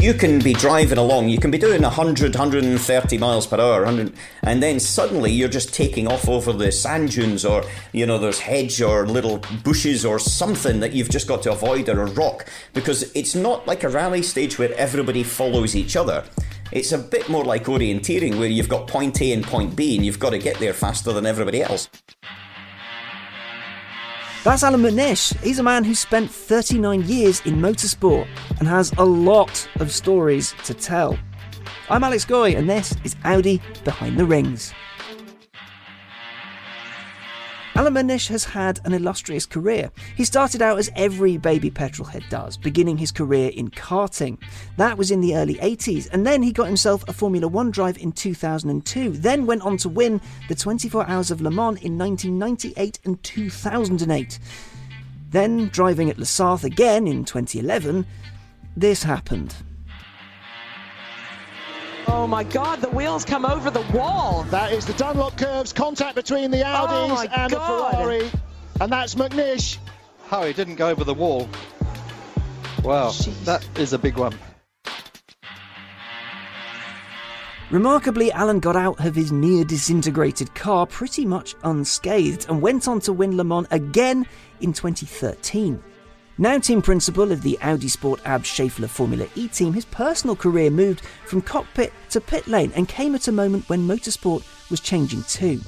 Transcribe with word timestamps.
you 0.00 0.14
can 0.14 0.40
be 0.40 0.52
driving 0.52 0.98
along, 0.98 1.28
you 1.28 1.38
can 1.38 1.52
be 1.52 1.58
doing 1.58 1.82
100, 1.82 2.34
130 2.34 3.18
miles 3.18 3.46
per 3.46 3.60
hour, 3.60 3.84
and 3.84 4.62
then 4.62 4.80
suddenly 4.80 5.30
you're 5.30 5.48
just 5.48 5.72
taking 5.72 6.08
off 6.08 6.28
over 6.28 6.52
the 6.52 6.72
sand 6.72 7.12
dunes, 7.12 7.44
or 7.44 7.62
you 7.92 8.04
know, 8.04 8.18
there's 8.18 8.40
hedge 8.40 8.82
or 8.82 9.06
little 9.06 9.38
bushes 9.62 10.04
or 10.04 10.18
something 10.18 10.80
that 10.80 10.92
you've 10.92 11.08
just 11.08 11.28
got 11.28 11.42
to 11.44 11.52
avoid, 11.52 11.88
or 11.88 12.02
a 12.02 12.10
rock, 12.10 12.46
because 12.74 13.12
it's 13.14 13.36
not 13.36 13.66
like 13.68 13.84
a 13.84 13.88
rally 13.88 14.22
stage 14.22 14.58
where 14.58 14.74
everybody 14.74 15.22
follows 15.22 15.76
each 15.76 15.94
other. 15.94 16.24
It's 16.72 16.90
a 16.90 16.98
bit 16.98 17.28
more 17.28 17.44
like 17.44 17.66
orienteering, 17.66 18.38
where 18.38 18.48
you've 18.48 18.68
got 18.68 18.88
point 18.88 19.22
A 19.22 19.32
and 19.32 19.44
point 19.44 19.76
B, 19.76 19.94
and 19.94 20.04
you've 20.04 20.18
got 20.18 20.30
to 20.30 20.38
get 20.38 20.58
there 20.58 20.72
faster 20.72 21.12
than 21.12 21.26
everybody 21.26 21.62
else. 21.62 21.88
That's 24.44 24.64
Allan 24.64 24.82
McNish. 24.82 25.40
He's 25.40 25.60
a 25.60 25.62
man 25.62 25.84
who 25.84 25.94
spent 25.94 26.28
39 26.28 27.04
years 27.04 27.40
in 27.46 27.60
motorsport 27.60 28.26
and 28.58 28.66
has 28.66 28.92
a 28.98 29.04
lot 29.04 29.68
of 29.76 29.92
stories 29.92 30.52
to 30.64 30.74
tell. 30.74 31.16
I'm 31.88 32.02
Alex 32.02 32.24
Goy, 32.24 32.56
and 32.56 32.68
this 32.68 32.96
is 33.04 33.14
Audi 33.22 33.62
Behind 33.84 34.18
the 34.18 34.26
Rings. 34.26 34.74
Allan 37.74 37.94
McNish 37.94 38.28
has 38.28 38.44
had 38.44 38.80
an 38.84 38.92
illustrious 38.92 39.46
career. 39.46 39.90
He 40.14 40.26
started 40.26 40.60
out 40.60 40.78
as 40.78 40.90
every 40.94 41.38
baby 41.38 41.70
petrolhead 41.70 42.28
does, 42.28 42.58
beginning 42.58 42.98
his 42.98 43.10
career 43.10 43.50
in 43.54 43.70
karting. 43.70 44.36
That 44.76 44.98
was 44.98 45.10
in 45.10 45.22
the 45.22 45.34
early 45.34 45.54
80s, 45.54 46.06
and 46.12 46.26
then 46.26 46.42
he 46.42 46.52
got 46.52 46.66
himself 46.66 47.02
a 47.08 47.14
Formula 47.14 47.48
One 47.48 47.70
drive 47.70 47.96
in 47.96 48.12
2002, 48.12 49.12
then 49.12 49.46
went 49.46 49.62
on 49.62 49.78
to 49.78 49.88
win 49.88 50.20
the 50.48 50.54
24 50.54 51.08
Hours 51.08 51.30
of 51.30 51.40
Le 51.40 51.50
Mans 51.50 51.80
in 51.82 51.96
1998 51.96 53.00
and 53.06 53.22
2008. 53.22 54.38
Then, 55.30 55.68
driving 55.68 56.10
at 56.10 56.18
La 56.18 56.26
Sarthe 56.26 56.64
again 56.64 57.06
in 57.06 57.24
2011, 57.24 58.04
this 58.76 59.02
happened. 59.02 59.54
Oh 62.14 62.26
my 62.26 62.44
God, 62.44 62.82
the 62.82 62.90
wheels 62.90 63.24
come 63.24 63.46
over 63.46 63.70
the 63.70 63.80
wall. 63.94 64.42
That 64.50 64.70
is 64.70 64.84
the 64.84 64.92
Dunlop 64.92 65.38
curves, 65.38 65.72
contact 65.72 66.14
between 66.14 66.50
the 66.50 66.60
Oh 66.60 66.86
Audis 66.86 67.08
my 67.08 67.24
and 67.24 67.50
God. 67.50 67.50
the 67.50 67.60
Ferrari. 67.96 68.30
And 68.82 68.92
that's 68.92 69.14
McNish. 69.14 69.78
How 70.26 70.44
he 70.44 70.52
didn't 70.52 70.74
go 70.74 70.90
over 70.90 71.04
the 71.04 71.14
wall. 71.14 71.48
Wow, 72.82 73.08
Jeez. 73.08 73.44
that 73.46 73.66
is 73.78 73.94
a 73.94 73.98
big 73.98 74.18
one. 74.18 74.34
Remarkably, 77.70 78.30
Allan 78.32 78.60
got 78.60 78.76
out 78.76 79.02
of 79.04 79.14
his 79.14 79.32
near 79.32 79.64
disintegrated 79.64 80.54
car 80.54 80.86
pretty 80.86 81.24
much 81.24 81.54
unscathed 81.64 82.44
and 82.50 82.60
went 82.60 82.88
on 82.88 83.00
to 83.00 83.12
win 83.14 83.38
Le 83.38 83.44
Mans 83.44 83.66
again 83.70 84.26
in 84.60 84.74
2013. 84.74 85.82
Now 86.38 86.58
team 86.58 86.80
principal 86.80 87.30
of 87.30 87.42
the 87.42 87.58
Audi 87.60 87.88
Sport 87.88 88.20
ABT 88.24 88.46
Schaeffler 88.46 88.88
Formula 88.88 89.28
E 89.34 89.48
team, 89.48 89.74
his 89.74 89.84
personal 89.84 90.34
career 90.34 90.70
moved 90.70 91.02
from 91.26 91.42
cockpit 91.42 91.92
to 92.08 92.22
pit 92.22 92.46
lane 92.46 92.72
and 92.74 92.88
came 92.88 93.14
at 93.14 93.28
a 93.28 93.32
moment 93.32 93.68
when 93.68 93.86
motorsport 93.86 94.42
was 94.70 94.80
changing 94.80 95.22
too. 95.24 95.60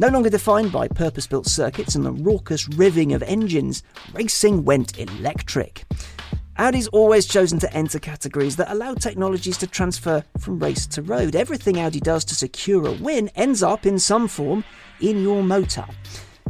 No 0.00 0.08
longer 0.08 0.28
defined 0.28 0.72
by 0.72 0.88
purpose 0.88 1.28
built 1.28 1.46
circuits 1.46 1.94
and 1.94 2.04
the 2.04 2.10
raucous 2.10 2.68
riving 2.70 3.12
of 3.12 3.22
engines, 3.22 3.84
racing 4.12 4.64
went 4.64 4.98
electric. 4.98 5.84
Audi's 6.58 6.88
always 6.88 7.26
chosen 7.26 7.60
to 7.60 7.72
enter 7.72 8.00
categories 8.00 8.56
that 8.56 8.72
allow 8.72 8.94
technologies 8.94 9.56
to 9.58 9.68
transfer 9.68 10.24
from 10.38 10.58
race 10.58 10.84
to 10.86 11.02
road. 11.02 11.36
Everything 11.36 11.78
Audi 11.78 12.00
does 12.00 12.24
to 12.24 12.34
secure 12.34 12.88
a 12.88 12.92
win 12.92 13.28
ends 13.36 13.62
up 13.62 13.86
in 13.86 14.00
some 14.00 14.26
form 14.26 14.64
in 15.00 15.22
your 15.22 15.44
motor. 15.44 15.84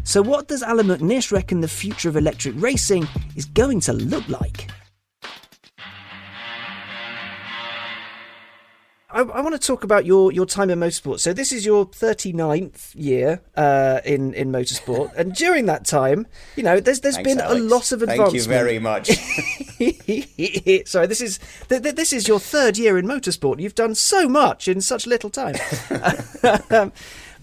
So, 0.05 0.23
what 0.23 0.49
does 0.49 0.63
Allan 0.63 0.87
McNish 0.87 1.33
reckon 1.33 1.61
the 1.61 1.69
future 1.69 2.09
of 2.09 2.17
electric 2.17 2.55
racing 2.57 3.07
is 3.37 3.45
going 3.45 3.81
to 3.81 3.93
look 3.93 4.27
like? 4.29 4.71
I, 9.11 9.23
I 9.23 9.41
want 9.41 9.61
to 9.61 9.67
talk 9.67 9.85
about 9.85 10.05
your, 10.05 10.31
your 10.33 10.45
time 10.45 10.69
in 10.69 10.79
motorsport. 10.79 11.19
So 11.21 11.33
this 11.33 11.51
is 11.51 11.65
your 11.65 11.87
39th 11.87 12.93
year 12.95 13.41
uh, 13.57 14.01
in 14.05 14.35
in 14.35 14.53
motorsport, 14.53 15.15
and 15.17 15.35
during 15.35 15.65
that 15.67 15.87
time, 15.87 16.27
you 16.57 16.63
know, 16.63 16.79
there's 16.79 17.01
there's 17.01 17.15
Thanks, 17.15 17.29
been 17.29 17.41
Alex. 17.41 17.61
a 17.61 17.65
lot 17.65 17.93
of 17.93 18.03
advancement. 18.03 18.31
Thank 18.31 18.35
you 18.35 18.49
very 18.49 18.79
much. 18.79 19.07
Sorry, 20.89 21.07
this 21.07 21.23
is 21.23 21.41
th- 21.69 21.83
th- 21.83 21.95
this 21.95 22.13
is 22.13 22.29
your 22.29 22.39
third 22.39 22.77
year 22.77 22.99
in 22.99 23.07
motorsport. 23.07 23.61
You've 23.61 23.75
done 23.75 23.95
so 23.95 24.29
much 24.29 24.69
in 24.69 24.81
such 24.83 25.07
little 25.07 25.31
time. 25.31 25.57
Um, 26.71 26.93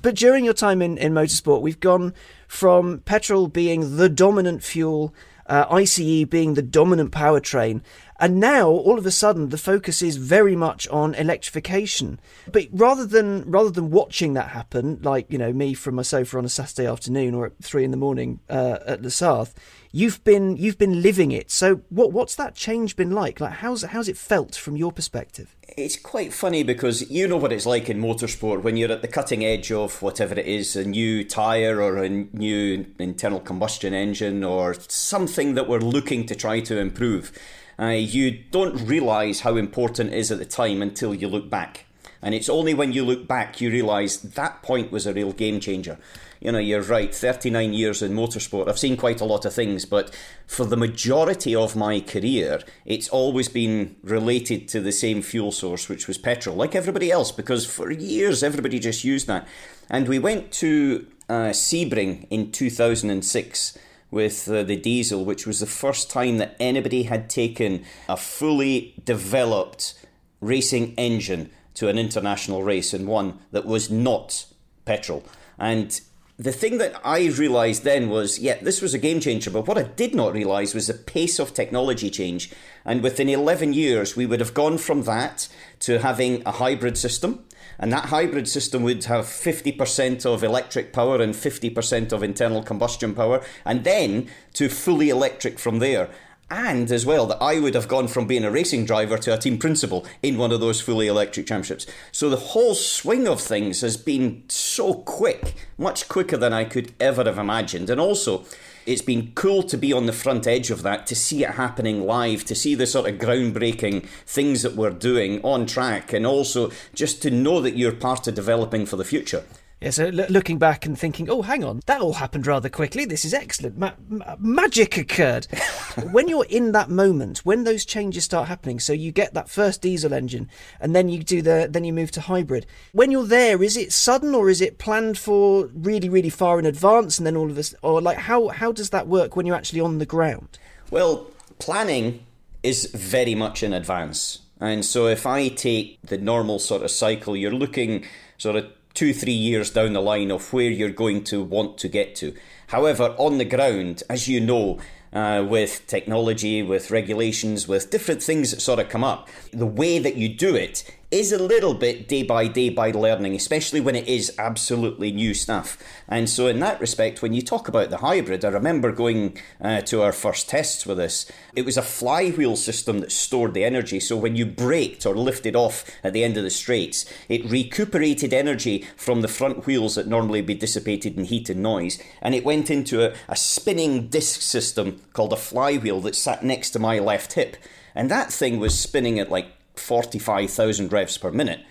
but 0.06 0.14
during 0.14 0.46
your 0.46 0.54
time 0.54 0.84
in, 0.84 1.00
in 1.00 1.16
motorsport, 1.16 1.62
we've 1.62 1.80
gone 1.80 2.14
from 2.48 3.00
petrol 3.00 3.48
being 3.48 3.98
the 3.98 4.08
dominant 4.08 4.64
fuel, 4.64 5.16
uh, 5.48 5.66
ICE 5.72 6.26
being 6.26 6.54
the 6.54 6.62
dominant 6.62 7.12
powertrain, 7.12 7.82
and 8.20 8.40
now 8.40 8.70
all 8.70 9.00
of 9.00 9.08
a 9.08 9.12
sudden 9.12 9.50
the 9.50 9.58
focus 9.58 10.04
is 10.04 10.18
very 10.18 10.56
much 10.56 10.88
on 10.90 11.16
electrification. 11.16 12.20
But 12.52 12.68
rather 12.72 13.04
than 13.04 13.50
rather 13.50 13.72
than 13.72 13.90
watching 13.90 14.34
that 14.34 14.50
happen, 14.50 15.00
like 15.02 15.26
you 15.32 15.40
know 15.40 15.52
me 15.52 15.74
from 15.74 15.96
my 15.96 16.04
sofa 16.04 16.38
on 16.38 16.46
a 16.46 16.50
Saturday 16.50 16.88
afternoon 16.88 17.34
or 17.34 17.48
at 17.48 17.58
three 17.64 17.84
in 17.84 17.90
the 17.90 17.98
morning 17.98 18.42
uh, 18.48 18.78
at 18.86 19.02
La 19.02 19.10
Sarthe, 19.10 19.56
you've 19.96 20.22
been 20.26 20.58
you've 20.58 20.78
been 20.78 21.02
living 21.02 21.32
it. 21.32 21.50
So 21.50 21.82
what 21.90 22.12
what's 22.12 22.36
that 22.36 22.54
change 22.54 22.98
been 22.98 23.12
like? 23.12 23.40
Like 23.40 23.54
how's 23.54 23.84
how's 23.84 24.10
it 24.10 24.18
felt 24.18 24.54
from 24.56 24.76
your 24.76 24.92
perspective? 24.92 25.56
It's 25.78 25.96
quite 25.96 26.34
funny 26.34 26.64
because 26.64 27.10
you 27.10 27.28
know 27.28 27.38
what 27.38 27.54
it's 27.54 27.66
like 27.66 27.90
in 27.90 28.02
motorsport 28.02 28.62
when 28.62 28.76
you're 28.76 28.92
at 28.92 29.02
the 29.02 29.08
cutting 29.08 29.46
edge 29.46 29.72
of 29.72 30.02
whatever 30.02 30.36
it 30.38 30.46
is 30.46 30.76
a 30.76 30.84
new 30.84 31.24
tyre 31.24 31.82
or 31.82 32.04
a 32.04 32.10
new 32.10 32.86
internal 33.00 33.40
combustion 33.40 33.94
engine 33.94 34.44
or 34.44 34.76
something 34.88 35.56
that 35.56 35.70
we're 35.70 35.80
looking 35.80 36.26
to 36.26 36.36
try 36.36 36.60
to 36.60 36.78
improve. 36.78 37.32
Uh, 37.80 37.88
you 37.88 38.32
don't 38.52 38.86
realise 38.86 39.42
how 39.42 39.56
important 39.56 40.14
it 40.14 40.18
is 40.18 40.32
at 40.32 40.40
the 40.40 40.46
time 40.46 40.82
until 40.82 41.16
you 41.16 41.28
look 41.28 41.50
back. 41.50 41.86
And 42.26 42.34
it's 42.34 42.50
only 42.50 42.74
when 42.74 42.92
you 42.92 43.06
look 43.06 43.28
back 43.28 43.62
you 43.62 43.70
realise 43.70 44.18
that 44.18 44.64
point 44.64 44.92
was 44.92 45.06
a 45.06 45.14
real 45.14 45.32
game 45.32 45.60
changer. 45.60 46.00
You 46.42 46.52
know, 46.52 46.58
you're 46.58 46.82
right, 46.82 47.14
39 47.14 47.72
years 47.72 48.02
in 48.02 48.14
motorsport. 48.14 48.68
I've 48.68 48.80
seen 48.80 48.98
quite 48.98 49.22
a 49.22 49.26
lot 49.26 49.46
of 49.46 49.54
things, 49.54 49.86
but 49.86 50.14
for 50.48 50.66
the 50.66 50.76
majority 50.76 51.56
of 51.56 51.76
my 51.76 52.00
career, 52.00 52.62
it's 52.84 53.10
always 53.10 53.48
been 53.48 53.96
related 54.04 54.68
to 54.70 54.82
the 54.82 54.92
same 54.92 55.22
fuel 55.22 55.52
source, 55.52 55.88
which 55.88 56.08
was 56.08 56.18
petrol, 56.18 56.56
like 56.56 56.74
everybody 56.74 57.12
else, 57.12 57.32
because 57.32 57.64
for 57.64 57.92
years 57.92 58.42
everybody 58.42 58.80
just 58.80 59.04
used 59.04 59.28
that. 59.28 59.48
And 59.88 60.08
we 60.08 60.18
went 60.18 60.52
to 60.54 61.06
uh, 61.30 61.54
Sebring 61.54 62.26
in 62.32 62.52
2006 62.52 63.78
with 64.10 64.50
uh, 64.50 64.64
the 64.64 64.78
diesel, 64.78 65.26
which 65.26 65.46
was 65.46 65.60
the 65.60 65.68
first 65.68 66.10
time 66.10 66.40
that 66.40 66.56
anybody 66.60 67.04
had 67.04 67.30
taken 67.30 67.86
a 68.10 68.18
fully 68.18 68.96
developed 69.06 69.94
racing 70.42 70.96
engine 70.96 71.52
to 71.76 71.88
an 71.88 71.98
international 71.98 72.64
race 72.64 72.94
and 72.94 73.08
one 73.08 73.40
that 73.52 73.66
was 73.66 73.90
not 73.90 74.46
petrol. 74.86 75.24
And 75.58 76.00
the 76.38 76.52
thing 76.52 76.80
that 76.80 77.00
I 77.06 77.28
realised 77.28 77.84
then 77.84 78.10
was, 78.10 78.40
yeah, 78.40 78.58
this 78.62 78.82
was 78.82 78.94
a 78.94 79.00
game 79.00 79.22
changer, 79.22 79.50
but 79.50 79.68
what 79.68 79.78
I 79.78 79.84
did 79.84 80.14
not 80.14 80.34
realise 80.34 80.74
was 80.74 80.88
the 80.88 80.94
pace 80.94 81.40
of 81.40 81.54
technology 81.54 82.10
change. 82.10 82.52
And 82.84 83.02
within 83.02 83.30
11 83.30 83.72
years, 83.72 84.18
we 84.18 84.26
would 84.26 84.42
have 84.42 84.54
gone 84.54 84.78
from 84.78 85.04
that 85.04 85.48
to 85.80 86.00
having 86.00 86.44
a 86.46 86.52
hybrid 86.52 86.98
system. 86.98 87.46
And 87.80 87.92
that 87.92 88.06
hybrid 88.06 88.48
system 88.48 88.84
would 88.84 89.04
have 89.06 89.26
50% 89.26 90.26
of 90.26 90.44
electric 90.44 90.94
power 90.94 91.22
and 91.22 91.34
50% 91.34 92.12
of 92.12 92.24
internal 92.24 92.64
combustion 92.64 93.14
power, 93.14 93.44
and 93.66 93.84
then 93.84 94.30
to 94.54 94.70
fully 94.70 95.10
electric 95.10 95.60
from 95.60 95.80
there. 95.80 96.10
And 96.50 96.92
as 96.92 97.08
well, 97.08 97.26
that 97.26 97.42
I 97.42 97.60
would 97.60 97.74
have 97.74 97.88
gone 97.88 98.08
from 98.08 98.28
being 98.28 98.44
a 98.44 98.52
racing 98.52 98.86
driver 98.86 99.18
to 99.18 99.34
a 99.34 99.38
team 99.38 99.58
principal 99.58 100.06
in 100.22 100.38
one 100.38 100.52
of 100.52 100.60
those 100.60 100.80
fully 100.80 101.08
electric 101.08 101.48
championships. 101.48 101.88
So 102.12 102.30
the 102.30 102.38
whole 102.38 102.76
swing 102.76 103.28
of 103.28 103.42
things 103.42 103.82
has 103.82 103.98
been 103.98 104.44
so 104.48 104.94
quick, 104.94 105.56
much 105.78 106.08
quicker 106.08 106.38
than 106.38 106.54
I 106.54 106.66
could 106.66 106.94
ever 107.00 107.24
have 107.24 107.40
imagined. 107.40 107.90
And 107.90 108.00
also, 108.00 108.46
it's 108.86 109.02
been 109.02 109.32
cool 109.34 109.64
to 109.64 109.78
be 109.78 109.92
on 109.92 110.06
the 110.06 110.14
front 110.14 110.46
edge 110.46 110.70
of 110.70 110.84
that, 110.84 111.08
to 111.08 111.16
see 111.16 111.44
it 111.44 111.52
happening 111.52 112.06
live, 112.06 112.46
to 112.46 112.54
see 112.54 112.76
the 112.76 112.86
sort 112.86 113.10
of 113.10 113.20
groundbreaking 113.20 114.06
things 114.28 114.62
that 114.62 114.76
we're 114.76 114.92
doing 114.92 115.42
on 115.42 115.66
track, 115.66 116.14
and 116.14 116.28
also 116.28 116.72
just 116.94 117.24
to 117.24 117.32
know 117.32 117.60
that 117.62 117.76
you're 117.76 117.92
part 117.92 118.28
of 118.28 118.36
developing 118.36 118.86
for 118.86 118.98
the 118.98 119.04
future. 119.04 119.44
Yeah, 119.82 119.90
so 119.90 120.06
l- 120.06 120.28
looking 120.30 120.58
back 120.58 120.86
and 120.86 120.98
thinking, 120.98 121.30
oh, 121.30 121.42
hang 121.42 121.64
on, 121.64 121.82
that 121.86 122.00
all 122.02 122.14
happened 122.14 122.48
rather 122.48 122.70
quickly. 122.70 123.04
This 123.04 123.26
is 123.26 123.34
excellent. 123.34 123.78
Ma- 123.78 123.92
ma- 124.08 124.36
magic 124.40 124.98
occurred. 124.98 125.46
when 126.12 126.28
you're 126.30 126.46
in 126.46 126.72
that 126.72 126.90
moment, 126.90 127.40
when 127.40 127.66
those 127.66 127.84
changes 127.84 128.24
start 128.24 128.48
happening, 128.48 128.80
so 128.80 128.94
you 128.94 129.12
get 129.12 129.34
that 129.34 129.50
first 129.50 129.82
diesel 129.82 130.14
engine, 130.14 130.50
and 130.80 130.96
then 130.96 131.10
you 131.10 131.24
do 131.24 131.42
the, 131.42 131.68
then 131.70 131.84
you 131.84 131.92
move 131.92 132.12
to 132.12 132.22
hybrid. 132.22 132.66
When 132.94 133.12
you're 133.12 133.26
there, 133.26 133.62
is 133.62 133.76
it 133.76 133.92
sudden 133.92 134.34
or 134.34 134.50
is 134.50 134.62
it 134.62 134.78
planned 134.78 135.18
for 135.18 135.70
really, 135.74 136.08
really 136.08 136.30
far 136.30 136.58
in 136.58 136.66
advance, 136.66 137.18
and 137.18 137.28
then 137.28 137.36
all 137.36 137.50
of 137.50 137.56
this, 137.56 137.76
or 137.82 138.02
like 138.02 138.18
how 138.18 138.48
how 138.48 138.72
does 138.72 138.92
that 138.92 139.08
work 139.08 139.36
when 139.36 139.46
you're 139.46 139.58
actually 139.58 139.82
on 139.82 139.98
the 139.98 140.06
ground? 140.06 140.58
Well, 140.90 141.28
planning 141.60 142.26
is 142.64 142.86
very 142.94 143.36
much 143.36 143.62
in 143.62 143.74
advance. 143.74 144.40
And 144.60 144.86
so 144.86 145.08
if 145.08 145.28
I 145.28 145.50
take 145.50 146.00
the 146.02 146.18
normal 146.18 146.60
sort 146.60 146.82
of 146.82 146.90
cycle, 146.92 147.36
you're 147.36 147.52
looking 147.52 148.06
sort 148.38 148.56
of 148.56 148.72
two, 148.96 149.14
three 149.14 149.34
years 149.34 149.70
down 149.70 149.94
the 149.94 150.02
line 150.02 150.32
of 150.32 150.52
where 150.52 150.70
you're 150.70 150.90
going 150.90 151.24
to 151.26 151.44
want 151.44 151.78
to 151.80 151.88
get 151.88 152.16
to. 152.16 152.34
However, 152.68 153.16
on 153.18 153.38
the 153.38 153.46
ground, 153.46 154.02
as 154.10 154.28
you 154.28 154.40
know, 154.40 154.80
uh, 155.14 155.46
with 155.48 155.88
technology, 155.88 156.62
with 156.62 156.92
regulations, 156.92 157.68
with 157.68 157.90
different 157.90 158.22
things 158.22 158.52
that 158.52 158.60
sort 158.60 158.80
of 158.80 158.90
come 158.90 159.04
up. 159.04 159.30
The 159.52 159.66
way 159.66 159.98
that 160.00 160.18
you 160.18 160.28
do 160.28 160.56
it 160.56 160.84
is 161.16 161.32
a 161.32 161.42
little 161.42 161.74
bit 161.74 162.10
day 162.10 162.24
by 162.24 162.46
day 162.46 162.70
by 162.70 162.92
learning, 162.92 163.34
especially 163.36 163.80
when 163.80 163.96
it 163.96 164.06
is 164.06 164.36
absolutely 164.38 165.14
new 165.14 165.34
stuff. 165.34 165.78
And 166.10 166.30
so, 166.30 166.48
in 166.48 166.60
that 166.60 166.82
respect, 166.82 167.22
when 167.22 167.32
you 167.32 167.42
talk 167.42 167.70
about 167.70 167.90
the 167.90 168.00
hybrid, 168.00 168.44
I 168.44 168.50
remember 168.50 168.92
going 168.92 169.38
uh, 169.62 169.80
to 169.84 170.02
our 170.02 170.12
first 170.12 170.50
tests 170.50 170.86
with 170.86 170.98
this. 170.98 171.26
It 171.56 171.64
was 171.64 171.78
a 171.78 171.82
flywheel 171.82 172.58
system 172.58 173.00
that 173.00 173.14
stored 173.14 173.54
the 173.54 173.64
energy. 173.64 174.02
So, 174.02 174.18
when 174.18 174.36
you 174.36 174.46
braked 174.46 175.06
or 175.06 175.16
lifted 175.16 175.56
off 175.56 175.90
at 176.04 176.12
the 176.12 176.26
end 176.26 176.36
of 176.36 176.44
the 176.44 176.50
straights, 176.50 177.06
it 177.30 177.50
recuperated 177.50 178.34
energy 178.34 178.86
from 178.98 179.22
the 179.22 179.30
front 179.30 179.66
wheels 179.66 179.96
that 179.96 180.08
normally 180.08 180.42
be 180.42 180.54
dissipated 180.54 181.18
in 181.18 181.24
heat 181.24 181.50
and 181.50 181.64
noise. 181.64 181.98
And 182.22 182.36
it 182.36 182.44
went 182.44 182.70
into 182.70 183.10
a, 183.10 183.16
a 183.30 183.38
spinning 183.38 184.10
disc 184.10 184.42
system 184.42 185.00
called 185.14 185.32
a 185.32 185.38
flywheel 185.38 186.02
that 186.02 186.16
sat 186.16 186.44
next 186.44 186.72
to 186.72 186.80
my 186.80 187.00
left 187.00 187.34
hip. 187.34 187.56
And 187.96 188.12
that 188.12 188.34
thing 188.34 188.60
was 188.60 188.78
spinning 188.78 189.18
at 189.18 189.32
like 189.32 189.55
45,000 189.80 190.92
revs 190.92 191.18
per 191.18 191.32
minute. 191.32 191.62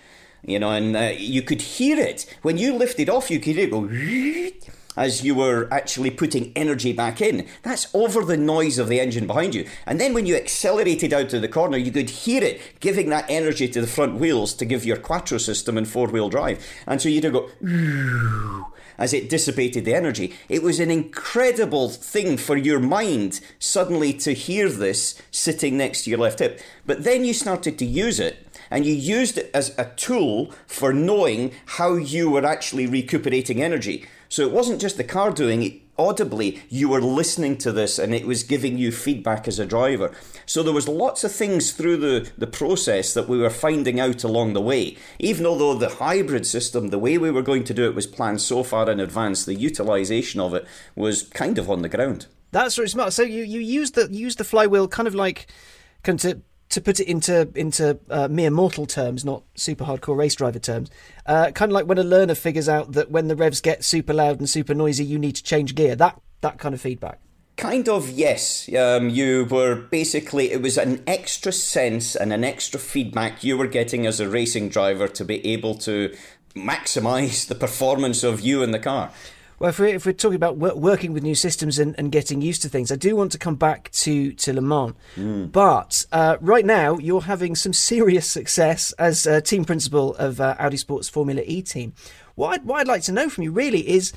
You 0.43 0.59
know, 0.59 0.71
and 0.71 0.95
uh, 0.95 1.13
you 1.17 1.41
could 1.41 1.61
hear 1.61 1.97
it. 1.97 2.25
When 2.43 2.57
you 2.57 2.75
lifted 2.75 3.09
off, 3.09 3.31
you 3.31 3.39
could 3.39 3.55
hear 3.55 3.67
it 3.67 3.71
go 3.71 3.89
as 4.97 5.23
you 5.23 5.35
were 5.35 5.67
actually 5.71 6.11
putting 6.11 6.51
energy 6.55 6.93
back 6.93 7.21
in. 7.21 7.47
That's 7.63 7.93
over 7.93 8.23
the 8.23 8.37
noise 8.37 8.77
of 8.77 8.87
the 8.87 8.99
engine 8.99 9.27
behind 9.27 9.55
you. 9.55 9.67
And 9.85 9.99
then 9.99 10.13
when 10.13 10.25
you 10.25 10.35
accelerated 10.35 11.13
out 11.13 11.29
to 11.29 11.39
the 11.39 11.47
corner, 11.47 11.77
you 11.77 11.91
could 11.91 12.09
hear 12.09 12.43
it 12.43 12.61
giving 12.79 13.09
that 13.09 13.25
energy 13.29 13.67
to 13.69 13.81
the 13.81 13.87
front 13.87 14.19
wheels 14.19 14.53
to 14.55 14.65
give 14.65 14.85
your 14.85 14.97
quattro 14.97 15.37
system 15.37 15.77
and 15.77 15.87
four 15.87 16.07
wheel 16.07 16.29
drive. 16.29 16.65
And 16.87 17.01
so 17.01 17.09
you'd 17.09 17.31
go 17.31 17.49
as 18.97 19.13
it 19.13 19.29
dissipated 19.29 19.85
the 19.85 19.95
energy. 19.95 20.33
It 20.49 20.63
was 20.63 20.79
an 20.79 20.91
incredible 20.91 21.89
thing 21.89 22.37
for 22.37 22.57
your 22.57 22.79
mind 22.79 23.41
suddenly 23.59 24.13
to 24.13 24.33
hear 24.33 24.69
this 24.69 25.21
sitting 25.31 25.77
next 25.77 26.03
to 26.03 26.09
your 26.09 26.19
left 26.19 26.39
hip. 26.39 26.59
But 26.85 27.03
then 27.03 27.25
you 27.25 27.33
started 27.33 27.77
to 27.79 27.85
use 27.85 28.19
it 28.19 28.47
and 28.69 28.85
you 28.85 28.93
used 28.93 29.37
it 29.37 29.51
as 29.53 29.77
a 29.77 29.91
tool 29.95 30.51
for 30.67 30.93
knowing 30.93 31.51
how 31.65 31.95
you 31.95 32.29
were 32.29 32.45
actually 32.45 32.87
recuperating 32.87 33.61
energy. 33.61 34.05
So 34.29 34.43
it 34.43 34.51
wasn't 34.51 34.81
just 34.81 34.97
the 34.97 35.03
car 35.03 35.31
doing 35.31 35.63
it, 35.63 35.84
audibly 35.97 36.61
you 36.69 36.89
were 36.89 37.01
listening 37.01 37.57
to 37.57 37.71
this 37.71 37.97
and 37.97 38.13
it 38.13 38.27
was 38.27 38.43
giving 38.43 38.77
you 38.77 38.91
feedback 38.91 39.47
as 39.47 39.59
a 39.59 39.65
driver. 39.65 40.11
So 40.45 40.61
there 40.61 40.73
was 40.73 40.87
lots 40.87 41.23
of 41.23 41.31
things 41.31 41.71
through 41.71 41.97
the, 41.97 42.31
the 42.37 42.47
process 42.47 43.13
that 43.13 43.27
we 43.27 43.37
were 43.37 43.49
finding 43.49 43.99
out 43.99 44.23
along 44.23 44.53
the 44.53 44.61
way. 44.61 44.97
Even 45.19 45.45
although 45.45 45.73
the 45.73 45.95
hybrid 45.95 46.45
system, 46.45 46.89
the 46.89 46.99
way 46.99 47.17
we 47.17 47.31
were 47.31 47.41
going 47.41 47.63
to 47.65 47.73
do 47.73 47.85
it 47.85 47.95
was 47.95 48.07
planned 48.07 48.41
so 48.41 48.63
far 48.63 48.89
in 48.89 48.99
advance, 48.99 49.45
the 49.45 49.55
utilization 49.55 50.39
of 50.39 50.53
it 50.53 50.65
was 50.95 51.23
kind 51.23 51.57
of 51.57 51.69
on 51.69 51.81
the 51.81 51.89
ground. 51.89 52.27
That's 52.51 52.77
really 52.77 52.89
smart. 52.89 53.13
So 53.13 53.23
you, 53.23 53.43
you 53.43 53.59
use 53.59 53.91
the 53.91 54.07
use 54.11 54.35
the 54.37 54.43
flywheel 54.43 54.87
kind 54.87 55.07
of 55.07 55.15
like 55.15 55.47
of 56.25 56.41
to 56.69 56.81
put 56.81 56.99
it 56.99 57.07
into 57.07 57.49
into 57.55 57.99
uh, 58.09 58.27
mere 58.27 58.49
mortal 58.49 58.85
terms, 58.85 59.23
not 59.23 59.43
super 59.55 59.85
hardcore 59.85 60.17
race 60.17 60.35
driver 60.35 60.59
terms, 60.59 60.89
uh, 61.25 61.51
kind 61.51 61.71
of 61.71 61.73
like 61.73 61.85
when 61.85 61.97
a 61.97 62.03
learner 62.03 62.35
figures 62.35 62.67
out 62.67 62.93
that 62.93 63.11
when 63.11 63.27
the 63.27 63.35
revs 63.35 63.61
get 63.61 63.83
super 63.83 64.13
loud 64.13 64.39
and 64.39 64.49
super 64.49 64.73
noisy, 64.73 65.05
you 65.05 65.19
need 65.19 65.35
to 65.35 65.43
change 65.43 65.75
gear. 65.75 65.95
That 65.95 66.19
that 66.41 66.57
kind 66.57 66.75
of 66.75 66.81
feedback. 66.81 67.19
Kind 67.57 67.87
of, 67.87 68.09
yes. 68.09 68.69
Um, 68.73 69.09
you 69.09 69.45
were 69.45 69.75
basically, 69.75 70.51
it 70.51 70.61
was 70.61 70.77
an 70.77 71.01
extra 71.07 71.53
sense 71.53 72.13
and 72.13 72.33
an 72.33 72.43
extra 72.43 72.77
feedback 72.79 73.45
you 73.45 73.57
were 73.57 73.67
getting 73.67 74.05
as 74.05 74.19
a 74.19 74.27
racing 74.27 74.67
driver 74.67 75.07
to 75.07 75.23
be 75.23 75.45
able 75.47 75.75
to 75.75 76.13
maximize 76.53 77.47
the 77.47 77.55
performance 77.55 78.23
of 78.23 78.41
you 78.41 78.61
and 78.61 78.73
the 78.73 78.79
car. 78.79 79.11
Well, 79.57 79.69
if 79.69 79.79
we're, 79.79 79.95
if 79.95 80.05
we're 80.05 80.11
talking 80.11 80.35
about 80.35 80.57
working 80.57 81.13
with 81.13 81.23
new 81.23 81.35
systems 81.35 81.79
and, 81.79 81.95
and, 81.97 82.11
getting 82.11 82.41
used 82.41 82.61
to 82.63 82.69
things, 82.69 82.91
I 82.91 82.95
do 82.97 83.15
want 83.15 83.31
to 83.31 83.37
come 83.37 83.55
back 83.55 83.89
to, 83.91 84.33
to 84.33 84.53
Le 84.53 84.61
Mans. 84.61 84.93
Mm. 85.15 85.51
But 85.51 86.05
uh, 86.11 86.37
right 86.41 86.65
now, 86.65 86.97
you're 86.97 87.21
having 87.21 87.55
some 87.55 87.71
serious 87.71 88.29
success 88.29 88.91
as 88.93 89.25
uh, 89.25 89.39
team 89.39 89.63
principal 89.63 90.15
of 90.15 90.41
uh, 90.41 90.55
Audi 90.59 90.77
Sports 90.77 91.07
Formula 91.07 91.41
E 91.45 91.61
team. 91.61 91.93
What 92.35 92.53
I'd, 92.53 92.65
what 92.65 92.81
I'd 92.81 92.87
like 92.87 93.03
to 93.03 93.13
know 93.13 93.29
from 93.29 93.45
you 93.45 93.51
really 93.51 93.87
is 93.87 94.11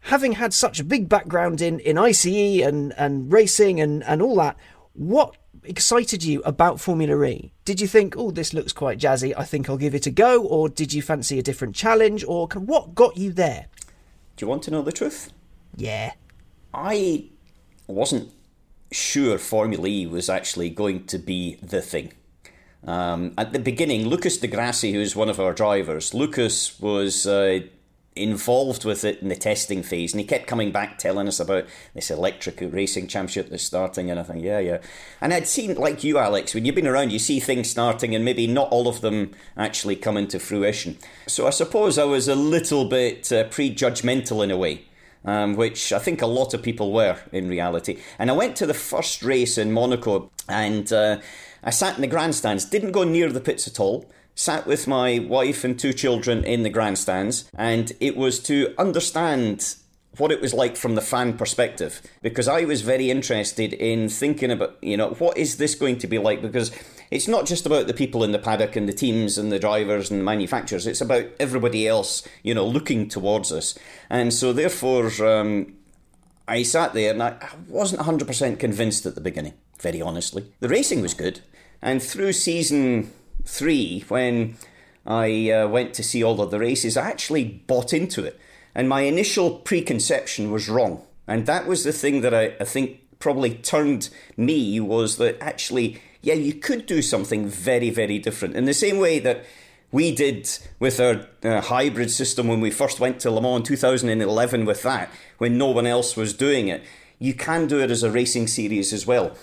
having 0.00 0.32
had 0.32 0.52
such 0.52 0.78
a 0.78 0.84
big 0.84 1.08
background 1.08 1.62
in, 1.62 1.80
in 1.80 1.96
ICE 1.96 2.60
and, 2.62 2.92
and 2.98 3.32
racing 3.32 3.80
and, 3.80 4.04
and 4.04 4.20
all 4.20 4.36
that, 4.36 4.56
what 4.92 5.36
excited 5.64 6.22
you 6.22 6.42
about 6.42 6.80
Formula 6.80 7.22
E? 7.24 7.52
Did 7.64 7.80
you 7.80 7.86
think, 7.86 8.14
oh, 8.18 8.30
this 8.30 8.52
looks 8.52 8.74
quite 8.74 8.98
jazzy, 8.98 9.32
I 9.36 9.44
think 9.44 9.70
I'll 9.70 9.78
give 9.78 9.94
it 9.94 10.06
a 10.06 10.10
go? 10.10 10.42
Or 10.42 10.68
did 10.68 10.92
you 10.92 11.00
fancy 11.00 11.38
a 11.38 11.42
different 11.42 11.74
challenge? 11.74 12.22
Or 12.24 12.46
what 12.48 12.94
got 12.94 13.16
you 13.16 13.32
there? 13.32 13.66
Do 14.36 14.44
you 14.44 14.48
want 14.48 14.62
to 14.64 14.70
know 14.70 14.82
the 14.82 14.92
truth? 14.92 15.32
Yeah. 15.76 16.12
I 16.72 17.26
wasn't 17.86 18.30
sure 18.90 19.38
Formula 19.38 19.86
E 19.86 20.06
was 20.06 20.28
actually 20.28 20.70
going 20.70 21.06
to 21.06 21.18
be 21.18 21.56
the 21.62 21.80
thing. 21.80 22.12
Um, 22.86 23.32
at 23.38 23.52
the 23.52 23.58
beginning, 23.58 24.08
Lucas 24.08 24.36
di 24.36 24.46
Grassi, 24.46 24.92
who's 24.92 25.16
one 25.16 25.28
of 25.28 25.40
our 25.40 25.54
drivers, 25.54 26.12
Lucas 26.12 26.78
was 26.80 27.26
uh, 27.26 27.60
involved 28.16 28.84
with 28.84 29.04
it 29.04 29.20
in 29.20 29.28
the 29.28 29.36
testing 29.36 29.82
phase, 29.82 30.12
and 30.12 30.20
he 30.20 30.26
kept 30.26 30.46
coming 30.46 30.70
back 30.70 30.98
telling 30.98 31.26
us 31.26 31.40
about 31.40 31.66
this 31.94 32.10
electric 32.10 32.60
racing 32.60 33.08
championship 33.08 33.50
that's 33.50 33.64
starting. 33.64 34.10
And 34.10 34.20
I 34.20 34.22
think, 34.22 34.44
yeah, 34.44 34.60
yeah. 34.60 34.78
And 35.20 35.32
I'd 35.32 35.48
seen, 35.48 35.74
like 35.74 36.04
you, 36.04 36.18
Alex, 36.18 36.54
when 36.54 36.64
you've 36.64 36.74
been 36.74 36.86
around, 36.86 37.12
you 37.12 37.18
see 37.18 37.40
things 37.40 37.70
starting, 37.70 38.14
and 38.14 38.24
maybe 38.24 38.46
not 38.46 38.70
all 38.70 38.88
of 38.88 39.00
them 39.00 39.32
actually 39.56 39.96
come 39.96 40.16
into 40.16 40.38
fruition. 40.38 40.96
So 41.26 41.46
I 41.46 41.50
suppose 41.50 41.98
I 41.98 42.04
was 42.04 42.28
a 42.28 42.34
little 42.34 42.84
bit 42.84 43.32
uh, 43.32 43.44
prejudgmental 43.44 44.42
in 44.44 44.50
a 44.50 44.56
way. 44.56 44.86
Um, 45.26 45.56
which 45.56 45.90
I 45.90 46.00
think 46.00 46.20
a 46.20 46.26
lot 46.26 46.52
of 46.52 46.62
people 46.62 46.92
were 46.92 47.16
in 47.32 47.48
reality. 47.48 47.98
And 48.18 48.30
I 48.30 48.34
went 48.34 48.56
to 48.56 48.66
the 48.66 48.74
first 48.74 49.22
race 49.22 49.56
in 49.56 49.72
Monaco 49.72 50.30
and 50.50 50.92
uh, 50.92 51.20
I 51.62 51.70
sat 51.70 51.94
in 51.94 52.02
the 52.02 52.06
grandstands, 52.06 52.66
didn't 52.66 52.92
go 52.92 53.04
near 53.04 53.32
the 53.32 53.40
pits 53.40 53.66
at 53.66 53.80
all, 53.80 54.04
sat 54.34 54.66
with 54.66 54.86
my 54.86 55.18
wife 55.18 55.64
and 55.64 55.78
two 55.78 55.92
children 55.92 56.44
in 56.44 56.62
the 56.62 56.70
grandstands, 56.70 57.48
and 57.56 57.92
it 58.00 58.16
was 58.16 58.40
to 58.40 58.74
understand 58.78 59.76
what 60.18 60.30
it 60.30 60.40
was 60.40 60.54
like 60.54 60.76
from 60.76 60.94
the 60.94 61.00
fan 61.00 61.36
perspective 61.36 62.00
because 62.22 62.46
I 62.46 62.64
was 62.64 62.82
very 62.82 63.10
interested 63.10 63.72
in 63.72 64.08
thinking 64.08 64.50
about, 64.50 64.76
you 64.80 64.96
know, 64.96 65.10
what 65.10 65.36
is 65.36 65.56
this 65.56 65.74
going 65.74 65.98
to 65.98 66.06
be 66.06 66.18
like? 66.18 66.40
Because 66.40 66.70
it's 67.10 67.28
not 67.28 67.46
just 67.46 67.66
about 67.66 67.86
the 67.86 67.94
people 67.94 68.24
in 68.24 68.32
the 68.32 68.38
paddock 68.38 68.76
and 68.76 68.88
the 68.88 68.92
teams 68.92 69.38
and 69.38 69.50
the 69.50 69.58
drivers 69.58 70.10
and 70.10 70.20
the 70.20 70.24
manufacturers, 70.24 70.86
it's 70.86 71.00
about 71.00 71.26
everybody 71.40 71.86
else, 71.86 72.26
you 72.42 72.54
know, 72.54 72.66
looking 72.66 73.08
towards 73.08 73.52
us. 73.52 73.76
And 74.08 74.32
so, 74.32 74.52
therefore, 74.52 75.10
um, 75.26 75.74
I 76.46 76.62
sat 76.62 76.92
there 76.92 77.12
and 77.12 77.22
I 77.22 77.36
wasn't 77.68 78.02
100% 78.02 78.58
convinced 78.58 79.06
at 79.06 79.14
the 79.14 79.20
beginning, 79.20 79.54
very 79.80 80.00
honestly. 80.00 80.52
The 80.60 80.68
racing 80.68 81.02
was 81.02 81.14
good, 81.14 81.40
and 81.82 82.02
through 82.02 82.32
season 82.32 83.12
three, 83.44 84.04
when 84.08 84.56
I 85.06 85.50
uh, 85.50 85.68
went 85.68 85.94
to 85.94 86.02
see 86.02 86.22
all 86.22 86.40
of 86.40 86.50
the 86.50 86.58
races, 86.58 86.96
I 86.96 87.08
actually 87.08 87.44
bought 87.66 87.92
into 87.92 88.24
it. 88.24 88.40
And 88.74 88.88
my 88.88 89.02
initial 89.02 89.58
preconception 89.58 90.50
was 90.50 90.68
wrong. 90.68 91.02
And 91.26 91.46
that 91.46 91.66
was 91.66 91.84
the 91.84 91.92
thing 91.92 92.20
that 92.22 92.34
I, 92.34 92.54
I 92.60 92.64
think 92.64 93.00
probably 93.18 93.54
turned 93.54 94.10
me 94.36 94.80
was 94.80 95.16
that 95.16 95.40
actually, 95.40 96.00
yeah, 96.22 96.34
you 96.34 96.54
could 96.54 96.86
do 96.86 97.00
something 97.00 97.46
very, 97.46 97.90
very 97.90 98.18
different. 98.18 98.56
In 98.56 98.64
the 98.64 98.74
same 98.74 98.98
way 98.98 99.18
that 99.20 99.44
we 99.94 100.12
did 100.12 100.50
with 100.80 100.98
our 100.98 101.24
uh, 101.44 101.60
hybrid 101.60 102.10
system 102.10 102.48
when 102.48 102.60
we 102.60 102.70
first 102.70 102.98
went 102.98 103.20
to 103.20 103.30
Le 103.30 103.40
Mans 103.40 103.58
in 103.58 103.62
2011 103.62 104.64
with 104.64 104.82
that, 104.82 105.08
when 105.38 105.56
no 105.56 105.70
one 105.70 105.86
else 105.86 106.16
was 106.16 106.34
doing 106.34 106.66
it. 106.66 106.82
You 107.20 107.32
can 107.32 107.68
do 107.68 107.80
it 107.80 107.92
as 107.92 108.02
a 108.02 108.10
racing 108.10 108.48
series 108.48 108.92
as 108.92 109.06
well. 109.06 109.36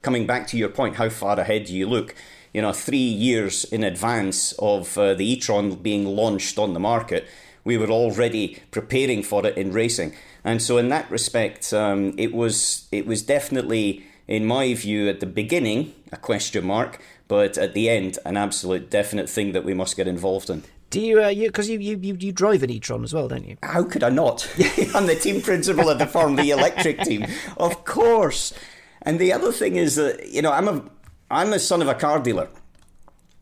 Coming 0.00 0.26
back 0.26 0.46
to 0.48 0.56
your 0.56 0.70
point, 0.70 0.96
how 0.96 1.10
far 1.10 1.38
ahead 1.38 1.66
do 1.66 1.76
you 1.76 1.86
look? 1.86 2.14
You 2.52 2.62
know, 2.62 2.72
three 2.72 2.98
years 2.98 3.64
in 3.64 3.82
advance 3.82 4.52
of 4.58 4.96
uh, 4.98 5.14
the 5.14 5.30
e-tron 5.30 5.76
being 5.76 6.04
launched 6.04 6.58
on 6.58 6.74
the 6.74 6.80
market, 6.80 7.26
we 7.64 7.78
were 7.78 7.90
already 7.90 8.60
preparing 8.70 9.22
for 9.22 9.46
it 9.46 9.56
in 9.56 9.72
racing. 9.72 10.14
And 10.44 10.60
so, 10.60 10.76
in 10.78 10.88
that 10.88 11.10
respect, 11.10 11.72
um, 11.72 12.14
it 12.18 12.34
was 12.34 12.88
it 12.90 13.06
was 13.06 13.22
definitely, 13.22 14.04
in 14.26 14.44
my 14.44 14.74
view, 14.74 15.08
at 15.08 15.20
the 15.20 15.26
beginning 15.26 15.94
a 16.10 16.16
question 16.16 16.66
mark, 16.66 17.00
but 17.28 17.56
at 17.56 17.74
the 17.74 17.88
end, 17.88 18.18
an 18.26 18.36
absolute 18.36 18.90
definite 18.90 19.30
thing 19.30 19.52
that 19.52 19.64
we 19.64 19.72
must 19.72 19.96
get 19.96 20.06
involved 20.06 20.50
in. 20.50 20.62
Do 20.90 21.00
you, 21.00 21.22
uh, 21.22 21.28
you, 21.28 21.46
because 21.46 21.70
you, 21.70 21.78
you, 21.78 21.98
you, 22.02 22.16
you 22.20 22.32
drive 22.32 22.62
an 22.62 22.68
e-tron 22.68 23.02
as 23.02 23.14
well, 23.14 23.26
don't 23.26 23.46
you? 23.46 23.56
How 23.62 23.82
could 23.82 24.02
I 24.02 24.10
not? 24.10 24.46
I'm 24.94 25.06
the 25.06 25.14
team 25.14 25.40
principal 25.40 25.88
of 25.88 25.98
the 25.98 26.06
Formula 26.06 26.54
Electric 26.54 27.00
team, 27.00 27.24
of 27.56 27.86
course. 27.86 28.52
And 29.00 29.18
the 29.18 29.32
other 29.32 29.52
thing 29.52 29.76
is 29.76 29.96
that 29.96 30.28
you 30.28 30.42
know 30.42 30.52
I'm 30.52 30.68
a 30.68 30.84
I'm 31.32 31.54
a 31.54 31.58
son 31.58 31.80
of 31.80 31.88
a 31.88 31.94
car 31.94 32.20
dealer. 32.20 32.50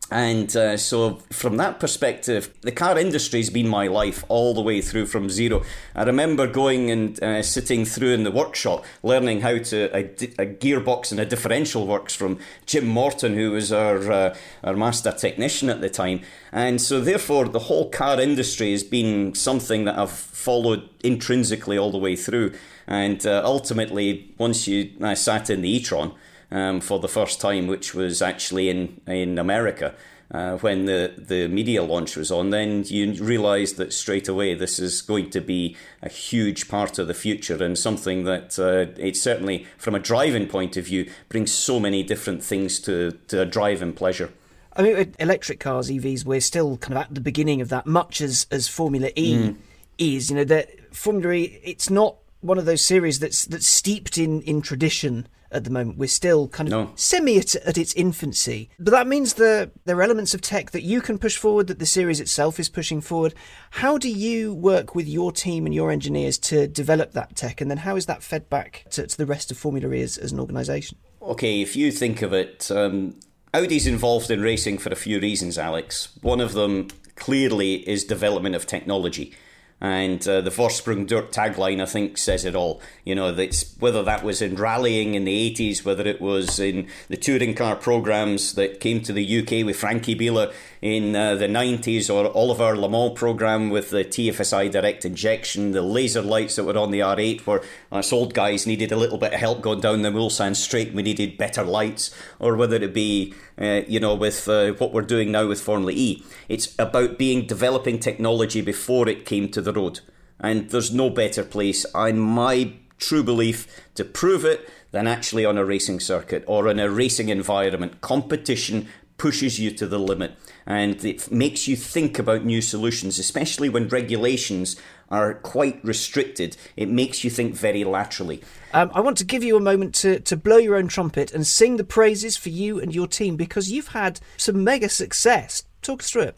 And 0.09 0.55
uh, 0.55 0.77
so, 0.77 1.15
from 1.29 1.57
that 1.57 1.79
perspective, 1.79 2.53
the 2.61 2.71
car 2.71 2.97
industry 2.97 3.39
has 3.39 3.49
been 3.49 3.67
my 3.67 3.87
life 3.87 4.23
all 4.29 4.53
the 4.53 4.61
way 4.61 4.81
through 4.81 5.07
from 5.07 5.29
zero. 5.29 5.63
I 5.93 6.03
remember 6.03 6.47
going 6.47 6.89
and 6.89 7.21
uh, 7.21 7.43
sitting 7.43 7.83
through 7.83 8.13
in 8.13 8.23
the 8.23 8.31
workshop, 8.31 8.85
learning 9.03 9.41
how 9.41 9.57
to 9.57 9.89
a, 9.95 10.03
a, 10.39 10.45
gearbox 10.45 11.11
and 11.11 11.19
a 11.19 11.25
differential 11.25 11.85
works 11.85 12.13
from 12.13 12.39
Jim 12.65 12.87
Morton, 12.87 13.35
who 13.35 13.51
was 13.51 13.73
our 13.73 14.11
uh, 14.11 14.37
our 14.63 14.75
master 14.75 15.11
technician 15.11 15.69
at 15.69 15.81
the 15.81 15.89
time. 15.89 16.21
And 16.51 16.81
so, 16.81 17.01
therefore, 17.01 17.49
the 17.49 17.59
whole 17.59 17.89
car 17.89 18.21
industry 18.21 18.71
has 18.71 18.83
been 18.83 19.35
something 19.35 19.83
that 19.85 19.97
I've 19.97 20.11
followed 20.11 20.89
intrinsically 21.03 21.77
all 21.77 21.91
the 21.91 21.97
way 21.97 22.15
through. 22.15 22.53
And 22.87 23.25
uh, 23.25 23.41
ultimately, 23.45 24.33
once 24.37 24.67
you 24.67 24.91
I 25.01 25.13
sat 25.13 25.49
in 25.49 25.61
the 25.61 25.73
e-tron 25.73 26.15
um, 26.51 26.81
for 26.81 26.99
the 26.99 27.07
first 27.07 27.39
time, 27.41 27.67
which 27.67 27.93
was 27.93 28.21
actually 28.21 28.69
in 28.69 29.01
in 29.07 29.37
America. 29.37 29.95
Uh, 30.33 30.55
when 30.59 30.85
the, 30.85 31.13
the 31.17 31.49
media 31.49 31.83
launch 31.83 32.15
was 32.15 32.31
on, 32.31 32.51
then 32.51 32.85
you 32.85 33.11
realised 33.21 33.75
that 33.75 33.91
straight 33.91 34.29
away 34.29 34.53
this 34.53 34.79
is 34.79 35.01
going 35.01 35.29
to 35.29 35.41
be 35.41 35.75
a 36.01 36.07
huge 36.07 36.69
part 36.69 36.97
of 36.97 37.07
the 37.09 37.13
future 37.13 37.61
and 37.61 37.77
something 37.77 38.23
that 38.23 38.57
uh, 38.57 38.89
it 38.97 39.17
certainly, 39.17 39.67
from 39.77 39.93
a 39.93 39.99
driving 39.99 40.47
point 40.47 40.77
of 40.77 40.85
view, 40.85 41.11
brings 41.27 41.51
so 41.51 41.81
many 41.81 42.01
different 42.01 42.41
things 42.41 42.79
to, 42.79 43.11
to 43.27 43.41
a 43.41 43.45
driving 43.45 43.91
pleasure. 43.91 44.31
I 44.73 44.83
mean, 44.83 45.15
electric 45.19 45.59
cars, 45.59 45.89
EVs, 45.89 46.23
we're 46.23 46.39
still 46.39 46.77
kind 46.77 46.97
of 46.97 47.03
at 47.03 47.13
the 47.13 47.19
beginning 47.19 47.59
of 47.59 47.67
that, 47.67 47.85
much 47.85 48.21
as, 48.21 48.47
as 48.51 48.69
Formula 48.69 49.09
E 49.17 49.35
mm. 49.35 49.57
is. 49.97 50.29
You 50.29 50.37
know, 50.37 50.45
that 50.45 50.95
Formula 50.95 51.33
E, 51.33 51.59
it's 51.61 51.89
not 51.89 52.15
one 52.39 52.57
of 52.57 52.65
those 52.65 52.81
series 52.81 53.19
that's 53.19 53.43
that's 53.43 53.67
steeped 53.67 54.17
in, 54.17 54.41
in 54.43 54.61
tradition 54.61 55.27
at 55.51 55.63
the 55.63 55.69
moment. 55.69 55.97
We're 55.97 56.07
still 56.07 56.47
kind 56.47 56.67
of 56.67 56.71
no. 56.71 56.91
semi 56.95 57.37
at, 57.37 57.55
at, 57.55 57.77
its 57.77 57.93
infancy. 57.93 58.69
But 58.79 58.91
that 58.91 59.07
means 59.07 59.35
that 59.35 59.71
there 59.85 59.97
are 59.97 60.01
elements 60.01 60.33
of 60.33 60.41
tech 60.41 60.71
that 60.71 60.83
you 60.83 61.01
can 61.01 61.17
push 61.17 61.37
forward, 61.37 61.67
that 61.67 61.79
the 61.79 61.85
series 61.85 62.19
itself 62.19 62.59
is 62.59 62.69
pushing 62.69 63.01
forward. 63.01 63.33
How 63.71 63.97
do 63.97 64.09
you 64.09 64.53
work 64.53 64.95
with 64.95 65.07
your 65.07 65.31
team 65.31 65.65
and 65.65 65.75
your 65.75 65.91
engineers 65.91 66.37
to 66.39 66.67
develop 66.67 67.11
that 67.13 67.35
tech? 67.35 67.61
And 67.61 67.69
then 67.69 67.79
how 67.79 67.95
is 67.95 68.05
that 68.05 68.23
fed 68.23 68.49
back 68.49 68.85
to, 68.91 69.07
to 69.07 69.17
the 69.17 69.25
rest 69.25 69.51
of 69.51 69.57
Formula 69.57 69.91
E 69.93 70.01
as, 70.01 70.17
as 70.17 70.31
an 70.31 70.39
organisation? 70.39 70.97
Okay, 71.21 71.61
if 71.61 71.75
you 71.75 71.91
think 71.91 72.21
of 72.21 72.33
it, 72.33 72.71
um, 72.71 73.15
Audi's 73.53 73.85
involved 73.85 74.31
in 74.31 74.41
racing 74.41 74.77
for 74.77 74.89
a 74.89 74.95
few 74.95 75.19
reasons, 75.19 75.57
Alex. 75.57 76.09
One 76.21 76.41
of 76.41 76.53
them 76.53 76.87
clearly 77.15 77.87
is 77.87 78.03
development 78.03 78.55
of 78.55 78.65
technology. 78.65 79.33
And 79.81 80.25
uh, 80.27 80.41
the 80.41 80.51
Vorsprung 80.51 81.07
Dirt 81.07 81.31
tagline, 81.31 81.81
I 81.81 81.87
think, 81.87 82.19
says 82.19 82.45
it 82.45 82.55
all. 82.55 82.79
You 83.03 83.15
know, 83.15 83.31
that's 83.31 83.75
whether 83.79 84.03
that 84.03 84.23
was 84.23 84.39
in 84.39 84.55
rallying 84.55 85.15
in 85.15 85.25
the 85.25 85.51
80s, 85.51 85.83
whether 85.83 86.07
it 86.07 86.21
was 86.21 86.59
in 86.59 86.87
the 87.09 87.17
touring 87.17 87.55
car 87.55 87.75
programs 87.75 88.53
that 88.53 88.79
came 88.79 89.01
to 89.01 89.11
the 89.11 89.39
UK 89.39 89.65
with 89.65 89.75
Frankie 89.77 90.15
Biela 90.15 90.53
in 90.81 91.15
uh, 91.15 91.35
the 91.35 91.47
90s, 91.47 92.13
or 92.13 92.35
Oliver 92.35 92.75
Le 92.75 92.89
Mans 92.89 93.13
program 93.13 93.69
with 93.69 93.91
the 93.91 94.03
TFSI 94.03 94.71
direct 94.71 95.05
injection, 95.05 95.71
the 95.71 95.81
laser 95.81 96.23
lights 96.23 96.55
that 96.55 96.63
were 96.63 96.77
on 96.77 96.89
the 96.89 97.01
R8, 97.01 97.41
where 97.41 97.61
us 97.91 98.11
old 98.11 98.33
guys 98.33 98.65
needed 98.65 98.91
a 98.91 98.95
little 98.95 99.19
bit 99.19 99.33
of 99.33 99.39
help 99.39 99.61
going 99.61 99.79
down 99.79 100.01
the 100.01 100.09
Mulsanne 100.09 100.55
straight, 100.55 100.93
we 100.93 101.03
needed 101.03 101.37
better 101.37 101.63
lights, 101.63 102.15
or 102.39 102.55
whether 102.55 102.77
it 102.77 102.93
be 102.93 103.33
uh, 103.61 103.81
you 103.87 103.99
know, 103.99 104.15
with 104.15 104.47
uh, 104.47 104.71
what 104.73 104.91
we're 104.91 105.03
doing 105.03 105.31
now 105.31 105.47
with 105.47 105.61
Formula 105.61 105.91
E. 105.93 106.23
It's 106.49 106.73
about 106.79 107.19
being 107.19 107.45
developing 107.45 107.99
technology 107.99 108.61
before 108.61 109.07
it 109.07 109.25
came 109.25 109.49
to 109.49 109.61
the 109.61 109.73
road. 109.73 109.99
And 110.39 110.71
there's 110.71 110.91
no 110.91 111.11
better 111.11 111.43
place, 111.43 111.85
in 111.93 112.19
my 112.19 112.73
true 112.97 113.23
belief, 113.23 113.67
to 113.93 114.03
prove 114.03 114.43
it 114.43 114.67
than 114.89 115.07
actually 115.07 115.45
on 115.45 115.59
a 115.59 115.65
racing 115.65 115.99
circuit 115.99 116.43
or 116.47 116.67
in 116.67 116.79
a 116.79 116.89
racing 116.89 117.29
environment. 117.29 118.01
Competition 118.01 118.87
pushes 119.17 119.59
you 119.59 119.69
to 119.69 119.85
the 119.85 119.99
limit 119.99 120.31
and 120.71 121.03
it 121.03 121.29
makes 121.29 121.67
you 121.67 121.75
think 121.75 122.17
about 122.17 122.45
new 122.45 122.61
solutions, 122.61 123.19
especially 123.19 123.67
when 123.67 123.89
regulations 123.89 124.77
are 125.09 125.33
quite 125.33 125.83
restricted. 125.83 126.55
It 126.77 126.87
makes 126.87 127.25
you 127.25 127.29
think 127.29 127.55
very 127.55 127.83
laterally. 127.83 128.41
Um, 128.73 128.89
I 128.93 129.01
want 129.01 129.17
to 129.17 129.25
give 129.25 129.43
you 129.43 129.57
a 129.57 129.59
moment 129.59 129.93
to, 129.95 130.21
to 130.21 130.37
blow 130.37 130.55
your 130.55 130.77
own 130.77 130.87
trumpet 130.87 131.33
and 131.33 131.45
sing 131.45 131.75
the 131.75 131.83
praises 131.83 132.37
for 132.37 132.47
you 132.47 132.79
and 132.79 132.95
your 132.95 133.07
team 133.07 133.35
because 133.35 133.69
you've 133.69 133.89
had 133.89 134.21
some 134.37 134.63
mega 134.63 134.87
success. 134.87 135.63
Talk 135.81 136.03
us 136.03 136.09
through 136.09 136.21
it. 136.21 136.37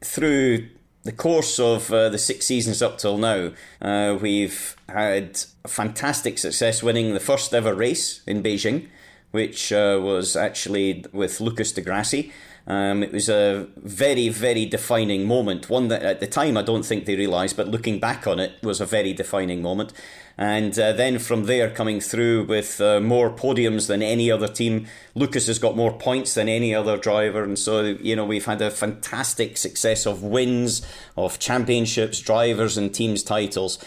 Through 0.00 0.68
the 1.04 1.12
course 1.12 1.60
of 1.60 1.92
uh, 1.92 2.08
the 2.08 2.18
six 2.18 2.46
seasons 2.46 2.82
up 2.82 2.98
till 2.98 3.16
now, 3.16 3.52
uh, 3.80 4.18
we've 4.20 4.74
had 4.88 5.38
fantastic 5.68 6.38
success 6.38 6.82
winning 6.82 7.14
the 7.14 7.20
first 7.20 7.54
ever 7.54 7.76
race 7.76 8.22
in 8.26 8.42
Beijing, 8.42 8.88
which 9.30 9.72
uh, 9.72 10.00
was 10.02 10.34
actually 10.34 11.04
with 11.12 11.40
Lucas 11.40 11.70
di 11.70 11.82
Grassi. 11.82 12.32
Um, 12.66 13.02
it 13.02 13.12
was 13.12 13.28
a 13.28 13.66
very, 13.76 14.28
very 14.28 14.66
defining 14.66 15.26
moment. 15.26 15.68
One 15.68 15.88
that 15.88 16.02
at 16.02 16.20
the 16.20 16.26
time 16.26 16.56
I 16.56 16.62
don't 16.62 16.84
think 16.84 17.06
they 17.06 17.16
realised, 17.16 17.56
but 17.56 17.68
looking 17.68 17.98
back 17.98 18.26
on 18.26 18.38
it, 18.38 18.52
was 18.62 18.80
a 18.80 18.86
very 18.86 19.12
defining 19.12 19.62
moment. 19.62 19.92
And 20.38 20.78
uh, 20.78 20.92
then 20.92 21.18
from 21.18 21.44
there, 21.44 21.70
coming 21.70 22.00
through 22.00 22.44
with 22.44 22.80
uh, 22.80 23.00
more 23.00 23.30
podiums 23.30 23.86
than 23.86 24.02
any 24.02 24.30
other 24.30 24.48
team. 24.48 24.86
Lucas 25.14 25.46
has 25.46 25.58
got 25.58 25.76
more 25.76 25.92
points 25.92 26.34
than 26.34 26.48
any 26.48 26.74
other 26.74 26.96
driver. 26.96 27.44
And 27.44 27.58
so, 27.58 27.82
you 28.00 28.16
know, 28.16 28.24
we've 28.24 28.46
had 28.46 28.62
a 28.62 28.70
fantastic 28.70 29.56
success 29.56 30.06
of 30.06 30.22
wins, 30.22 30.82
of 31.16 31.38
championships, 31.38 32.18
drivers, 32.20 32.78
and 32.78 32.94
teams' 32.94 33.22
titles. 33.22 33.78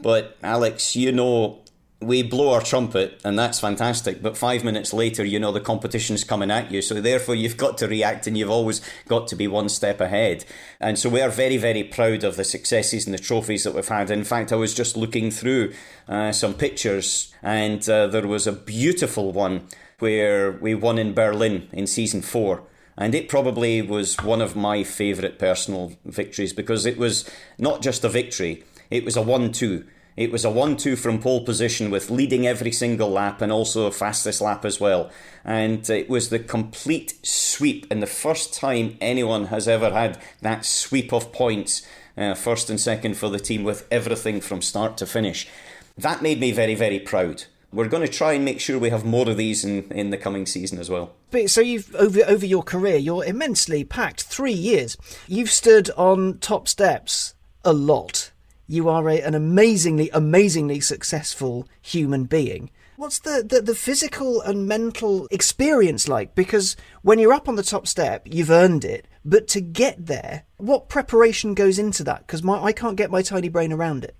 But 0.00 0.36
Alex, 0.42 0.96
you 0.96 1.12
know 1.12 1.61
we 2.02 2.22
blow 2.22 2.52
our 2.52 2.60
trumpet 2.60 3.20
and 3.24 3.38
that's 3.38 3.60
fantastic 3.60 4.20
but 4.20 4.36
five 4.36 4.64
minutes 4.64 4.92
later 4.92 5.24
you 5.24 5.38
know 5.38 5.52
the 5.52 5.60
competition's 5.60 6.24
coming 6.24 6.50
at 6.50 6.70
you 6.70 6.82
so 6.82 7.00
therefore 7.00 7.34
you've 7.34 7.56
got 7.56 7.78
to 7.78 7.86
react 7.86 8.26
and 8.26 8.36
you've 8.36 8.50
always 8.50 8.80
got 9.08 9.28
to 9.28 9.36
be 9.36 9.46
one 9.46 9.68
step 9.68 10.00
ahead. 10.00 10.44
And 10.80 10.98
so 10.98 11.08
we 11.08 11.20
are 11.20 11.30
very 11.30 11.56
very 11.56 11.84
proud 11.84 12.24
of 12.24 12.36
the 12.36 12.44
successes 12.44 13.06
and 13.06 13.14
the 13.14 13.18
trophies 13.18 13.64
that 13.64 13.74
we've 13.74 13.86
had. 13.86 14.10
In 14.10 14.24
fact 14.24 14.52
i 14.52 14.56
was 14.56 14.74
just 14.74 14.96
looking 14.96 15.30
through 15.30 15.72
uh, 16.08 16.32
some 16.32 16.54
pictures 16.54 17.32
and 17.42 17.88
uh, 17.88 18.06
there 18.06 18.26
was 18.26 18.46
a 18.46 18.52
beautiful 18.52 19.32
one 19.32 19.66
where 19.98 20.52
we 20.52 20.74
won 20.74 20.98
in 20.98 21.14
berlin 21.14 21.68
in 21.72 21.86
season 21.86 22.22
four 22.22 22.64
and 22.98 23.14
it 23.14 23.28
probably 23.28 23.80
was 23.80 24.16
one 24.22 24.40
of 24.40 24.56
my 24.56 24.82
favourite 24.84 25.38
personal 25.38 25.92
victories 26.04 26.52
because 26.52 26.84
it 26.84 26.98
was 26.98 27.28
not 27.58 27.82
just 27.82 28.04
a 28.04 28.08
victory 28.08 28.64
it 28.90 29.04
was 29.04 29.16
a 29.16 29.20
1-2 29.20 29.86
it 30.16 30.30
was 30.30 30.44
a 30.44 30.50
1 30.50 30.76
2 30.76 30.96
from 30.96 31.18
pole 31.18 31.44
position 31.44 31.90
with 31.90 32.10
leading 32.10 32.46
every 32.46 32.72
single 32.72 33.10
lap 33.10 33.40
and 33.40 33.50
also 33.50 33.86
a 33.86 33.92
fastest 33.92 34.40
lap 34.40 34.64
as 34.64 34.78
well. 34.78 35.10
And 35.44 35.88
it 35.88 36.08
was 36.08 36.28
the 36.28 36.38
complete 36.38 37.14
sweep, 37.26 37.86
and 37.90 38.02
the 38.02 38.06
first 38.06 38.52
time 38.54 38.96
anyone 39.00 39.46
has 39.46 39.66
ever 39.66 39.90
had 39.90 40.20
that 40.40 40.64
sweep 40.64 41.12
of 41.12 41.32
points, 41.32 41.86
uh, 42.16 42.34
first 42.34 42.68
and 42.68 42.80
second 42.80 43.16
for 43.16 43.28
the 43.28 43.40
team, 43.40 43.64
with 43.64 43.86
everything 43.90 44.40
from 44.40 44.60
start 44.60 44.96
to 44.98 45.06
finish. 45.06 45.48
That 45.96 46.22
made 46.22 46.40
me 46.40 46.52
very, 46.52 46.74
very 46.74 46.98
proud. 46.98 47.44
We're 47.72 47.88
going 47.88 48.06
to 48.06 48.12
try 48.12 48.34
and 48.34 48.44
make 48.44 48.60
sure 48.60 48.78
we 48.78 48.90
have 48.90 49.06
more 49.06 49.30
of 49.30 49.38
these 49.38 49.64
in, 49.64 49.90
in 49.90 50.10
the 50.10 50.18
coming 50.18 50.44
season 50.44 50.78
as 50.78 50.90
well. 50.90 51.14
But 51.30 51.48
so 51.48 51.62
you've 51.62 51.94
over 51.94 52.20
over 52.26 52.44
your 52.44 52.62
career, 52.62 52.98
you're 52.98 53.24
immensely 53.24 53.82
packed. 53.82 54.24
Three 54.24 54.52
years, 54.52 54.98
you've 55.26 55.50
stood 55.50 55.90
on 55.96 56.36
top 56.38 56.68
steps 56.68 57.34
a 57.64 57.72
lot 57.72 58.31
you 58.72 58.88
are 58.88 59.08
a, 59.08 59.20
an 59.20 59.34
amazingly, 59.34 60.08
amazingly 60.14 60.80
successful 60.80 61.68
human 61.82 62.24
being. 62.24 62.70
What's 62.96 63.18
the, 63.18 63.44
the, 63.46 63.60
the, 63.60 63.74
physical 63.74 64.40
and 64.40 64.66
mental 64.66 65.28
experience 65.30 66.08
like? 66.08 66.34
Because 66.34 66.76
when 67.02 67.18
you're 67.18 67.32
up 67.32 67.48
on 67.48 67.56
the 67.56 67.62
top 67.62 67.86
step, 67.86 68.26
you've 68.30 68.50
earned 68.50 68.84
it. 68.84 69.06
But 69.24 69.46
to 69.48 69.60
get 69.60 70.06
there, 70.06 70.44
what 70.56 70.88
preparation 70.88 71.54
goes 71.54 71.78
into 71.78 72.02
that? 72.04 72.26
Because 72.26 72.46
I 72.46 72.72
can't 72.72 72.96
get 72.96 73.10
my 73.10 73.22
tiny 73.22 73.48
brain 73.48 73.72
around 73.72 74.04
it. 74.04 74.16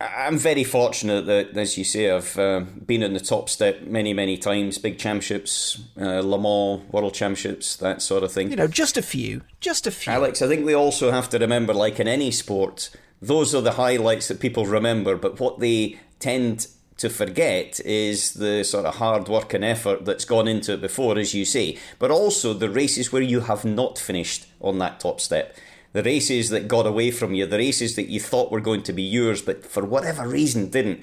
I'm 0.00 0.38
very 0.38 0.62
fortunate 0.62 1.26
that, 1.26 1.56
as 1.56 1.76
you 1.76 1.82
say, 1.82 2.08
I've 2.08 2.38
uh, 2.38 2.60
been 2.86 3.02
in 3.02 3.14
the 3.14 3.20
top 3.20 3.48
step 3.48 3.82
many, 3.82 4.12
many 4.12 4.36
times. 4.36 4.78
Big 4.78 4.96
championships, 4.96 5.82
uh, 6.00 6.20
Le 6.20 6.38
Mans, 6.38 6.88
World 6.92 7.14
Championships, 7.14 7.74
that 7.76 8.00
sort 8.00 8.22
of 8.22 8.30
thing. 8.30 8.50
You 8.50 8.56
know, 8.56 8.68
just 8.68 8.96
a 8.96 9.02
few. 9.02 9.42
Just 9.58 9.88
a 9.88 9.90
few. 9.90 10.12
Alex, 10.12 10.40
I 10.40 10.46
think 10.46 10.64
we 10.64 10.74
also 10.74 11.10
have 11.10 11.28
to 11.30 11.38
remember, 11.38 11.74
like 11.74 11.98
in 11.98 12.06
any 12.06 12.30
sport, 12.30 12.90
those 13.20 13.54
are 13.54 13.60
the 13.60 13.72
highlights 13.72 14.28
that 14.28 14.40
people 14.40 14.66
remember, 14.66 15.16
but 15.16 15.40
what 15.40 15.58
they 15.58 15.98
tend 16.20 16.68
to 16.98 17.08
forget 17.08 17.80
is 17.80 18.34
the 18.34 18.64
sort 18.64 18.84
of 18.84 18.96
hard 18.96 19.28
work 19.28 19.54
and 19.54 19.64
effort 19.64 20.04
that's 20.04 20.24
gone 20.24 20.48
into 20.48 20.74
it 20.74 20.80
before, 20.80 21.16
as 21.16 21.32
you 21.32 21.44
say, 21.44 21.78
but 21.98 22.10
also 22.10 22.52
the 22.52 22.70
races 22.70 23.12
where 23.12 23.22
you 23.22 23.40
have 23.40 23.64
not 23.64 23.98
finished 23.98 24.46
on 24.60 24.78
that 24.78 25.00
top 25.00 25.20
step. 25.20 25.56
The 25.92 26.02
races 26.02 26.50
that 26.50 26.68
got 26.68 26.86
away 26.86 27.10
from 27.10 27.34
you, 27.34 27.46
the 27.46 27.58
races 27.58 27.96
that 27.96 28.08
you 28.08 28.20
thought 28.20 28.52
were 28.52 28.60
going 28.60 28.82
to 28.82 28.92
be 28.92 29.02
yours, 29.02 29.40
but 29.40 29.64
for 29.64 29.84
whatever 29.84 30.28
reason 30.28 30.70
didn't. 30.70 31.02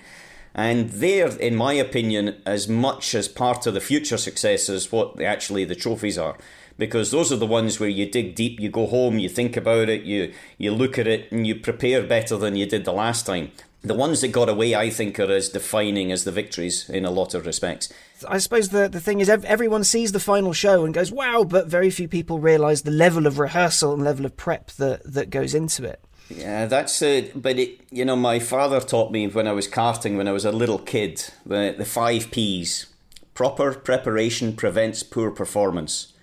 And 0.53 0.89
they're, 0.89 1.35
in 1.37 1.55
my 1.55 1.73
opinion, 1.73 2.41
as 2.45 2.67
much 2.67 3.15
as 3.15 3.27
part 3.27 3.65
of 3.65 3.73
the 3.73 3.81
future 3.81 4.17
success 4.17 4.69
as 4.69 4.91
what 4.91 5.21
actually 5.21 5.65
the 5.65 5.75
trophies 5.75 6.17
are 6.17 6.37
because 6.77 7.11
those 7.11 7.31
are 7.31 7.37
the 7.37 7.45
ones 7.45 7.79
where 7.79 7.89
you 7.89 8.09
dig 8.09 8.35
deep, 8.35 8.59
you 8.59 8.69
go 8.69 8.85
home, 8.87 9.19
you 9.19 9.29
think 9.29 9.55
about 9.57 9.89
it, 9.89 10.03
you 10.03 10.33
you 10.57 10.71
look 10.71 10.97
at 10.99 11.07
it, 11.07 11.31
and 11.31 11.45
you 11.47 11.55
prepare 11.55 12.03
better 12.03 12.37
than 12.37 12.55
you 12.55 12.65
did 12.65 12.85
the 12.85 12.91
last 12.93 13.25
time. 13.25 13.51
the 13.85 13.93
ones 13.93 14.21
that 14.21 14.29
got 14.29 14.49
away, 14.49 14.75
I 14.75 14.89
think, 14.89 15.19
are 15.19 15.31
as 15.31 15.49
defining 15.49 16.11
as 16.11 16.23
the 16.23 16.31
victories 16.31 16.89
in 16.89 17.05
a 17.05 17.11
lot 17.11 17.33
of 17.33 17.45
respects. 17.45 17.91
I 18.27 18.39
suppose 18.39 18.69
the, 18.69 18.87
the 18.87 18.99
thing 18.99 19.19
is, 19.19 19.29
everyone 19.29 19.83
sees 19.83 20.11
the 20.11 20.19
final 20.19 20.53
show 20.53 20.85
and 20.85 20.93
goes, 20.93 21.11
wow, 21.11 21.43
but 21.43 21.67
very 21.67 21.89
few 21.89 22.07
people 22.07 22.39
realise 22.39 22.81
the 22.81 22.91
level 22.91 23.27
of 23.27 23.39
rehearsal 23.39 23.93
and 23.93 24.03
level 24.03 24.25
of 24.25 24.35
prep 24.37 24.71
that, 24.71 25.01
that 25.13 25.29
goes 25.29 25.53
into 25.53 25.83
it. 25.83 26.03
Yeah, 26.29 26.65
that's 26.65 27.01
it. 27.01 27.39
But 27.39 27.59
it, 27.59 27.81
you 27.91 28.03
know, 28.03 28.15
my 28.15 28.39
father 28.39 28.81
taught 28.81 29.11
me 29.11 29.27
when 29.27 29.47
I 29.47 29.51
was 29.51 29.67
karting 29.67 30.17
when 30.17 30.27
I 30.27 30.31
was 30.31 30.45
a 30.45 30.51
little 30.51 30.79
kid 30.79 31.23
the 31.45 31.75
the 31.77 31.85
five 31.85 32.31
P's: 32.31 32.87
proper 33.35 33.75
preparation 33.75 34.55
prevents 34.55 35.03
poor 35.03 35.29
performance, 35.29 36.13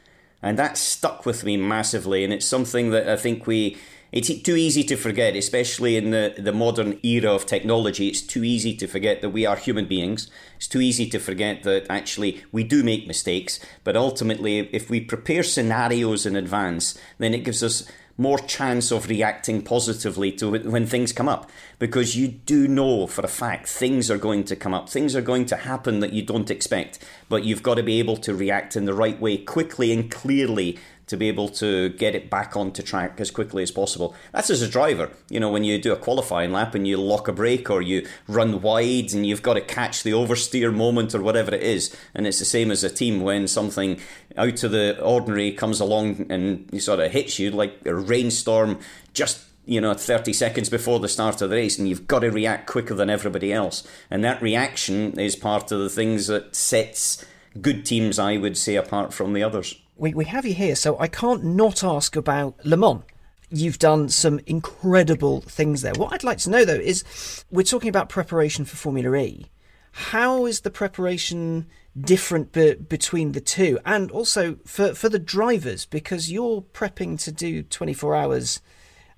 and 0.43 0.59
that 0.59 0.77
stuck 0.77 1.25
with 1.25 1.45
me 1.45 1.57
massively. 1.57 2.25
And 2.25 2.33
it's 2.33 2.47
something 2.47 2.91
that 2.91 3.09
I 3.09 3.17
think 3.17 3.47
we. 3.47 3.77
It's 4.13 4.29
too 4.43 4.57
easy 4.57 4.85
to 4.85 4.97
forget, 4.97 5.35
especially 5.35 5.97
in 5.97 6.11
the, 6.11 6.35
the 6.37 6.53
modern 6.53 7.01
era 7.03 7.33
of 7.33 7.47
technology. 7.47 8.09
It's 8.09 8.21
too 8.21 8.45
easy 8.45 8.77
to 8.77 8.87
forget 8.87 9.23
that 9.23 9.31
we 9.31 9.47
are 9.47 9.57
human 9.57 9.87
beings. 9.87 10.29
It's 10.57 10.69
too 10.69 10.83
easy 10.83 11.09
to 11.09 11.19
forget 11.19 11.63
that 11.63 11.87
actually 11.89 12.45
we 12.53 12.63
do 12.63 12.83
make 12.83 13.07
mistakes. 13.07 13.59
But 13.85 13.97
ultimately, 13.97 14.69
if 14.71 14.91
we 14.91 15.01
prepare 15.01 15.43
scenarios 15.43 16.27
in 16.27 16.37
advance, 16.37 16.99
then 17.17 17.33
it 17.33 17.43
gives 17.43 17.63
us 17.63 17.91
more 18.19 18.39
chance 18.39 18.91
of 18.91 19.09
reacting 19.09 19.63
positively 19.63 20.31
to 20.31 20.51
when 20.51 20.87
things 20.87 21.15
come 21.15 21.29
up 21.29 21.51
because 21.79 22.15
you 22.15 22.29
do 22.29 22.69
know 22.69 23.07
for 23.07 23.25
a 23.25 23.29
fact 23.29 23.67
things 23.67 24.11
are 24.11 24.19
going 24.19 24.45
to 24.45 24.55
come 24.55 24.75
up 24.75 24.89
things 24.89 25.17
are 25.17 25.23
going 25.23 25.47
to 25.47 25.57
happen 25.57 26.01
that 26.01 26.13
you 26.13 26.23
don't 26.23 26.51
expect 26.51 26.99
but 27.31 27.43
you've 27.43 27.63
got 27.63 27.77
to 27.77 27.83
be 27.83 27.99
able 27.99 28.19
to 28.19 28.35
react 28.35 28.77
in 28.77 28.85
the 28.85 28.93
right 28.93 29.19
way 29.19 29.39
quickly 29.39 29.93
and 29.93 30.11
clearly 30.11 30.79
to 31.13 31.17
be 31.19 31.29
able 31.29 31.51
to 31.51 31.91
get 31.91 32.15
it 32.15 32.31
back 32.31 32.57
onto 32.57 32.83
track 32.83 33.21
as 33.21 33.31
quickly 33.31 33.63
as 33.63 33.71
possible. 33.71 34.15
That's 34.33 34.49
as 34.49 34.63
a 34.63 34.69
driver. 34.69 35.11
You 35.29 35.41
know, 35.41 35.51
when 35.51 35.63
you 35.63 35.79
do 35.79 35.93
a 35.93 35.97
qualifying 35.97 36.53
lap 36.53 36.75
and 36.75 36.89
you 36.89 36.97
lock 36.97 37.29
a 37.29 37.33
brake 37.33 37.69
or 37.69 37.83
you 37.83 38.09
run 38.27 38.63
wide 38.63 39.13
and 39.13 39.27
you've 39.27 39.43
got 39.43 39.55
to 39.55 39.61
catch 39.61 40.03
the 40.03 40.13
oversteer 40.13 40.75
moment 40.75 41.15
or 41.15 41.21
whatever 41.21 41.55
it 41.55 41.63
is. 41.63 41.95
And 42.15 42.27
it's 42.27 42.39
the 42.39 42.47
same 42.47 42.71
as 42.71 42.83
a 42.83 42.89
team 42.89 43.21
when 43.21 43.47
something 43.47 44.01
out 44.39 44.65
of 44.65 44.71
the 44.71 44.99
ordinary 45.03 45.53
comes 45.53 45.81
along 45.81 46.27
and 46.31 46.83
sort 46.83 47.01
of 47.01 47.13
hits 47.13 47.39
you 47.39 47.51
like 47.51 47.85
a 47.85 47.95
rainstorm 47.95 48.79
just 49.13 49.45
you 49.67 49.81
know 49.81 49.93
30 49.93 50.33
seconds 50.33 50.71
before 50.71 50.99
the 50.99 51.09
start 51.09 51.43
of 51.43 51.51
the 51.51 51.57
race 51.57 51.79
and 51.79 51.89
you've 51.89 52.09
got 52.09 52.21
to 52.21 52.31
react 52.31 52.67
quicker 52.67 52.95
than 52.95 53.11
everybody 53.11 53.53
else 53.53 53.87
and 54.11 54.25
that 54.25 54.43
reaction 54.43 55.19
is 55.21 55.37
part 55.37 55.71
of 55.71 55.79
the 55.79 55.91
things 55.91 56.27
that 56.27 56.57
sets 56.57 57.25
good 57.61 57.87
teams 57.87 58.19
i 58.19 58.37
would 58.37 58.57
say 58.57 58.75
apart 58.75 59.13
from 59.13 59.35
the 59.35 59.43
others 59.43 59.81
we, 60.03 60.13
we 60.13 60.25
have 60.25 60.45
you 60.45 60.53
here, 60.53 60.75
so 60.75 60.99
I 60.99 61.07
can't 61.07 61.45
not 61.45 61.85
ask 61.85 62.17
about 62.17 62.67
Le 62.67 62.77
Mans. 62.77 63.05
You've 63.51 63.79
done 63.79 64.09
some 64.09 64.41
incredible 64.47 65.43
things 65.43 65.83
there. 65.83 65.93
What 65.95 66.13
I'd 66.13 66.25
like 66.25 66.39
to 66.39 66.51
know, 66.51 66.65
though, 66.65 66.75
is 66.75 67.45
we're 67.53 67.63
talking 67.63 67.89
about 67.89 68.09
preparation 68.09 68.65
for 68.65 68.75
Formula 68.75 69.17
E. 69.17 69.47
How 69.93 70.45
is 70.45 70.63
the 70.63 70.71
preparation 70.71 71.67
different 72.01 72.51
be- 72.51 72.75
between 72.75 73.31
the 73.31 73.41
two? 73.41 73.79
And 73.87 74.11
also 74.11 74.57
for, 74.67 74.93
for 74.93 75.09
the 75.09 75.21
drivers, 75.21 75.87
because 75.87 76.33
you're 76.33 76.63
prepping 76.63 77.23
to 77.23 77.31
do 77.31 77.63
24 77.63 78.17
hours 78.17 78.61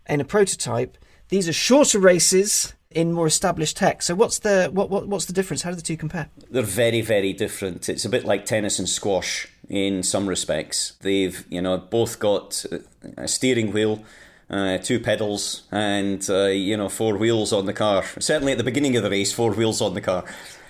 in 0.06 0.20
a 0.20 0.24
prototype, 0.24 0.98
these 1.28 1.48
are 1.48 1.54
shorter 1.54 1.98
races 1.98 2.74
in 2.90 3.10
more 3.10 3.26
established 3.26 3.78
tech. 3.78 4.02
So 4.02 4.14
what's 4.14 4.40
the 4.40 4.68
what, 4.70 4.90
what 4.90 5.08
what's 5.08 5.24
the 5.24 5.32
difference? 5.32 5.62
How 5.62 5.70
do 5.70 5.76
the 5.76 5.82
two 5.82 5.96
compare? 5.96 6.28
They're 6.50 6.62
very 6.62 7.00
very 7.00 7.32
different. 7.32 7.88
It's 7.88 8.04
a 8.04 8.08
bit 8.10 8.24
like 8.24 8.44
tennis 8.44 8.78
and 8.78 8.88
squash 8.88 9.48
in 9.68 10.02
some 10.02 10.26
respects. 10.28 10.94
They've 11.00 11.44
you 11.48 11.62
know 11.62 11.78
both 11.78 12.18
got 12.18 12.64
a 13.16 13.28
steering 13.28 13.72
wheel. 13.72 14.04
Uh, 14.50 14.76
two 14.76 15.00
pedals 15.00 15.62
and 15.72 16.28
uh, 16.28 16.44
you 16.44 16.76
know 16.76 16.88
four 16.88 17.16
wheels 17.16 17.52
on 17.52 17.66
the 17.66 17.72
car. 17.72 18.04
Certainly 18.18 18.52
at 18.52 18.58
the 18.58 18.64
beginning 18.64 18.96
of 18.96 19.02
the 19.02 19.10
race, 19.10 19.32
four 19.32 19.52
wheels 19.52 19.80
on 19.80 19.94
the 19.94 20.02
car. 20.02 20.24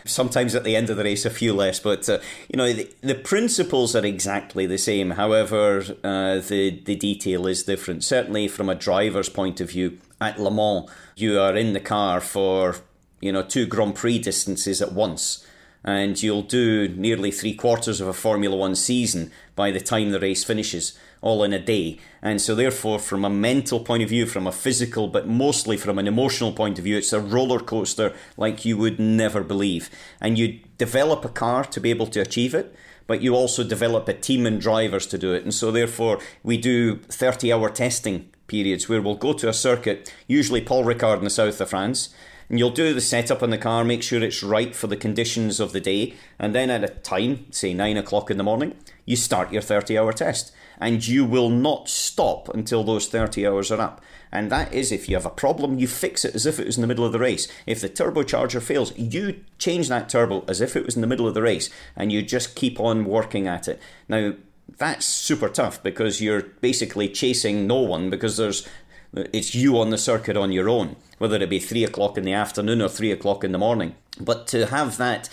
Sometimes 0.07 0.55
at 0.55 0.65
the 0.65 0.77
end 0.77 0.91
of 0.91 0.97
the 0.97 1.03
race, 1.03 1.25
a 1.25 1.31
few 1.31 1.53
less. 1.55 1.81
But 1.81 2.09
uh, 2.09 2.19
you 2.49 2.57
know 2.57 2.73
the, 2.73 2.89
the, 3.01 3.15
principles 3.17 3.97
are 3.97 4.05
exactly 4.05 4.67
the 4.67 4.79
same. 4.79 5.11
However, 5.11 5.83
uh, 6.05 6.39
the 6.39 6.81
the 6.85 6.95
detail 6.95 7.47
is 7.49 7.65
different. 7.65 8.05
Certainly 8.05 8.49
from 8.49 8.69
a 8.69 8.75
driver's 8.77 9.29
point 9.29 9.61
of 9.61 9.71
view, 9.71 9.99
at 10.21 10.41
Le 10.41 10.51
Mans, 10.51 10.89
you 11.17 11.41
are 11.41 11.57
in 11.57 11.73
the 11.73 11.81
car 11.81 12.21
for 12.21 12.77
you 13.21 13.33
know 13.33 13.43
two 13.43 13.67
Grand 13.67 13.97
Prix 13.97 14.19
distances 14.19 14.81
at 14.81 14.93
once, 14.93 15.44
and 15.85 16.21
you'll 16.23 16.43
do 16.43 16.89
nearly 16.89 17.31
three 17.31 17.55
quarters 17.55 18.01
of 18.01 18.09
a 18.09 18.13
Formula 18.13 18.57
One 18.57 18.75
season 18.75 19.31
by 19.55 19.71
the 19.71 19.81
time 19.81 20.11
the 20.11 20.21
race 20.21 20.43
finishes, 20.43 20.99
all 21.21 21.45
in 21.45 21.53
a 21.53 21.59
day. 21.59 21.99
And 22.23 22.41
so, 22.41 22.55
therefore, 22.55 22.99
from 22.99 23.25
a 23.25 23.31
mental 23.31 23.81
point 23.81 24.03
of 24.03 24.09
view, 24.09 24.27
from 24.27 24.47
a 24.47 24.53
physical, 24.53 25.09
but 25.09 25.29
mostly 25.29 25.77
from 25.77 25.99
an 25.99 26.09
emotional 26.09 26.53
point 26.53 26.79
of 26.79 26.85
view, 26.85 26.97
it's 26.97 27.13
a 27.13 27.21
roller 27.21 27.61
coaster 27.61 28.15
like 28.37 28.65
you 28.65 28.79
would 28.79 28.99
never 28.99 29.45
believe. 29.45 29.91
And 30.21 30.39
you 30.39 30.61
develop 30.79 31.25
a 31.25 31.29
car 31.29 31.65
to 31.65 31.81
be 31.81 31.91
able 31.91 32.07
to 32.09 32.21
achieve 32.21 32.55
it 32.55 32.75
but 33.07 33.21
you 33.21 33.35
also 33.35 33.63
develop 33.63 34.09
a 34.09 34.15
team 34.15 34.47
and 34.47 34.61
drivers 34.61 35.07
to 35.07 35.19
do 35.19 35.35
it. 35.35 35.45
And 35.45 35.53
so, 35.53 35.71
therefore, 35.71 36.21
we 36.43 36.57
do 36.57 36.97
30 36.97 37.53
hour 37.53 37.69
testing 37.69 38.31
periods 38.47 38.89
where 38.89 39.03
we'll 39.03 39.15
go 39.15 39.33
to 39.33 39.49
a 39.49 39.53
circuit, 39.53 40.13
usually 40.27 40.61
Paul 40.61 40.85
Ricard 40.85 41.19
in 41.19 41.25
the 41.25 41.31
south 41.31 41.61
of 41.61 41.71
France, 41.71 42.15
and 42.49 42.59
you'll 42.59 42.71
do 42.71 42.95
the 42.95 43.01
setup 43.01 43.43
on 43.43 43.51
the 43.51 43.59
car, 43.59 43.85
make 43.85 44.03
sure 44.03 44.23
it's 44.23 44.43
right 44.43 44.75
for 44.75 44.87
the 44.87 44.97
conditions 44.97 45.61
of 45.61 45.73
the 45.73 45.81
day, 45.81 46.15
and 46.39 46.55
then 46.55 46.71
at 46.71 46.85
a 46.85 46.89
time, 46.89 47.47
say 47.51 47.75
nine 47.75 47.97
o'clock 47.97 48.31
in 48.31 48.37
the 48.37 48.45
morning, 48.45 48.77
you 49.05 49.17
start 49.17 49.53
your 49.53 49.63
30 49.63 49.99
hour 49.99 50.13
test. 50.13 50.53
And 50.79 51.07
you 51.07 51.25
will 51.25 51.51
not 51.51 51.89
stop 51.89 52.49
until 52.49 52.83
those 52.83 53.07
30 53.07 53.47
hours 53.47 53.71
are 53.71 53.81
up. 53.81 54.01
And 54.33 54.51
that 54.51 54.75
is 54.75 54.91
if 54.91 55.09
you 55.09 55.15
have 55.15 55.25
a 55.25 55.31
problem, 55.31 55.79
you 55.79 55.87
fix 55.87 56.25
it 56.25 56.35
as 56.35 56.47
if 56.47 56.59
it 56.59 56.67
was 56.67 56.77
in 56.77 56.81
the 56.81 56.89
middle 56.89 57.05
of 57.05 57.13
the 57.13 57.21
race. 57.21 57.47
If 57.65 57.81
the 57.81 57.89
turbocharger 57.89 58.61
fails, 58.61 58.97
you 58.99 59.41
change 59.59 59.89
that 59.89 60.09
turbo 60.09 60.45
as 60.49 60.61
if 60.61 60.75
it 60.75 60.85
was 60.85 60.97
in 60.97 61.01
the 61.01 61.07
middle 61.07 61.29
of 61.29 61.35
the 61.35 61.43
race, 61.43 61.71
and 61.95 62.11
you 62.11 62.23
just 62.23 62.57
keep 62.57 62.81
on 62.81 63.05
working 63.05 63.47
at 63.47 63.69
it. 63.69 63.81
Now, 64.09 64.35
that's 64.79 65.07
super 65.07 65.49
tough 65.49 65.81
because 65.83 66.21
you're 66.21 66.43
basically 66.43 67.09
chasing 67.09 67.67
no 67.69 67.77
one 67.77 68.11
because 68.11 68.37
there's 68.37 68.67
it's 69.15 69.55
you 69.55 69.79
on 69.79 69.91
the 69.91 69.99
circuit 69.99 70.37
on 70.37 70.53
your 70.53 70.69
own, 70.69 70.97
whether 71.19 71.37
it 71.37 71.51
be 71.51 71.59
three 71.59 71.85
o'clock 71.85 72.19
in 72.19 72.25
the 72.25 72.33
afternoon 72.33 72.83
or 72.83 72.89
three 72.89 73.11
o'clock 73.11 73.45
in 73.45 73.53
the 73.53 73.59
morning. 73.59 73.95
But 74.21 74.47
to 74.49 74.67
have 74.67 74.97
that 74.99 75.29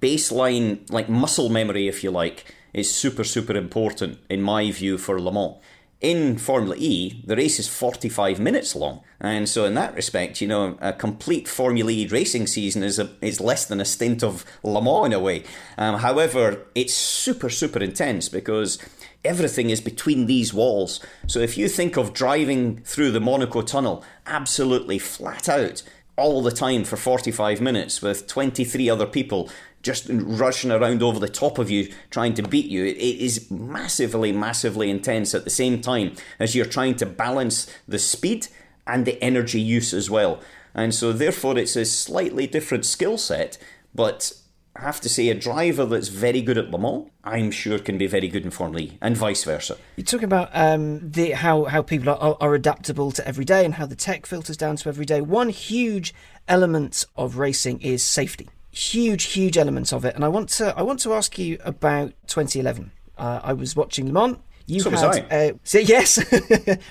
baseline, 0.00 0.90
like 0.90 1.08
muscle 1.08 1.48
memory, 1.48 1.88
if 1.88 2.04
you 2.04 2.10
like, 2.10 2.44
is 2.72 2.94
super, 2.94 3.24
super 3.24 3.56
important 3.56 4.18
in 4.28 4.42
my 4.42 4.70
view 4.70 4.98
for 4.98 5.20
Le 5.20 5.32
Mans 5.32 5.56
in 6.04 6.36
Formula 6.36 6.76
E, 6.76 7.22
the 7.24 7.34
race 7.34 7.58
is 7.58 7.66
45 7.66 8.38
minutes 8.38 8.76
long. 8.76 9.00
And 9.20 9.48
so, 9.48 9.64
in 9.64 9.72
that 9.74 9.94
respect, 9.94 10.42
you 10.42 10.46
know, 10.46 10.76
a 10.82 10.92
complete 10.92 11.48
Formula 11.48 11.90
E 11.90 12.06
racing 12.06 12.46
season 12.46 12.82
is, 12.82 12.98
a, 12.98 13.10
is 13.22 13.40
less 13.40 13.64
than 13.64 13.80
a 13.80 13.86
stint 13.86 14.22
of 14.22 14.44
Le 14.62 14.82
Mans 14.82 15.06
in 15.06 15.12
a 15.14 15.18
way. 15.18 15.44
Um, 15.78 16.00
however, 16.00 16.66
it's 16.74 16.92
super, 16.92 17.48
super 17.48 17.78
intense 17.78 18.28
because 18.28 18.78
everything 19.24 19.70
is 19.70 19.80
between 19.80 20.26
these 20.26 20.52
walls. 20.52 21.00
So, 21.26 21.40
if 21.40 21.56
you 21.56 21.68
think 21.68 21.96
of 21.96 22.12
driving 22.12 22.78
through 22.78 23.10
the 23.12 23.20
Monaco 23.20 23.62
tunnel 23.62 24.04
absolutely 24.26 24.98
flat 24.98 25.48
out, 25.48 25.82
all 26.16 26.42
the 26.42 26.52
time 26.52 26.84
for 26.84 26.96
45 26.96 27.60
minutes 27.60 28.00
with 28.00 28.26
23 28.26 28.88
other 28.88 29.06
people 29.06 29.50
just 29.82 30.06
rushing 30.08 30.70
around 30.70 31.02
over 31.02 31.18
the 31.18 31.28
top 31.28 31.58
of 31.58 31.70
you 31.70 31.92
trying 32.10 32.34
to 32.34 32.42
beat 32.42 32.66
you. 32.66 32.84
It 32.84 32.96
is 32.96 33.50
massively, 33.50 34.32
massively 34.32 34.90
intense 34.90 35.34
at 35.34 35.44
the 35.44 35.50
same 35.50 35.80
time 35.80 36.14
as 36.38 36.54
you're 36.54 36.64
trying 36.64 36.96
to 36.96 37.06
balance 37.06 37.70
the 37.86 37.98
speed 37.98 38.48
and 38.86 39.04
the 39.04 39.22
energy 39.22 39.60
use 39.60 39.92
as 39.92 40.08
well. 40.08 40.40
And 40.74 40.94
so, 40.94 41.12
therefore, 41.12 41.58
it's 41.58 41.76
a 41.76 41.84
slightly 41.84 42.46
different 42.46 42.84
skill 42.84 43.18
set, 43.18 43.58
but 43.94 44.32
have 44.76 45.00
to 45.02 45.08
say, 45.08 45.28
a 45.28 45.34
driver 45.34 45.84
that's 45.86 46.08
very 46.08 46.42
good 46.42 46.58
at 46.58 46.70
Le 46.70 46.78
Mans, 46.78 47.08
I'm 47.22 47.50
sure 47.50 47.78
can 47.78 47.98
be 47.98 48.06
very 48.06 48.28
good 48.28 48.44
in 48.44 48.50
Formula 48.50 48.86
E, 48.86 48.98
and 49.00 49.16
vice 49.16 49.44
versa. 49.44 49.76
You're 49.96 50.04
talking 50.04 50.24
about 50.24 50.50
um, 50.52 51.10
the 51.10 51.30
how 51.32 51.64
how 51.64 51.82
people 51.82 52.10
are, 52.10 52.36
are 52.40 52.54
adaptable 52.54 53.12
to 53.12 53.26
every 53.26 53.44
day 53.44 53.64
and 53.64 53.74
how 53.74 53.86
the 53.86 53.96
tech 53.96 54.26
filters 54.26 54.56
down 54.56 54.76
to 54.76 54.88
every 54.88 55.04
day. 55.04 55.20
One 55.20 55.48
huge 55.48 56.14
element 56.48 57.06
of 57.16 57.38
racing 57.38 57.80
is 57.80 58.04
safety 58.04 58.48
huge, 58.74 59.24
huge 59.24 59.56
element 59.56 59.92
of 59.92 60.04
it. 60.04 60.14
And 60.14 60.24
I 60.24 60.28
want 60.28 60.48
to 60.50 60.76
I 60.76 60.82
want 60.82 61.00
to 61.00 61.14
ask 61.14 61.38
you 61.38 61.58
about 61.64 62.12
2011. 62.26 62.90
Uh, 63.16 63.40
I 63.42 63.52
was 63.52 63.76
watching 63.76 64.06
Le 64.06 64.12
Mans. 64.12 64.38
You 64.66 64.80
so 64.80 64.90
had, 64.90 65.30
uh, 65.30 65.52
so 65.62 65.78
yes, 65.78 66.18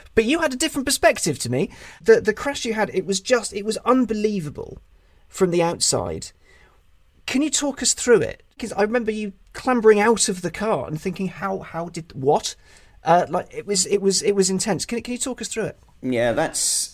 but 0.15 0.25
you 0.25 0.39
had 0.39 0.53
a 0.53 0.55
different 0.55 0.85
perspective 0.85 1.39
to 1.39 1.49
me. 1.49 1.71
The 2.03 2.21
the 2.21 2.33
crash 2.33 2.65
you 2.65 2.75
had, 2.75 2.91
it 2.93 3.03
was 3.05 3.19
just, 3.19 3.51
it 3.51 3.65
was 3.65 3.77
unbelievable 3.77 4.79
from 5.27 5.49
the 5.49 5.63
outside. 5.63 6.31
Can 7.25 7.41
you 7.41 7.49
talk 7.49 7.81
us 7.81 7.93
through 7.93 8.21
it? 8.21 8.43
Because 8.49 8.73
I 8.73 8.81
remember 8.81 9.11
you 9.11 9.33
clambering 9.53 9.99
out 9.99 10.29
of 10.29 10.41
the 10.41 10.51
car 10.51 10.87
and 10.87 10.99
thinking, 10.99 11.27
how 11.27 11.59
how 11.59 11.89
did 11.89 12.11
what? 12.13 12.55
Uh, 13.03 13.25
like 13.29 13.47
it 13.53 13.65
was 13.65 13.85
it 13.85 14.01
was 14.01 14.21
it 14.21 14.33
was 14.33 14.49
intense. 14.49 14.85
Can 14.85 15.01
can 15.01 15.13
you 15.13 15.17
talk 15.17 15.41
us 15.41 15.47
through 15.47 15.65
it? 15.65 15.79
Yeah, 16.01 16.33
that's 16.33 16.93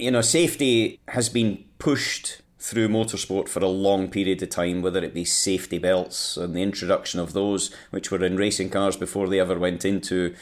you 0.00 0.10
know, 0.10 0.22
safety 0.22 0.98
has 1.08 1.28
been 1.28 1.64
pushed 1.78 2.40
through 2.58 2.88
motorsport 2.88 3.48
for 3.48 3.60
a 3.60 3.68
long 3.68 4.08
period 4.08 4.42
of 4.42 4.50
time, 4.50 4.82
whether 4.82 5.02
it 5.02 5.14
be 5.14 5.24
safety 5.24 5.78
belts 5.78 6.36
and 6.36 6.54
the 6.54 6.62
introduction 6.62 7.20
of 7.20 7.32
those, 7.32 7.70
which 7.90 8.10
were 8.10 8.24
in 8.24 8.36
racing 8.36 8.70
cars 8.70 8.96
before 8.96 9.28
they 9.28 9.40
ever 9.40 9.58
went 9.58 9.84
into 9.84 10.34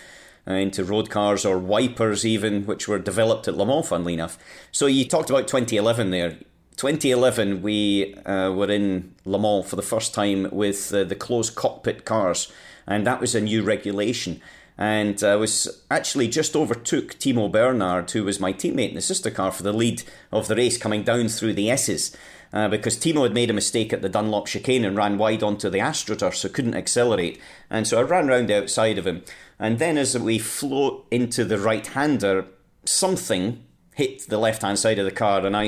uh, 0.47 0.55
into 0.55 0.83
road 0.83 1.11
cars, 1.11 1.45
or 1.45 1.59
wipers 1.59 2.25
even, 2.25 2.65
which 2.65 2.89
were 2.89 2.99
developed 2.99 3.47
at 3.49 3.57
Le 3.57 3.67
Mans, 3.67 3.87
funnily 3.87 4.15
enough. 4.15 4.39
So 4.73 4.87
you 4.87 5.05
talked 5.05 5.29
about 5.29 5.47
2011 5.47 6.11
there. 6.11 6.39
2011, 6.79 7.61
we 7.61 8.15
uh, 8.25 8.53
were 8.53 8.71
in 8.71 9.13
Le 9.25 9.39
Mans 9.39 9.69
for 9.69 9.75
the 9.75 9.83
first 9.83 10.15
time 10.15 10.49
with 10.53 10.95
uh, 10.95 11.03
the 11.03 11.17
closed 11.17 11.57
cockpit 11.57 12.05
cars, 12.05 12.53
and 12.87 13.05
that 13.05 13.21
was 13.21 13.35
a 13.35 13.41
new 13.41 13.65
regulation. 13.65 14.41
And 14.79 15.21
I 15.25 15.35
was 15.35 15.83
actually 15.91 16.29
just 16.29 16.55
overtook 16.55 17.15
Timo 17.15 17.51
Bernhard, 17.51 18.13
who 18.13 18.23
was 18.23 18.39
my 18.39 18.53
teammate 18.53 18.91
in 18.91 18.95
the 18.95 19.01
sister 19.01 19.29
car, 19.29 19.51
for 19.51 19.65
the 19.65 19.73
lead 19.73 20.05
of 20.31 20.47
the 20.47 20.55
race 20.55 20.79
coming 20.79 21.03
down 21.03 21.27
through 21.27 21.55
the 21.55 21.69
S's. 21.69 22.17
Uh, 22.53 22.69
because 22.69 22.97
Timo 22.97 23.25
had 23.25 23.35
made 23.35 23.51
a 23.51 23.55
mistake 23.55 23.93
at 23.93 24.01
the 24.01 24.09
Dunlop 24.09 24.47
chicane 24.47 24.85
and 24.85 24.97
ran 24.97 25.19
wide 25.19 25.43
onto 25.43 25.69
the 25.69 25.81
AstroTurf, 25.81 26.37
so 26.37 26.49
couldn't 26.49 26.77
accelerate. 26.77 27.41
And 27.69 27.89
so 27.89 27.99
I 27.99 28.03
ran 28.03 28.29
round 28.29 28.49
the 28.49 28.63
outside 28.63 28.99
of 28.99 29.07
him. 29.07 29.25
And 29.59 29.81
then 29.81 29.99
as 29.99 30.17
we 30.17 30.39
float 30.39 31.09
into 31.11 31.45
the 31.45 31.59
right 31.59 31.87
hander, 31.89 32.47
something 32.85 33.65
hit 33.97 34.29
the 34.29 34.39
left 34.39 34.63
hand 34.63 34.79
side 34.79 35.01
of 35.01 35.05
the 35.05 35.11
car, 35.11 35.45
and 35.45 35.57
I 35.57 35.67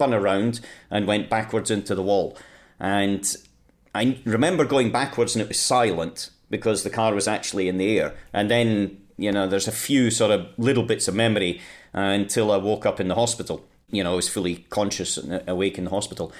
spun 0.00 0.14
around 0.14 0.60
and 0.90 1.06
went 1.06 1.28
backwards 1.28 1.70
into 1.70 1.94
the 1.94 2.02
wall. 2.02 2.34
And 2.78 3.36
I 3.94 4.18
remember 4.24 4.64
going 4.64 4.90
backwards 4.90 5.34
and 5.34 5.42
it 5.42 5.48
was 5.48 5.58
silent 5.58 6.30
because 6.48 6.82
the 6.82 6.90
car 6.90 7.14
was 7.14 7.28
actually 7.28 7.68
in 7.68 7.76
the 7.76 7.98
air. 7.98 8.14
And 8.32 8.50
then, 8.50 8.96
you 9.18 9.30
know, 9.30 9.46
there's 9.46 9.68
a 9.68 9.72
few 9.72 10.10
sort 10.10 10.30
of 10.30 10.46
little 10.56 10.84
bits 10.84 11.06
of 11.06 11.14
memory 11.14 11.60
uh, 11.94 12.00
until 12.00 12.50
I 12.50 12.56
woke 12.56 12.86
up 12.86 12.98
in 12.98 13.08
the 13.08 13.14
hospital. 13.14 13.62
You 13.90 14.02
know, 14.02 14.12
I 14.12 14.16
was 14.16 14.28
fully 14.28 14.64
conscious 14.70 15.18
and 15.18 15.46
awake 15.46 15.76
in 15.76 15.84
the 15.84 15.90
hospital. 15.90 16.32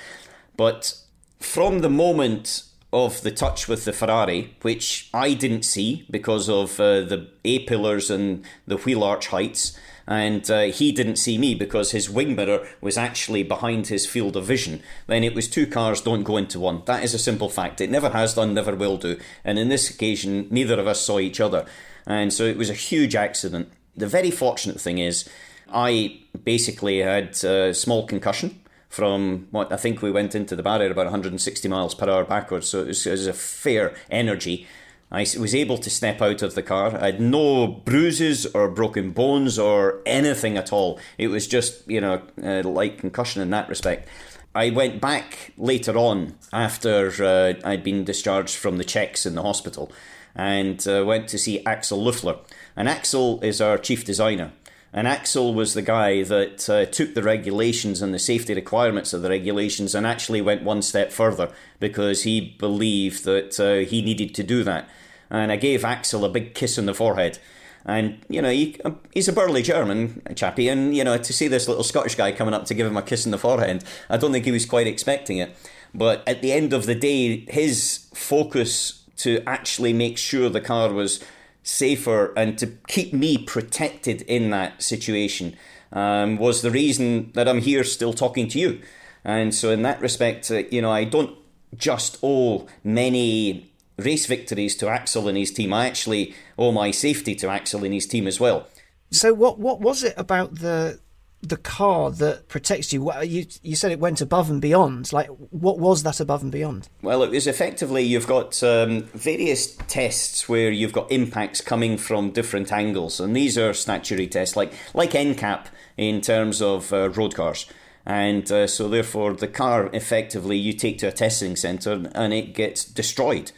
But 0.57 0.94
from 1.38 1.81
the 1.81 1.90
moment 1.90 2.62
of 2.94 3.20
the 3.20 3.31
touch 3.31 3.68
with 3.68 3.85
the 3.85 3.92
Ferrari, 3.92 4.57
which 4.62 5.11
I 5.12 5.35
didn't 5.35 5.64
see 5.64 6.07
because 6.11 6.49
of 6.49 6.81
uh, 6.81 7.03
the 7.03 7.29
A 7.44 7.59
pillars 7.66 8.11
and 8.11 8.42
the 8.66 8.79
wheel 8.79 9.05
arch 9.05 9.27
heights, 9.27 9.79
and 10.06 10.50
uh, 10.50 10.62
he 10.62 10.92
didn't 10.92 11.16
see 11.16 11.38
me 11.38 11.54
because 11.54 11.92
his 11.92 12.10
wing 12.10 12.34
mirror 12.34 12.66
was 12.80 12.98
actually 12.98 13.42
behind 13.42 13.86
his 13.86 14.06
field 14.06 14.36
of 14.36 14.44
vision, 14.44 14.82
then 15.06 15.24
it 15.24 15.34
was 15.34 15.48
two 15.48 15.66
cars 15.66 16.00
don't 16.00 16.22
go 16.22 16.36
into 16.36 16.60
one. 16.60 16.82
That 16.86 17.04
is 17.04 17.14
a 17.14 17.18
simple 17.18 17.48
fact. 17.48 17.80
It 17.80 17.90
never 17.90 18.10
has 18.10 18.34
done, 18.34 18.54
never 18.54 18.74
will 18.74 18.96
do. 18.96 19.18
And 19.44 19.58
in 19.58 19.68
this 19.68 19.90
occasion, 19.90 20.48
neither 20.50 20.78
of 20.78 20.86
us 20.86 21.00
saw 21.00 21.18
each 21.18 21.40
other. 21.40 21.66
And 22.06 22.32
so 22.32 22.44
it 22.44 22.56
was 22.56 22.70
a 22.70 22.74
huge 22.74 23.14
accident. 23.14 23.70
The 23.96 24.06
very 24.06 24.30
fortunate 24.30 24.80
thing 24.80 24.98
is, 24.98 25.28
I 25.72 26.20
basically 26.44 26.98
had 26.98 27.42
a 27.44 27.74
small 27.74 28.06
concussion 28.06 28.60
from 28.88 29.46
what 29.52 29.72
I 29.72 29.76
think 29.76 30.02
we 30.02 30.10
went 30.10 30.34
into 30.34 30.56
the 30.56 30.64
barrier 30.64 30.90
about 30.90 31.06
160 31.06 31.68
miles 31.68 31.94
per 31.94 32.10
hour 32.10 32.24
backwards, 32.24 32.68
so 32.68 32.80
it 32.80 32.88
was, 32.88 33.06
it 33.06 33.12
was 33.12 33.26
a 33.28 33.32
fair 33.32 33.94
energy. 34.10 34.66
I 35.12 35.27
was 35.38 35.55
able 35.57 35.79
to 35.79 35.90
step 35.90 36.23
out 36.23 36.40
of 36.40 36.55
the 36.55 36.62
car. 36.62 36.96
I 36.96 37.07
had 37.07 37.20
no 37.20 37.66
bruises 37.66 38.46
or 38.46 38.68
broken 38.68 39.11
bones 39.11 39.59
or 39.59 40.01
anything 40.07 40.57
at 40.57 40.73
all. 40.73 41.01
It 41.18 41.29
was 41.29 41.49
just, 41.49 41.88
you 41.90 42.01
know, 42.01 42.23
a 42.40 42.62
light 42.62 42.99
concussion 42.99 43.42
in 43.42 43.51
that 43.51 43.68
respect. 43.68 44.09
I 44.55 44.70
went 44.70 45.01
back 45.01 45.53
later 45.57 45.96
on 45.96 46.37
after 46.53 47.12
uh, 47.25 47.55
I'd 47.64 47.83
been 47.83 48.05
discharged 48.05 48.57
from 48.57 48.79
the 48.79 48.85
checks 48.85 49.27
in 49.27 49.35
the 49.35 49.42
hospital 49.42 49.90
and 50.37 50.87
uh, 50.87 51.05
went 51.05 51.29
to 51.29 51.38
see 51.38 51.64
Axel 51.64 51.99
Luffler. 51.99 52.38
And 52.77 52.88
Axel 52.88 53.40
is 53.40 53.61
our 53.61 53.79
chief 53.79 54.05
designer. 54.05 54.53
And 54.92 55.07
Axel 55.09 55.55
was 55.55 55.75
the 55.75 55.83
guy 55.83 56.23
that 56.25 56.68
uh, 56.68 56.85
took 56.87 57.14
the 57.14 57.23
regulations 57.23 58.01
and 58.03 58.14
the 58.14 58.18
safety 58.18 58.55
requirements 58.55 59.12
of 59.12 59.23
the 59.23 59.29
regulations 59.29 59.94
and 59.94 60.07
actually 60.07 60.40
went 60.40 60.62
one 60.62 60.83
step 60.83 61.12
further 61.12 61.53
because 61.81 62.23
he 62.23 62.57
believed 62.59 63.25
that 63.25 63.59
uh, 63.59 63.88
he 63.88 64.03
needed 64.03 64.35
to 64.37 64.42
do 64.42 64.64
that 64.64 64.88
and 65.31 65.53
I 65.53 65.57
gave 65.57 65.85
Axel 65.85 66.25
a 66.25 66.29
big 66.29 66.55
kiss 66.55 66.79
on 66.79 66.87
the 66.87 66.95
forehead. 66.95 67.38
And, 67.87 68.19
you 68.29 68.43
know, 68.43 68.51
he, 68.51 68.79
he's 69.14 69.29
a 69.29 69.33
burly 69.33 69.62
German 69.62 70.23
chappie, 70.37 70.69
and, 70.69 70.95
you 70.95 71.03
know, 71.03 71.16
to 71.16 71.33
see 71.33 71.49
this 71.49 71.66
little 71.66 71.83
Scottish 71.83 72.14
guy 72.14 72.33
coming 72.33 72.53
up 72.53 72.66
to 72.66 72.75
give 72.75 72.87
him 72.87 72.97
a 72.97 73.03
kiss 73.03 73.25
on 73.25 73.31
the 73.31 73.38
forehead, 73.38 73.85
I 74.11 74.16
don't 74.16 74.33
think 74.33 74.45
he 74.45 74.53
was 74.53 74.66
quite 74.66 74.87
expecting 74.87 75.38
it. 75.38 75.57
But 75.95 76.27
at 76.29 76.43
the 76.43 76.53
end 76.53 76.73
of 76.73 76.87
the 76.87 76.95
day, 76.95 77.47
his 77.49 78.07
focus 78.14 79.05
to 79.19 79.43
actually 79.47 79.93
make 79.93 80.19
sure 80.19 80.49
the 80.49 80.61
car 80.61 80.93
was 80.93 81.23
safer 81.62 82.33
and 82.37 82.59
to 82.59 82.66
keep 82.88 83.12
me 83.12 83.38
protected 83.38 84.23
in 84.23 84.51
that 84.51 84.83
situation 84.83 85.57
um, 85.93 86.37
was 86.37 86.62
the 86.62 86.71
reason 86.71 87.31
that 87.33 87.49
I'm 87.49 87.61
here 87.61 87.85
still 87.85 88.12
talking 88.12 88.49
to 88.49 88.59
you. 88.59 88.81
And 89.25 89.55
so, 89.55 89.71
in 89.71 89.83
that 89.83 90.01
respect, 90.01 90.51
uh, 90.51 90.62
you 90.71 90.81
know, 90.81 90.90
I 90.90 91.05
don't 91.05 91.37
just 91.77 92.19
owe 92.23 92.66
many 92.83 93.69
race 93.98 94.26
victories 94.26 94.76
to 94.76 94.88
Axel 94.88 95.29
and 95.29 95.37
his 95.37 95.50
team. 95.50 95.72
I 95.72 95.87
actually 95.87 96.35
owe 96.59 96.72
my 96.72 96.90
safety 96.90 97.35
to 97.37 97.48
Axel 97.48 97.85
and 97.85 97.94
his 97.94 98.07
team 98.07 98.26
as 98.26 98.40
well. 98.40 98.66
So 99.11 99.35
what 99.35 99.59
what 99.59 99.81
was 99.81 100.05
it 100.05 100.14
about 100.16 100.57
the 100.57 101.00
the 101.42 101.57
car 101.57 102.11
that 102.11 102.48
protects 102.48 102.92
you? 102.92 103.12
You 103.22 103.46
you 103.62 103.74
said 103.74 103.90
it 103.90 103.98
went 103.98 104.20
above 104.20 104.50
and 104.50 104.61
beyond. 104.61 105.12
Like 105.12 105.29
what 105.50 105.79
was 105.79 106.03
that 106.05 106.20
above 106.20 106.42
and 106.42 106.53
beyond? 106.53 106.88
Well, 107.03 107.22
it 107.22 107.31
was 107.31 107.46
effectively 107.46 108.05
you've 108.05 108.26
got 108.26 108.62
um, 108.62 109.03
various 109.14 109.76
tests 109.88 110.48
where 110.48 110.70
you've 110.70 110.92
got 110.92 111.11
impacts 111.11 111.61
coming 111.61 111.96
from 111.96 112.31
different 112.31 112.72
angles, 112.72 113.18
and 113.18 113.35
these 113.35 113.59
are 113.59 113.72
statutory 113.72 114.29
tests, 114.29 114.57
like 114.57 114.72
like 114.94 115.11
NCAP 115.12 115.66
in 115.96 116.20
terms 116.20 116.62
of 116.62 116.92
uh, 116.92 117.11
road 117.11 117.35
cars. 117.35 117.66
And 118.07 118.50
uh, 118.50 118.66
so, 118.66 118.88
therefore, 118.88 119.35
the 119.35 119.46
car 119.46 119.90
effectively 119.92 120.57
you 120.57 120.72
take 120.72 120.98
to 120.98 121.09
a 121.09 121.12
testing 121.12 121.55
centre 121.55 122.11
and 122.14 122.33
it 122.33 122.55
gets 122.55 122.83
destroyed 122.83 123.53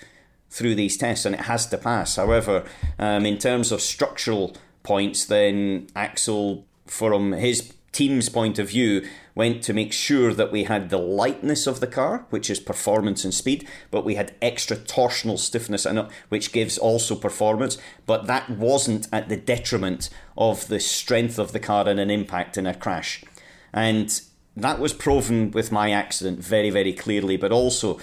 through 0.53 0.75
these 0.75 0.99
tests 0.99 1.25
and 1.25 1.35
it 1.35 1.43
has 1.43 1.67
to 1.67 1.79
pass. 1.79 2.17
However, 2.17 2.65
um, 2.99 3.25
in 3.25 3.39
terms 3.39 3.73
of 3.73 3.81
structural 3.81 4.55
points, 4.83 5.25
then 5.25 5.89
Axel, 5.97 6.67
from 6.87 7.33
his 7.33 7.73
team's 7.91 8.29
point 8.29 8.59
of 8.59 8.69
view, 8.69 9.07
went 9.35 9.63
to 9.63 9.73
make 9.73 9.95
sure 9.95 10.35
that 10.35 10.53
we 10.53 10.65
had 10.65 10.91
the 10.91 10.99
lightness 10.99 11.67
of 11.67 11.81
the 11.81 11.87
car, 11.87 12.27
which 12.29 12.51
is 12.51 12.61
performance 12.61 13.25
and 13.25 13.33
speed, 13.33 13.67
but 13.91 14.05
we 14.05 14.15
had 14.15 14.35
extra 14.43 14.77
torsional 14.77 15.39
stiffness 15.39 15.87
it, 15.87 16.07
which 16.29 16.53
gives 16.53 16.77
also 16.77 17.15
performance. 17.15 17.79
But 18.05 18.27
that 18.27 18.51
wasn't 18.51 19.09
at 19.11 19.31
the 19.31 19.39
detriment 19.39 20.11
of 20.37 20.69
the 20.69 20.81
strength 20.81 21.39
of 21.39 21.53
the 21.53 21.61
car 21.61 21.89
in 21.89 21.99
an 21.99 22.11
impact 22.11 22.59
in 22.59 22.67
a 22.67 22.75
crash. 22.75 23.25
And 23.73 24.21
that 24.55 24.79
was 24.79 24.93
proven 24.93 25.51
with 25.51 25.73
my 25.73 25.93
accident 25.93 26.41
very, 26.41 26.69
very 26.69 26.93
clearly, 26.93 27.39
but 27.39 27.53
also 27.53 27.99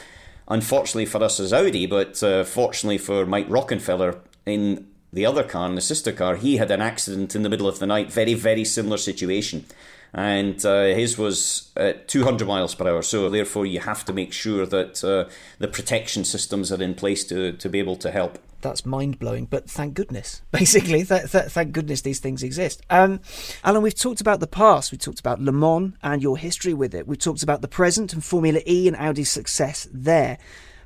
unfortunately 0.49 1.05
for 1.05 1.23
us 1.23 1.39
as 1.39 1.53
Audi, 1.53 1.85
but 1.85 2.21
uh, 2.23 2.43
fortunately 2.43 2.97
for 2.97 3.25
Mike 3.25 3.47
Rockenfeller 3.47 4.19
in 4.45 4.87
the 5.11 5.25
other 5.25 5.43
car, 5.43 5.67
in 5.67 5.75
the 5.75 5.81
sister 5.81 6.11
car, 6.11 6.35
he 6.35 6.57
had 6.57 6.71
an 6.71 6.81
accident 6.81 7.35
in 7.35 7.43
the 7.43 7.49
middle 7.49 7.67
of 7.67 7.79
the 7.79 7.87
night. 7.87 8.11
Very, 8.11 8.33
very 8.33 8.63
similar 8.63 8.97
situation. 8.97 9.65
And 10.13 10.63
uh, 10.65 10.85
his 10.85 11.17
was 11.17 11.71
at 11.77 12.07
200 12.07 12.47
miles 12.47 12.73
per 12.73 12.87
hour. 12.87 13.01
So, 13.01 13.29
therefore, 13.29 13.65
you 13.65 13.79
have 13.79 14.03
to 14.05 14.13
make 14.13 14.33
sure 14.33 14.65
that 14.65 15.03
uh, 15.03 15.31
the 15.59 15.67
protection 15.67 16.25
systems 16.25 16.71
are 16.71 16.81
in 16.81 16.95
place 16.95 17.23
to, 17.25 17.53
to 17.53 17.69
be 17.69 17.79
able 17.79 17.95
to 17.97 18.11
help 18.11 18.39
that's 18.61 18.85
mind 18.85 19.19
blowing. 19.19 19.45
But 19.45 19.69
thank 19.69 19.93
goodness, 19.93 20.41
basically, 20.51 21.03
th- 21.03 21.31
th- 21.31 21.45
thank 21.45 21.71
goodness 21.71 22.01
these 22.01 22.19
things 22.19 22.43
exist. 22.43 22.81
Um, 22.89 23.21
Allan, 23.63 23.81
we've 23.81 23.95
talked 23.95 24.21
about 24.21 24.39
the 24.39 24.47
past. 24.47 24.91
We 24.91 24.97
talked 24.97 25.19
about 25.19 25.41
Le 25.41 25.51
Mans 25.51 25.93
and 26.01 26.21
your 26.21 26.37
history 26.37 26.73
with 26.73 26.93
it. 26.93 27.07
We've 27.07 27.19
talked 27.19 27.43
about 27.43 27.61
the 27.61 27.67
present 27.67 28.13
and 28.13 28.23
Formula 28.23 28.61
E 28.65 28.87
and 28.87 28.97
Audi's 28.97 29.29
success 29.29 29.87
there. 29.91 30.37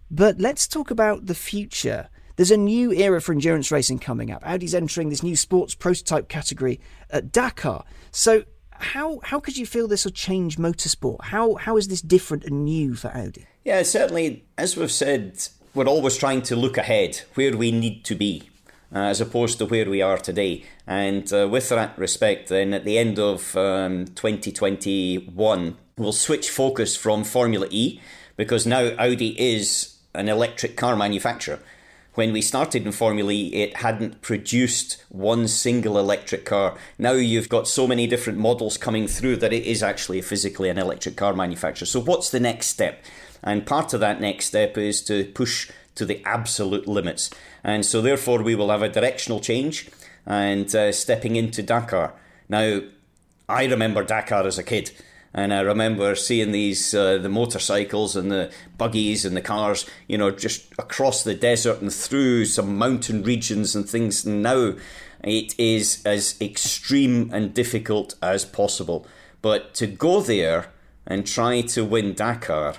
But 0.09 0.39
let's 0.39 0.67
talk 0.67 0.91
about 0.91 1.25
the 1.25 1.35
future. 1.35 2.09
There's 2.35 2.51
a 2.51 2.57
new 2.57 2.91
era 2.91 3.21
for 3.21 3.31
endurance 3.31 3.71
racing 3.71 3.99
coming 3.99 4.31
up. 4.31 4.43
Audi's 4.45 4.73
entering 4.73 5.09
this 5.09 5.23
new 5.23 5.35
sports 5.35 5.75
prototype 5.75 6.29
category 6.29 6.79
at 7.09 7.31
Dakar. 7.31 7.85
So, 8.11 8.43
how 8.71 9.19
how 9.23 9.39
could 9.39 9.57
you 9.57 9.65
feel 9.65 9.87
this 9.87 10.03
will 10.03 10.11
change 10.11 10.57
motorsport? 10.57 11.25
How 11.25 11.55
how 11.55 11.77
is 11.77 11.87
this 11.87 12.01
different 12.01 12.43
and 12.43 12.65
new 12.65 12.95
for 12.95 13.09
Audi? 13.09 13.45
Yeah, 13.63 13.83
certainly, 13.83 14.45
as 14.57 14.75
we've 14.75 14.91
said 14.91 15.47
we're 15.73 15.87
always 15.87 16.17
trying 16.17 16.41
to 16.43 16.55
look 16.55 16.77
ahead 16.77 17.21
where 17.35 17.55
we 17.55 17.71
need 17.71 18.03
to 18.05 18.15
be. 18.15 18.49
Uh, 18.95 19.05
as 19.05 19.19
opposed 19.19 19.57
to 19.57 19.65
where 19.65 19.89
we 19.89 20.03
are 20.03 20.19
today. 20.19 20.63
And 20.85 21.33
uh, 21.33 21.47
with 21.49 21.69
that 21.69 21.97
respect, 21.97 22.49
then 22.49 22.75
at 22.75 22.85
the 22.85 22.99
end 22.99 23.17
of 23.17 23.57
um, 23.57 24.05
2021, 24.05 25.77
we'll 25.97 26.11
switch 26.11 26.51
focus 26.51 26.95
from 26.95 27.23
Formula 27.23 27.65
E 27.71 27.99
because 28.37 28.67
now 28.67 28.91
Audi 28.99 29.29
is 29.41 29.95
an 30.13 30.29
electric 30.29 30.77
car 30.77 30.95
manufacturer. 30.95 31.57
When 32.13 32.31
we 32.31 32.43
started 32.43 32.85
in 32.85 32.91
Formula 32.91 33.31
E, 33.31 33.47
it 33.47 33.77
hadn't 33.77 34.21
produced 34.21 35.03
one 35.09 35.47
single 35.47 35.97
electric 35.97 36.45
car. 36.45 36.77
Now 36.99 37.13
you've 37.13 37.49
got 37.49 37.67
so 37.67 37.87
many 37.87 38.05
different 38.05 38.37
models 38.37 38.77
coming 38.77 39.07
through 39.07 39.37
that 39.37 39.53
it 39.53 39.63
is 39.63 39.81
actually 39.81 40.21
physically 40.21 40.69
an 40.69 40.77
electric 40.77 41.15
car 41.15 41.33
manufacturer. 41.33 41.87
So, 41.87 41.99
what's 41.99 42.29
the 42.29 42.39
next 42.39 42.67
step? 42.67 43.03
And 43.43 43.65
part 43.65 43.93
of 43.93 43.99
that 43.99 44.21
next 44.21 44.45
step 44.45 44.77
is 44.77 45.01
to 45.03 45.25
push 45.25 45.69
to 45.95 46.05
the 46.05 46.23
absolute 46.25 46.87
limits. 46.87 47.29
And 47.63 47.85
so, 47.85 48.01
therefore, 48.01 48.41
we 48.41 48.55
will 48.55 48.69
have 48.69 48.81
a 48.81 48.89
directional 48.89 49.39
change 49.39 49.89
and 50.25 50.73
uh, 50.73 50.91
stepping 50.91 51.35
into 51.35 51.61
Dakar. 51.61 52.13
Now, 52.49 52.81
I 53.49 53.65
remember 53.65 54.03
Dakar 54.03 54.45
as 54.47 54.57
a 54.57 54.63
kid. 54.63 54.91
And 55.35 55.51
I 55.51 55.61
remember 55.61 56.13
seeing 56.13 56.51
these 56.51 56.93
uh, 56.93 57.17
the 57.17 57.29
motorcycles 57.29 58.15
and 58.15 58.31
the 58.31 58.51
buggies 58.77 59.25
and 59.25 59.35
the 59.35 59.41
cars, 59.41 59.87
you 60.07 60.15
know, 60.17 60.29
just 60.29 60.71
across 60.77 61.23
the 61.23 61.33
desert 61.33 61.81
and 61.81 61.91
through 61.91 62.45
some 62.45 62.77
mountain 62.77 63.23
regions 63.23 63.75
and 63.75 63.89
things. 63.89 64.25
And 64.25 64.43
now 64.43 64.75
it 65.23 65.55
is 65.57 66.03
as 66.05 66.39
extreme 66.39 67.31
and 67.33 67.53
difficult 67.53 68.13
as 68.21 68.45
possible. 68.45 69.07
But 69.41 69.73
to 69.75 69.87
go 69.87 70.21
there 70.21 70.67
and 71.07 71.25
try 71.25 71.61
to 71.61 71.83
win 71.83 72.13
Dakar 72.13 72.75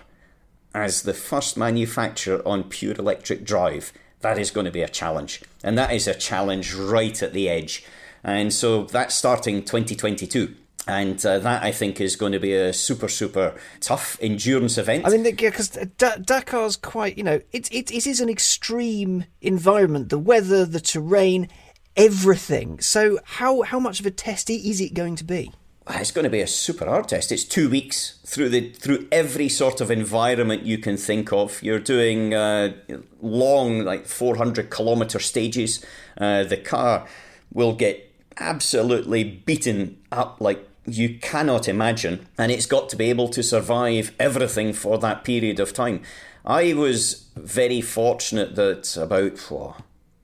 as 0.75 1.03
the 1.03 1.15
first 1.15 1.57
manufacturer 1.57 2.43
on 2.47 2.65
pure 2.65 2.95
electric 2.95 3.45
drive, 3.45 3.93
that 4.21 4.39
is 4.39 4.51
going 4.51 4.67
to 4.67 4.73
be 4.73 4.83
a 4.83 4.89
challenge. 4.89 5.43
And 5.63 5.79
that 5.79 5.93
is 5.93 6.09
a 6.09 6.15
challenge 6.15 6.75
right 6.75 7.23
at 7.23 7.33
the 7.33 7.49
edge. 7.49 7.85
And 8.25 8.53
so 8.53 8.85
that's 8.85 9.15
starting 9.15 9.63
2022. 9.63 10.57
And 10.87 11.25
uh, 11.25 11.39
that 11.39 11.63
I 11.63 11.73
think 11.73 12.01
is 12.01 12.17
going 12.17 12.33
to 12.33 12.41
be 12.41 12.53
a 12.53 12.73
super, 12.73 13.09
super 13.09 13.55
tough 13.81 14.19
endurance 14.21 14.77
event. 14.77 15.07
I 15.07 15.11
mean, 15.11 15.23
because 15.23 15.71
D- 15.71 15.87
Dakar's 15.97 16.77
quite, 16.77 17.17
you 17.17 17.25
know, 17.25 17.41
it, 17.53 17.73
it, 17.73 17.91
it 17.91 18.07
is 18.07 18.21
an 18.21 18.29
extreme 18.29 19.25
environment. 19.41 20.11
The 20.11 20.19
weather, 20.19 20.67
the 20.67 20.81
terrain, 20.81 21.49
everything. 21.97 22.81
So, 22.81 23.19
how, 23.25 23.63
how 23.63 23.79
much 23.79 24.01
of 24.01 24.05
a 24.05 24.11
test 24.11 24.51
is 24.51 24.81
it 24.81 24.93
going 24.93 25.17
to 25.17 25.25
be? 25.25 25.53
It's 25.91 26.11
going 26.11 26.25
to 26.25 26.31
be 26.31 26.41
a 26.41 26.47
super 26.47 26.87
hard 26.87 27.09
test. 27.09 27.31
It's 27.31 27.45
two 27.45 27.69
weeks 27.69 28.19
through 28.25 28.49
the 28.49 28.71
through 28.71 29.07
every 29.13 29.49
sort 29.49 29.81
of 29.81 29.91
environment 29.91 30.63
you 30.63 30.79
can 30.79 30.97
think 30.97 31.33
of. 31.33 31.63
You're 31.63 31.79
doing 31.79 32.33
uh, 32.33 32.73
long, 33.21 33.85
like 33.85 34.07
400 34.07 34.71
kilometer 34.71 35.19
stages. 35.19 35.85
Uh, 36.19 36.45
the 36.45 36.57
car 36.57 37.07
will 37.53 37.75
get 37.75 38.11
absolutely 38.39 39.25
beaten 39.25 39.99
up 40.11 40.41
like 40.41 40.67
you 40.87 41.19
cannot 41.19 41.69
imagine, 41.69 42.27
and 42.39 42.51
it's 42.51 42.67
got 42.67 42.89
to 42.91 42.97
be 42.97 43.11
able 43.11 43.29
to 43.29 43.43
survive 43.43 44.13
everything 44.19 44.73
for 44.73 44.99
that 44.99 45.25
period 45.25 45.61
of 45.61 45.73
time. 45.73 46.03
I 46.47 46.75
was 46.75 47.29
very 47.37 47.81
fortunate 47.81 48.55
that 48.57 48.97
about. 48.97 49.51
Well, 49.51 49.77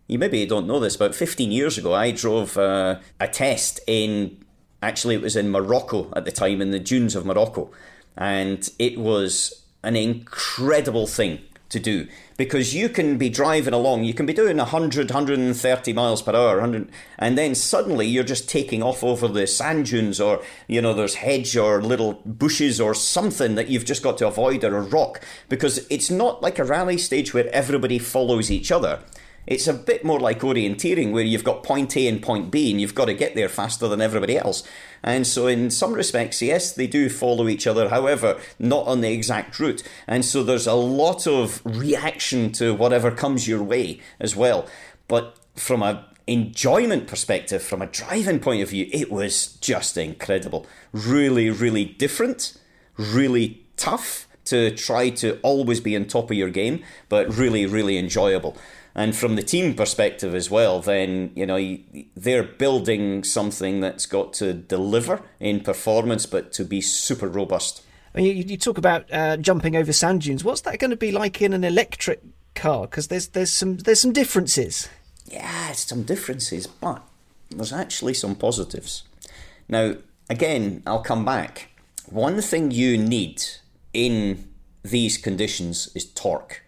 you 0.07 0.18
maybe 0.18 0.44
don't 0.44 0.66
know 0.66 0.81
this. 0.81 0.96
About 0.96 1.14
15 1.14 1.53
years 1.53 1.79
ago, 1.79 1.94
I 1.94 2.11
drove 2.11 2.59
uh, 2.59 2.99
a 3.20 3.29
test 3.29 3.79
in 3.87 4.39
Actually, 4.83 5.14
it 5.14 5.23
was 5.23 5.37
in 5.37 5.51
Morocco 5.51 6.12
at 6.16 6.25
the 6.25 6.33
time, 6.33 6.61
in 6.61 6.71
the 6.71 6.79
dunes 6.79 7.14
of 7.14 7.27
Morocco. 7.27 7.71
And 8.16 8.69
it 8.79 8.99
was 8.99 9.62
an 9.83 9.97
incredible 9.97 11.07
thing 11.07 11.40
to 11.71 11.79
do 11.79 12.07
because 12.37 12.75
you 12.75 12.88
can 12.88 13.16
be 13.16 13.29
driving 13.29 13.73
along, 13.73 14.05
you 14.05 14.14
can 14.14 14.27
be 14.27 14.33
doing 14.33 14.57
100, 14.57 15.11
130 15.11 15.93
miles 15.93 16.23
per 16.23 16.35
hour, 16.35 16.57
100, 16.57 16.90
and 17.19 17.38
then 17.38 17.55
suddenly 17.55 18.07
you're 18.07 18.25
just 18.25 18.49
taking 18.49 18.83
off 18.83 19.05
over 19.05 19.29
the 19.29 19.47
sand 19.47 19.87
dunes, 19.87 20.21
or 20.21 20.43
you 20.66 20.83
know, 20.83 20.95
there's 20.95 21.16
hedge 21.16 21.57
or 21.57 21.83
little 21.83 22.14
bushes 22.25 22.81
or 22.81 22.95
something 22.95 23.55
that 23.55 23.69
you've 23.69 23.85
just 23.85 24.03
got 24.03 24.19
to 24.19 24.27
avoid, 24.27 24.64
or 24.64 24.77
a 24.77 24.81
rock, 24.81 25.21
because 25.49 25.87
it's 25.90 26.11
not 26.11 26.43
like 26.43 26.59
a 26.59 26.64
rally 26.64 26.99
stage 26.99 27.33
where 27.33 27.49
everybody 27.55 27.99
follows 27.99 28.51
each 28.51 28.73
other. 28.73 29.01
It's 29.46 29.66
a 29.66 29.72
bit 29.72 30.05
more 30.05 30.20
like 30.20 30.40
orienteering, 30.40 31.12
where 31.12 31.24
you've 31.24 31.44
got 31.44 31.62
point 31.62 31.96
A 31.96 32.07
and 32.07 32.22
point 32.22 32.50
B, 32.50 32.70
and 32.70 32.81
you've 32.81 32.94
got 32.94 33.07
to 33.07 33.14
get 33.14 33.35
there 33.35 33.48
faster 33.48 33.88
than 33.88 34.00
everybody 34.00 34.37
else. 34.37 34.62
And 35.03 35.26
so, 35.26 35.46
in 35.46 35.70
some 35.70 35.92
respects, 35.94 36.42
yes, 36.42 36.72
they 36.72 36.87
do 36.87 37.09
follow 37.09 37.48
each 37.48 37.66
other, 37.66 37.88
however, 37.88 38.38
not 38.59 38.87
on 38.87 39.00
the 39.00 39.12
exact 39.12 39.59
route. 39.59 39.83
And 40.07 40.24
so, 40.24 40.42
there's 40.42 40.66
a 40.66 40.74
lot 40.74 41.26
of 41.26 41.62
reaction 41.64 42.53
to 42.53 42.74
whatever 42.74 43.11
comes 43.11 43.48
your 43.48 43.62
way 43.62 44.00
as 44.20 44.37
well. 44.37 44.66
But 45.09 45.37
from 45.57 45.83
a 45.83 46.07
enjoyment 46.26 47.09
perspective, 47.09 47.62
from 47.62 47.83
a 47.83 47.87
driving 47.87 48.38
point 48.38 48.62
of 48.62 48.70
view, 48.70 48.88
it 48.92 49.11
was 49.11 49.55
just 49.55 49.96
incredible. 49.96 50.66
Really, 50.92 51.50
really 51.50 51.85
different, 51.85 52.57
really 52.96 53.64
tough 53.76 54.29
to 54.44 54.70
try 54.70 55.11
to 55.11 55.40
always 55.42 55.81
be 55.81 55.96
on 55.96 56.05
top 56.05 56.31
of 56.31 56.37
your 56.37 56.50
game, 56.50 56.85
but 57.09 57.37
really, 57.37 57.66
really 57.66 57.98
enjoyable. 57.98 58.57
And 58.94 59.14
from 59.14 59.37
the 59.37 59.42
team 59.42 59.74
perspective 59.74 60.35
as 60.35 60.50
well, 60.50 60.81
then 60.81 61.31
you 61.37 61.46
know 61.46 61.79
they're 62.16 62.42
building 62.42 63.22
something 63.24 63.81
that's 63.81 64.07
got 64.07 64.33
to 64.35 64.53
deliver 64.53 65.22
in 65.38 65.61
performance, 65.61 66.26
but 66.26 66.53
to 66.53 66.64
be 66.64 66.81
super 66.81 67.29
robust. 67.29 67.83
I 68.14 68.18
mean, 68.18 68.37
you, 68.37 68.44
you 68.44 68.57
talk 68.57 68.79
about 68.79 69.12
uh, 69.12 69.37
jumping 69.37 69.76
over 69.76 69.92
sand 69.92 70.22
dunes. 70.22 70.42
What's 70.42 70.62
that 70.62 70.79
going 70.79 70.90
to 70.90 70.96
be 70.96 71.12
like 71.12 71.40
in 71.40 71.53
an 71.53 71.62
electric 71.62 72.20
car? 72.55 72.83
Because 72.83 73.09
there's 73.09 73.29
there's 73.29 73.53
some 73.53 73.76
there's 73.76 74.00
some 74.00 74.12
differences. 74.12 74.88
Yeah, 75.26 75.72
some 75.72 76.03
differences, 76.03 76.66
but 76.66 77.03
there's 77.50 77.72
actually 77.72 78.14
some 78.14 78.35
positives. 78.35 79.05
Now, 79.68 79.94
again, 80.29 80.83
I'll 80.87 81.03
come 81.03 81.24
back. 81.24 81.68
One 82.07 82.40
thing 82.42 82.72
you 82.72 82.98
need 82.98 83.44
in 83.92 84.48
these 84.83 85.16
conditions 85.16 85.90
is 85.94 86.07
torque. 86.07 86.62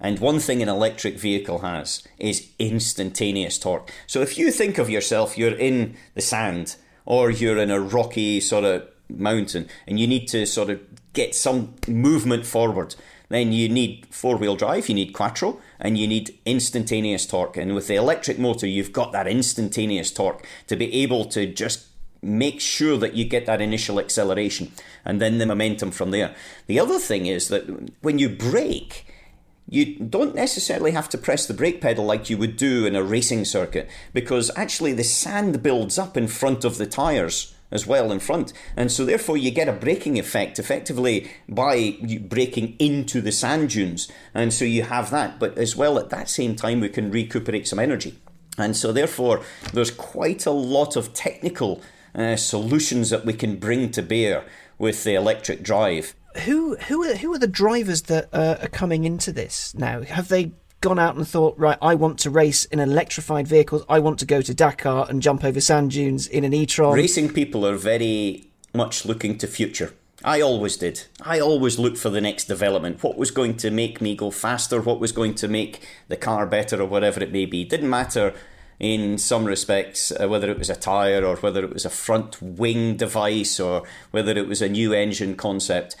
And 0.00 0.18
one 0.18 0.38
thing 0.38 0.62
an 0.62 0.68
electric 0.68 1.18
vehicle 1.18 1.58
has 1.58 2.02
is 2.18 2.48
instantaneous 2.58 3.58
torque. 3.58 3.92
So 4.06 4.22
if 4.22 4.38
you 4.38 4.50
think 4.50 4.78
of 4.78 4.88
yourself, 4.88 5.36
you're 5.36 5.56
in 5.56 5.96
the 6.14 6.22
sand 6.22 6.76
or 7.04 7.30
you're 7.30 7.58
in 7.58 7.70
a 7.70 7.80
rocky 7.80 8.40
sort 8.40 8.64
of 8.64 8.88
mountain 9.08 9.68
and 9.86 10.00
you 10.00 10.06
need 10.06 10.26
to 10.28 10.46
sort 10.46 10.70
of 10.70 10.80
get 11.12 11.34
some 11.34 11.74
movement 11.86 12.46
forward, 12.46 12.94
then 13.28 13.52
you 13.52 13.68
need 13.68 14.06
four 14.10 14.36
wheel 14.36 14.56
drive, 14.56 14.88
you 14.88 14.94
need 14.94 15.12
quattro, 15.12 15.60
and 15.78 15.98
you 15.98 16.06
need 16.06 16.38
instantaneous 16.44 17.26
torque. 17.26 17.56
And 17.56 17.74
with 17.74 17.86
the 17.86 17.96
electric 17.96 18.38
motor, 18.38 18.66
you've 18.66 18.92
got 18.92 19.12
that 19.12 19.26
instantaneous 19.26 20.10
torque 20.10 20.46
to 20.66 20.76
be 20.76 20.92
able 21.02 21.24
to 21.26 21.46
just 21.46 21.86
make 22.22 22.60
sure 22.60 22.98
that 22.98 23.14
you 23.14 23.24
get 23.24 23.46
that 23.46 23.60
initial 23.60 23.98
acceleration 23.98 24.70
and 25.04 25.20
then 25.20 25.38
the 25.38 25.46
momentum 25.46 25.90
from 25.90 26.10
there. 26.10 26.34
The 26.66 26.78
other 26.78 26.98
thing 26.98 27.26
is 27.26 27.48
that 27.48 27.92
when 28.02 28.18
you 28.18 28.28
brake, 28.28 29.06
you 29.70 29.94
don't 29.94 30.34
necessarily 30.34 30.90
have 30.90 31.08
to 31.08 31.16
press 31.16 31.46
the 31.46 31.54
brake 31.54 31.80
pedal 31.80 32.04
like 32.04 32.28
you 32.28 32.36
would 32.36 32.56
do 32.56 32.84
in 32.84 32.96
a 32.96 33.04
racing 33.04 33.44
circuit 33.44 33.88
because 34.12 34.50
actually 34.56 34.92
the 34.92 35.04
sand 35.04 35.62
builds 35.62 35.96
up 35.96 36.16
in 36.16 36.26
front 36.26 36.64
of 36.64 36.76
the 36.76 36.86
tyres 36.86 37.54
as 37.70 37.86
well 37.86 38.10
in 38.10 38.18
front. 38.18 38.52
And 38.76 38.90
so 38.90 39.04
therefore 39.04 39.36
you 39.36 39.52
get 39.52 39.68
a 39.68 39.72
braking 39.72 40.18
effect 40.18 40.58
effectively 40.58 41.30
by 41.48 41.96
braking 42.22 42.74
into 42.80 43.20
the 43.20 43.30
sand 43.30 43.70
dunes. 43.70 44.10
And 44.34 44.52
so 44.52 44.64
you 44.64 44.82
have 44.82 45.12
that. 45.12 45.38
But 45.38 45.56
as 45.56 45.76
well 45.76 45.96
at 46.00 46.10
that 46.10 46.28
same 46.28 46.56
time 46.56 46.80
we 46.80 46.88
can 46.88 47.12
recuperate 47.12 47.68
some 47.68 47.78
energy. 47.78 48.18
And 48.58 48.76
so 48.76 48.90
therefore 48.90 49.42
there's 49.72 49.92
quite 49.92 50.46
a 50.46 50.50
lot 50.50 50.96
of 50.96 51.14
technical 51.14 51.80
uh, 52.12 52.34
solutions 52.34 53.10
that 53.10 53.24
we 53.24 53.34
can 53.34 53.54
bring 53.54 53.92
to 53.92 54.02
bear 54.02 54.44
with 54.78 55.04
the 55.04 55.14
electric 55.14 55.62
drive 55.62 56.16
who 56.44 56.76
who 56.76 57.04
are 57.04 57.16
who 57.16 57.32
are 57.34 57.38
the 57.38 57.46
drivers 57.46 58.02
that 58.02 58.28
uh, 58.32 58.56
are 58.62 58.68
coming 58.68 59.04
into 59.04 59.32
this 59.32 59.74
now? 59.74 60.02
Have 60.02 60.28
they 60.28 60.52
gone 60.80 60.98
out 60.98 61.14
and 61.14 61.28
thought, 61.28 61.58
right, 61.58 61.76
I 61.82 61.94
want 61.94 62.18
to 62.20 62.30
race 62.30 62.64
in 62.64 62.80
electrified 62.80 63.46
vehicles. 63.46 63.84
I 63.88 63.98
want 63.98 64.18
to 64.20 64.24
go 64.24 64.40
to 64.40 64.54
Dakar 64.54 65.06
and 65.08 65.20
jump 65.20 65.44
over 65.44 65.60
sand 65.60 65.90
dunes 65.90 66.26
in 66.26 66.42
an 66.42 66.54
e-tron. 66.54 66.96
Racing 66.96 67.34
people 67.34 67.66
are 67.66 67.76
very 67.76 68.48
much 68.72 69.04
looking 69.04 69.36
to 69.38 69.46
future. 69.46 69.92
I 70.24 70.40
always 70.40 70.76
did. 70.76 71.04
I 71.22 71.40
always 71.40 71.78
looked 71.78 71.96
for 71.96 72.10
the 72.10 72.20
next 72.20 72.44
development. 72.44 73.02
What 73.02 73.16
was 73.16 73.30
going 73.30 73.56
to 73.58 73.70
make 73.70 74.00
me 74.00 74.14
go 74.14 74.30
faster? 74.30 74.80
What 74.80 75.00
was 75.00 75.12
going 75.12 75.34
to 75.36 75.48
make 75.48 75.86
the 76.08 76.16
car 76.16 76.46
better, 76.46 76.80
or 76.80 76.86
whatever 76.86 77.22
it 77.22 77.32
may 77.32 77.46
be? 77.46 77.64
Didn't 77.64 77.88
matter 77.88 78.34
in 78.80 79.18
some 79.18 79.44
respects, 79.44 80.10
uh, 80.10 80.26
whether 80.26 80.50
it 80.50 80.58
was 80.58 80.70
a 80.70 80.74
tyre 80.74 81.24
or 81.24 81.36
whether 81.36 81.62
it 81.62 81.72
was 81.72 81.84
a 81.84 81.90
front 81.90 82.40
wing 82.40 82.96
device 82.96 83.60
or 83.60 83.82
whether 84.10 84.32
it 84.32 84.48
was 84.48 84.62
a 84.62 84.68
new 84.68 84.94
engine 84.94 85.36
concept. 85.36 85.94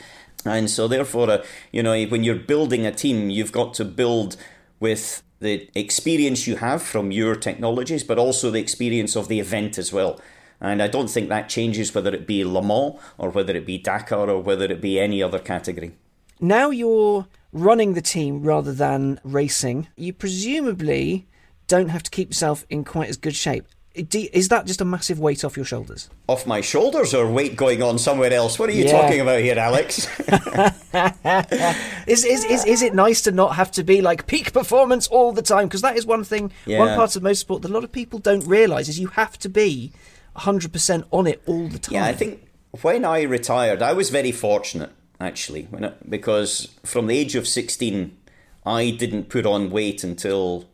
And 0.46 0.70
so, 0.70 0.88
therefore, 0.88 1.30
uh, 1.30 1.44
you 1.70 1.82
know, 1.82 2.02
when 2.06 2.24
you're 2.24 2.36
building 2.36 2.86
a 2.86 2.92
team, 2.92 3.28
you've 3.28 3.52
got 3.52 3.74
to 3.74 3.84
build 3.84 4.38
with 4.80 5.22
the 5.40 5.68
experience 5.74 6.46
you 6.46 6.56
have 6.56 6.82
from 6.82 7.12
your 7.12 7.36
technologies, 7.36 8.02
but 8.02 8.18
also 8.18 8.50
the 8.50 8.60
experience 8.60 9.14
of 9.14 9.28
the 9.28 9.40
event 9.40 9.76
as 9.76 9.92
well. 9.92 10.18
And 10.60 10.82
I 10.82 10.88
don't 10.88 11.08
think 11.08 11.28
that 11.28 11.48
changes 11.48 11.94
whether 11.94 12.14
it 12.14 12.26
be 12.26 12.44
Le 12.44 12.62
Mans 12.62 12.98
or 13.18 13.30
whether 13.30 13.54
it 13.54 13.66
be 13.66 13.78
Dakar 13.78 14.28
or 14.28 14.42
whether 14.42 14.64
it 14.64 14.80
be 14.80 14.98
any 14.98 15.22
other 15.22 15.38
category. 15.38 15.92
Now 16.40 16.70
you're 16.70 17.26
running 17.52 17.94
the 17.94 18.02
team 18.02 18.42
rather 18.42 18.72
than 18.72 19.20
racing. 19.24 19.88
You 19.96 20.12
presumably 20.12 21.26
don't 21.70 21.88
have 21.88 22.02
to 22.02 22.10
keep 22.10 22.30
yourself 22.30 22.66
in 22.68 22.84
quite 22.84 23.08
as 23.08 23.16
good 23.16 23.36
shape 23.36 23.66
is 23.92 24.48
that 24.48 24.66
just 24.66 24.80
a 24.80 24.84
massive 24.84 25.18
weight 25.18 25.44
off 25.44 25.56
your 25.56 25.64
shoulders? 25.64 26.08
Off 26.28 26.46
my 26.46 26.60
shoulders 26.60 27.12
or 27.12 27.26
weight 27.26 27.56
going 27.56 27.82
on 27.82 27.98
somewhere 27.98 28.32
else? 28.32 28.56
What 28.56 28.68
are 28.70 28.72
you 28.72 28.84
yeah. 28.84 28.92
talking 28.92 29.20
about 29.20 29.40
here, 29.40 29.58
Alex? 29.58 30.06
is, 32.06 32.24
is, 32.24 32.44
is, 32.44 32.64
is 32.64 32.82
it 32.82 32.94
nice 32.94 33.22
to 33.22 33.32
not 33.32 33.56
have 33.56 33.72
to 33.72 33.82
be 33.82 34.00
like 34.00 34.28
peak 34.28 34.52
performance 34.52 35.08
all 35.08 35.32
the 35.32 35.42
time? 35.42 35.66
Because 35.66 35.82
that 35.82 35.96
is 35.96 36.06
one 36.06 36.22
thing, 36.22 36.52
yeah. 36.66 36.78
one 36.78 36.96
part 36.96 37.16
of 37.16 37.22
most 37.24 37.48
motorsport 37.48 37.62
that 37.62 37.70
a 37.70 37.74
lot 37.74 37.82
of 37.82 37.90
people 37.90 38.20
don't 38.20 38.46
realise 38.46 38.88
is 38.88 39.00
you 39.00 39.08
have 39.08 39.36
to 39.40 39.48
be 39.48 39.92
100% 40.36 41.04
on 41.10 41.26
it 41.26 41.42
all 41.46 41.66
the 41.66 41.78
time. 41.80 41.94
Yeah, 41.94 42.04
I 42.04 42.12
think 42.12 42.46
when 42.82 43.04
I 43.04 43.22
retired, 43.22 43.82
I 43.82 43.92
was 43.92 44.10
very 44.10 44.32
fortunate 44.32 44.92
actually, 45.20 45.68
because 46.08 46.68
from 46.84 47.08
the 47.08 47.18
age 47.18 47.34
of 47.34 47.46
16, 47.46 48.16
I 48.64 48.90
didn't 48.90 49.28
put 49.28 49.44
on 49.46 49.70
weight 49.70 50.04
until 50.04 50.66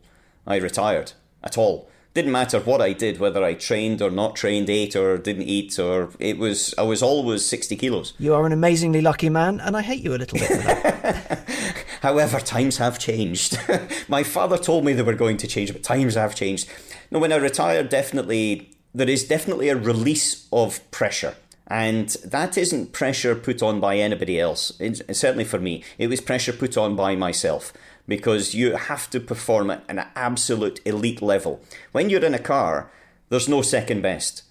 I 0.47 0.55
retired 0.55 1.13
at 1.43 1.57
all 1.57 1.89
didn't 2.17 2.31
matter 2.31 2.59
what 2.59 2.81
I 2.81 2.93
did, 2.93 3.19
whether 3.19 3.43
I 3.43 3.53
trained 3.53 4.01
or 4.01 4.09
not 4.09 4.35
trained, 4.35 4.71
ate 4.71 4.95
or 4.95 5.19
didn't 5.19 5.43
eat, 5.43 5.77
or 5.77 6.09
it 6.17 6.39
was 6.39 6.73
I 6.75 6.81
was 6.81 7.03
always 7.03 7.45
sixty 7.45 7.75
kilos. 7.75 8.13
You 8.17 8.33
are 8.33 8.43
an 8.43 8.51
amazingly 8.51 9.01
lucky 9.01 9.29
man, 9.29 9.59
and 9.59 9.77
I 9.77 9.83
hate 9.83 10.03
you 10.03 10.15
a 10.15 10.17
little 10.17 10.39
bit 10.39 10.47
for 10.47 10.55
that. 10.55 11.47
However, 12.01 12.39
times 12.39 12.77
have 12.77 12.97
changed. 12.97 13.59
My 14.07 14.23
father 14.23 14.57
told 14.57 14.83
me 14.83 14.93
they 14.93 15.03
were 15.03 15.13
going 15.13 15.37
to 15.37 15.47
change, 15.47 15.71
but 15.71 15.83
times 15.83 16.15
have 16.15 16.33
changed. 16.33 16.67
Now, 17.11 17.19
when 17.19 17.31
I 17.31 17.35
retired, 17.35 17.89
definitely 17.89 18.71
there 18.95 19.09
is 19.09 19.27
definitely 19.27 19.69
a 19.69 19.75
release 19.75 20.47
of 20.51 20.79
pressure 20.89 21.35
And 21.67 22.09
that 22.25 22.57
isn't 22.57 22.93
pressure 22.93 23.35
put 23.35 23.61
on 23.61 23.79
by 23.79 23.97
anybody 23.97 24.39
else. 24.39 24.71
It's, 24.79 25.01
certainly 25.19 25.43
for 25.43 25.59
me, 25.59 25.83
it 25.97 26.07
was 26.07 26.21
pressure 26.21 26.53
put 26.53 26.77
on 26.77 26.95
by 26.95 27.15
myself 27.15 27.73
because 28.07 28.55
you 28.55 28.75
have 28.75 29.09
to 29.09 29.19
perform 29.19 29.69
at 29.69 29.83
an 29.89 30.05
absolute 30.15 30.79
elite 30.85 31.21
level. 31.21 31.61
When 31.91 32.09
you're 32.09 32.23
in 32.23 32.33
a 32.33 32.39
car, 32.39 32.89
there's 33.29 33.49
no 33.49 33.61
second 33.61 34.01
best. 34.01 34.43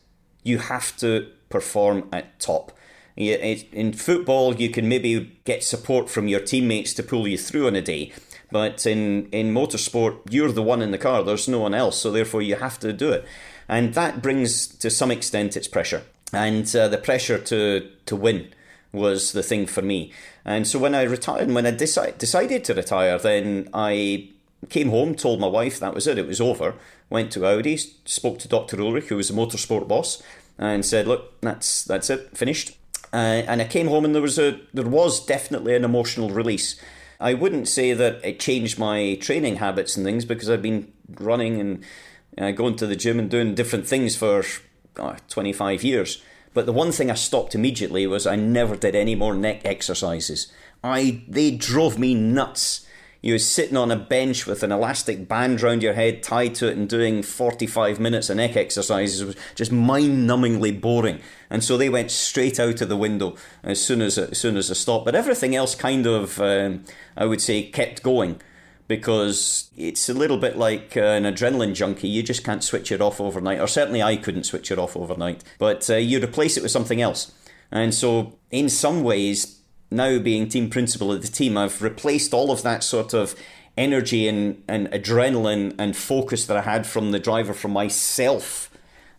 You 0.42 0.59
have 0.59 0.97
to 0.99 1.29
perform 1.49 2.09
at 2.12 2.38
top. 2.38 2.73
In 3.16 3.95
football, 3.95 4.55
you 4.57 4.69
can 4.69 4.88
maybe 4.88 5.38
get 5.45 5.64
support 5.64 6.11
from 6.11 6.29
your 6.29 6.40
teammates 6.40 6.92
to 6.95 7.03
pull 7.03 7.27
you 7.27 7.38
through 7.38 7.66
on 7.66 7.75
a 7.75 7.81
day. 7.81 8.12
But 8.53 8.87
in, 8.87 9.29
in 9.31 9.55
motorsport, 9.55 10.19
you're 10.31 10.53
the 10.53 10.62
one 10.62 10.83
in 10.83 10.90
the 10.90 10.99
car, 10.99 11.23
there's 11.23 11.49
no 11.49 11.61
one 11.61 11.75
else, 11.75 11.99
so 11.99 12.12
therefore 12.12 12.42
you 12.42 12.57
have 12.57 12.79
to 12.81 12.92
do 12.92 13.11
it. 13.11 13.25
And 13.69 13.95
that 13.95 14.23
brings, 14.23 14.66
to 14.66 14.90
some 14.90 15.11
extent, 15.11 15.57
its 15.57 15.66
pressure. 15.66 16.03
And 16.33 16.75
uh, 16.77 16.88
the 16.88 16.99
pressure 16.99 17.38
to, 17.38 17.90
to 18.05 18.16
win 18.16 18.53
was 18.97 19.33
the 19.33 19.43
thing 19.43 19.67
for 19.67 19.83
me. 19.83 20.13
And 20.45 20.67
so 20.67 20.79
when 20.79 20.95
I 20.95 21.03
retired, 21.03 21.51
when 21.51 21.67
I 21.67 21.73
deci- 21.73 22.19
decided 22.19 22.65
to 22.65 22.75
retire, 22.75 23.19
then 23.19 23.69
I 23.73 24.31
came 24.69 24.91
home, 24.91 25.15
told 25.15 25.41
my 25.41 25.47
wife 25.47 25.79
that 25.79 25.95
was 25.95 26.07
it, 26.07 26.19
it 26.19 26.27
was 26.27 26.41
over. 26.41 26.75
Went 27.11 27.31
to 27.33 27.47
Audi, 27.47 27.77
spoke 27.77 28.39
to 28.41 28.49
Dr. 28.49 28.77
Ullrich, 28.79 29.05
who 29.05 29.17
was 29.17 29.29
the 29.29 29.35
motorsport 29.35 29.87
boss, 29.87 30.23
and 30.59 30.85
said, 30.85 31.07
"Look, 31.07 31.41
that's 31.41 31.85
that's 31.85 32.11
it, 32.11 32.37
finished." 32.37 32.77
Uh, 33.13 33.45
and 33.47 33.63
I 33.63 33.67
came 33.67 33.89
home, 33.89 34.05
and 34.05 34.15
there 34.15 34.23
was 34.23 34.39
a 34.39 34.61
there 34.75 34.85
was 34.85 35.25
definitely 35.25 35.75
an 35.77 35.85
emotional 35.85 36.31
release. 36.31 36.81
I 37.21 37.35
wouldn't 37.35 37.69
say 37.69 37.93
that 37.93 38.25
it 38.25 38.41
changed 38.41 38.79
my 38.79 39.15
training 39.21 39.57
habits 39.57 39.97
and 39.97 40.05
things 40.05 40.25
because 40.25 40.51
I've 40.51 40.63
been 40.63 40.93
running 41.09 41.61
and 41.61 41.85
uh, 42.39 42.51
going 42.51 42.77
to 42.77 42.87
the 42.87 42.97
gym 42.97 43.19
and 43.19 43.31
doing 43.31 43.55
different 43.55 43.87
things 43.87 44.17
for 44.17 44.45
25 45.29 45.85
years. 45.85 46.23
But 46.57 46.64
the 46.64 46.73
one 46.73 46.90
thing 46.90 47.11
I 47.11 47.14
stopped 47.16 47.55
immediately 47.55 48.07
was 48.07 48.27
I 48.27 48.35
never 48.35 48.77
did 48.77 48.95
any 48.95 49.14
more 49.14 49.35
neck 49.35 49.61
exercises. 49.66 50.51
I 50.83 51.23
they 51.29 51.51
drove 51.51 51.99
me 51.99 52.14
nuts. 52.14 52.87
You 53.21 53.35
were 53.35 53.38
sitting 53.38 53.77
on 53.77 53.90
a 53.90 53.97
bench 53.97 54.47
with 54.47 54.62
an 54.62 54.73
elastic 54.73 55.29
band 55.29 55.61
round 55.61 55.83
your 55.83 55.92
head 55.92 56.23
tied 56.23 56.55
to 56.55 56.69
it 56.69 56.79
and 56.79 56.88
doing 56.88 57.23
45 57.23 58.01
minutes 58.01 58.31
of 58.31 58.38
neck 58.38 58.57
exercises 58.57 59.23
was 59.23 59.37
just 59.55 59.71
mind-numbingly 59.71 60.81
boring. 60.81 61.21
And 61.51 61.62
so 61.62 61.77
they 61.77 61.90
went 61.90 62.11
straight 62.11 62.59
out 62.59 62.81
of 62.81 62.88
the 62.88 62.97
window 62.97 63.37
as 63.62 63.79
soon 63.85 64.01
as 64.01 64.16
as 64.16 64.38
soon 64.38 64.57
as 64.57 64.71
I 64.71 64.75
stopped. 64.75 65.05
But 65.05 65.14
everything 65.14 65.55
else 65.55 65.75
kind 65.75 66.07
of, 66.07 66.40
um, 66.40 66.85
I 67.19 67.27
would 67.27 67.42
say, 67.42 67.64
kept 67.64 68.03
going 68.03 68.40
because 68.88 69.70
it's 69.77 70.09
a 70.09 70.14
little 70.14 70.38
bit 70.38 70.57
like 70.57 70.96
uh, 70.96 71.01
an 71.01 71.25
adrenaline 71.25 71.75
junkie. 71.75 72.09
You 72.09 72.22
just 72.22 72.44
can't 72.44 72.62
switch 72.62 72.92
it 72.92 73.01
off 73.01 73.20
overnight, 73.20 73.61
or 73.61 73.66
certainly 73.66 74.03
I 74.03 74.16
couldn't 74.16 74.44
switch 74.44 74.70
it 74.70 74.79
off 74.79 74.96
overnight. 74.96 75.42
But 75.59 75.88
uh, 75.90 75.96
you 75.96 76.22
replace 76.22 76.57
it 76.57 76.62
with 76.62 76.72
something 76.72 77.01
else. 77.01 77.33
And 77.70 77.92
so, 77.92 78.38
in 78.51 78.68
some 78.68 79.03
ways, 79.03 79.61
now 79.90 80.18
being 80.18 80.49
team 80.49 80.70
principal 80.70 81.12
of 81.12 81.22
the 81.22 81.29
team, 81.29 81.57
I've 81.57 81.83
replaced 81.83 82.33
all 82.33 82.51
of 82.51 82.62
that 82.62 82.85
sort 82.85 83.12
of 83.12 83.35
energy 83.77 84.27
and, 84.29 84.62
and 84.68 84.88
adrenaline 84.88 85.75
and 85.79 85.96
focus 85.96 86.46
that 86.46 86.57
I 86.57 86.62
had 86.62 86.87
from 86.87 87.11
the 87.11 87.18
driver 87.18 87.53
from 87.53 87.72
myself 87.72 88.70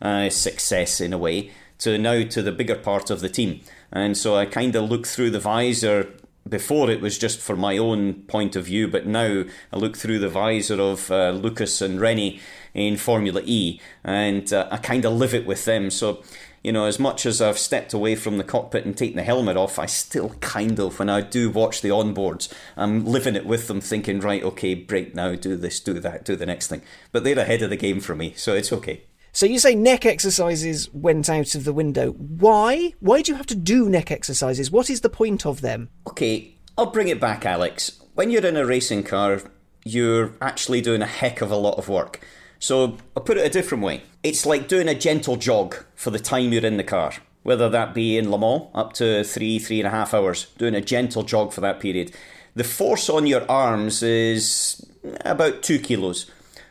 uh, 0.02 0.30
success 0.30 1.00
in 1.00 1.14
a 1.14 1.18
way 1.18 1.52
to 1.80 1.98
now 1.98 2.24
to 2.24 2.42
the 2.42 2.52
bigger 2.52 2.76
part 2.76 3.10
of 3.10 3.20
the 3.20 3.30
team. 3.30 3.62
And 3.92 4.18
so 4.18 4.36
I 4.36 4.46
kind 4.46 4.76
of 4.76 4.90
look 4.90 5.06
through 5.08 5.30
the 5.32 5.40
visor 5.40 6.12
before 6.48 6.90
it 6.90 7.02
was 7.02 7.18
just 7.18 7.40
for 7.40 7.56
my 7.56 7.78
own 7.78 8.14
point 8.24 8.56
of 8.56 8.66
view, 8.66 8.88
but 8.88 9.06
now 9.06 9.44
I 9.72 9.78
look 9.78 9.98
through 9.98 10.20
the 10.20 10.30
visor 10.30 10.80
of 10.80 11.12
uh, 11.12 11.32
Lucas 11.32 11.82
and 11.82 12.00
René 12.00 12.40
in 12.74 12.98
Formula 12.98 13.42
E, 13.44 13.80
and 14.04 14.52
uh, 14.54 14.68
I 14.72 14.78
kind 14.78 15.06
of 15.06 15.14
live 15.14 15.34
it 15.34 15.46
with 15.46 15.66
them. 15.66 15.90
So, 15.90 16.24
you 16.64 16.72
know, 16.72 16.86
as 16.86 17.00
much 17.00 17.26
as 17.26 17.42
I've 17.42 17.58
stepped 17.58 17.94
away 17.94 18.16
from 18.16 18.38
the 18.38 18.44
cockpit 18.44 18.86
and 18.86 18.98
taken 18.98 19.18
the 19.18 19.24
helmet 19.24 19.58
off, 19.58 19.80
I 19.80 19.86
still 19.86 20.30
kind 20.42 20.80
of, 20.80 21.00
when 21.00 21.10
I 21.10 21.22
do 21.22 21.50
watch 21.50 21.82
the 21.82 21.90
onboards, 21.90 22.52
I'm 22.76 23.06
living 23.06 23.36
it 23.36 23.46
with 23.46 23.68
them, 23.68 23.82
thinking, 23.82 24.20
right, 24.20 24.44
okay, 24.44 24.74
brake 24.74 25.16
now, 25.16 25.36
do 25.36 25.56
this, 25.56 25.80
do 25.80 26.00
that, 26.00 26.26
do 26.26 26.36
the 26.36 26.46
next 26.46 26.68
thing. 26.68 26.82
But 27.12 27.24
they're 27.24 27.40
ahead 27.40 27.62
of 27.62 27.70
the 27.70 27.78
game 27.78 28.00
for 28.00 28.16
me, 28.16 28.34
so 28.36 28.54
it's 28.54 28.74
okay. 28.74 29.04
So 29.38 29.46
you 29.46 29.60
say 29.60 29.76
neck 29.76 30.04
exercises 30.04 30.92
went 30.94 31.30
out 31.30 31.54
of 31.54 31.64
the 31.64 31.72
window. 31.72 32.14
Why? 32.14 32.96
Why 33.02 33.22
do 33.22 33.32
you 33.32 33.36
have 33.36 33.46
to 33.46 33.56
do 33.56 33.88
neck 33.88 34.10
exercises? 34.10 34.72
What 34.72 34.90
is 34.90 35.02
the 35.02 35.12
point 35.12 35.46
of 35.46 35.62
them? 35.62 35.90
Okay, 36.08 36.56
I'll 36.76 36.90
bring 36.90 37.08
it 37.08 37.20
back, 37.20 37.46
Alex. 37.46 38.02
When 38.16 38.32
you're 38.32 38.48
in 38.48 38.58
a 38.58 38.66
racing 38.66 39.04
car, 39.04 39.44
you're 39.86 40.34
actually 40.42 40.82
doing 40.82 41.04
a 41.04 41.06
heck 41.06 41.42
of 41.42 41.52
a 41.52 41.56
lot 41.56 41.78
of 41.78 41.88
work. 41.88 42.20
So 42.58 42.98
I'll 43.16 43.22
put 43.22 43.38
it 43.38 43.46
a 43.46 43.50
different 43.52 43.84
way. 43.84 44.02
It's 44.24 44.48
like 44.48 44.68
doing 44.68 44.88
a 44.88 44.96
gentle 44.96 45.36
jog 45.36 45.76
for 45.94 46.10
the 46.10 46.18
time 46.18 46.52
you're 46.52 46.66
in 46.66 46.78
the 46.78 46.84
car. 46.84 47.14
Whether 47.44 47.70
that 47.70 47.94
be 47.94 48.18
in 48.18 48.32
Le 48.32 48.40
Mans, 48.40 48.72
up 48.74 48.94
to 48.94 49.24
three, 49.24 49.60
three 49.60 49.80
and 49.80 49.88
a 49.88 49.92
half 49.92 50.16
hours, 50.16 50.48
doing 50.58 50.74
a 50.74 50.82
gentle 50.82 51.22
jog 51.22 51.54
for 51.54 51.62
that 51.62 51.80
period. 51.80 52.12
The 52.56 52.64
force 52.64 53.08
on 53.08 53.28
your 53.28 53.46
arms 53.52 54.02
is 54.02 54.84
about 55.24 55.62
two 55.62 55.78
kilos. 55.78 56.26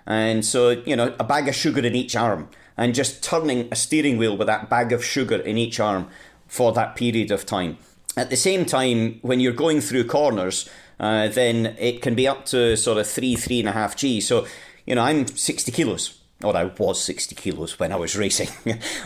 And 0.07 0.45
so, 0.45 0.71
you 0.71 0.97
know, 0.97 1.15
a 1.19 1.25
bag 1.25 1.49
of 1.49 1.55
sugar 1.55 1.85
in 1.85 1.95
each 1.95 2.15
arm 2.15 2.49
and 2.77 2.95
just 2.95 3.23
turning 3.23 3.69
a 3.73 3.77
steering 3.77 4.19
wheel 4.19 4.37
with 4.37 4.47
that 4.47 4.71
bag 4.71 4.93
of 4.93 5.05
sugar 5.05 5.37
in 5.37 5.57
each 5.59 5.81
arm 5.81 6.09
for 6.47 6.73
that 6.73 6.95
period 6.95 7.31
of 7.31 7.47
time. 7.47 7.79
At 8.17 8.31
the 8.31 8.37
same 8.37 8.65
time, 8.65 9.19
when 9.23 9.41
you're 9.41 9.53
going 9.53 9.81
through 9.81 10.05
corners, 10.05 10.69
uh, 10.99 11.29
then 11.29 11.77
it 11.79 12.03
can 12.03 12.15
be 12.15 12.27
up 12.27 12.47
to 12.47 12.77
sort 12.77 12.99
of 12.99 13.07
three, 13.07 13.35
three 13.35 13.61
and 13.61 13.69
a 13.69 13.73
half 13.73 13.97
G. 13.97 14.21
So, 14.21 14.47
you 14.87 14.95
know, 14.95 15.03
I'm 15.03 15.27
60 15.27 15.73
kilos 15.73 16.21
or 16.43 16.57
I 16.57 16.65
was 16.65 17.03
60 17.03 17.35
kilos 17.35 17.79
when 17.79 17.93
I 17.93 17.97
was 17.97 18.17
racing. 18.25 18.49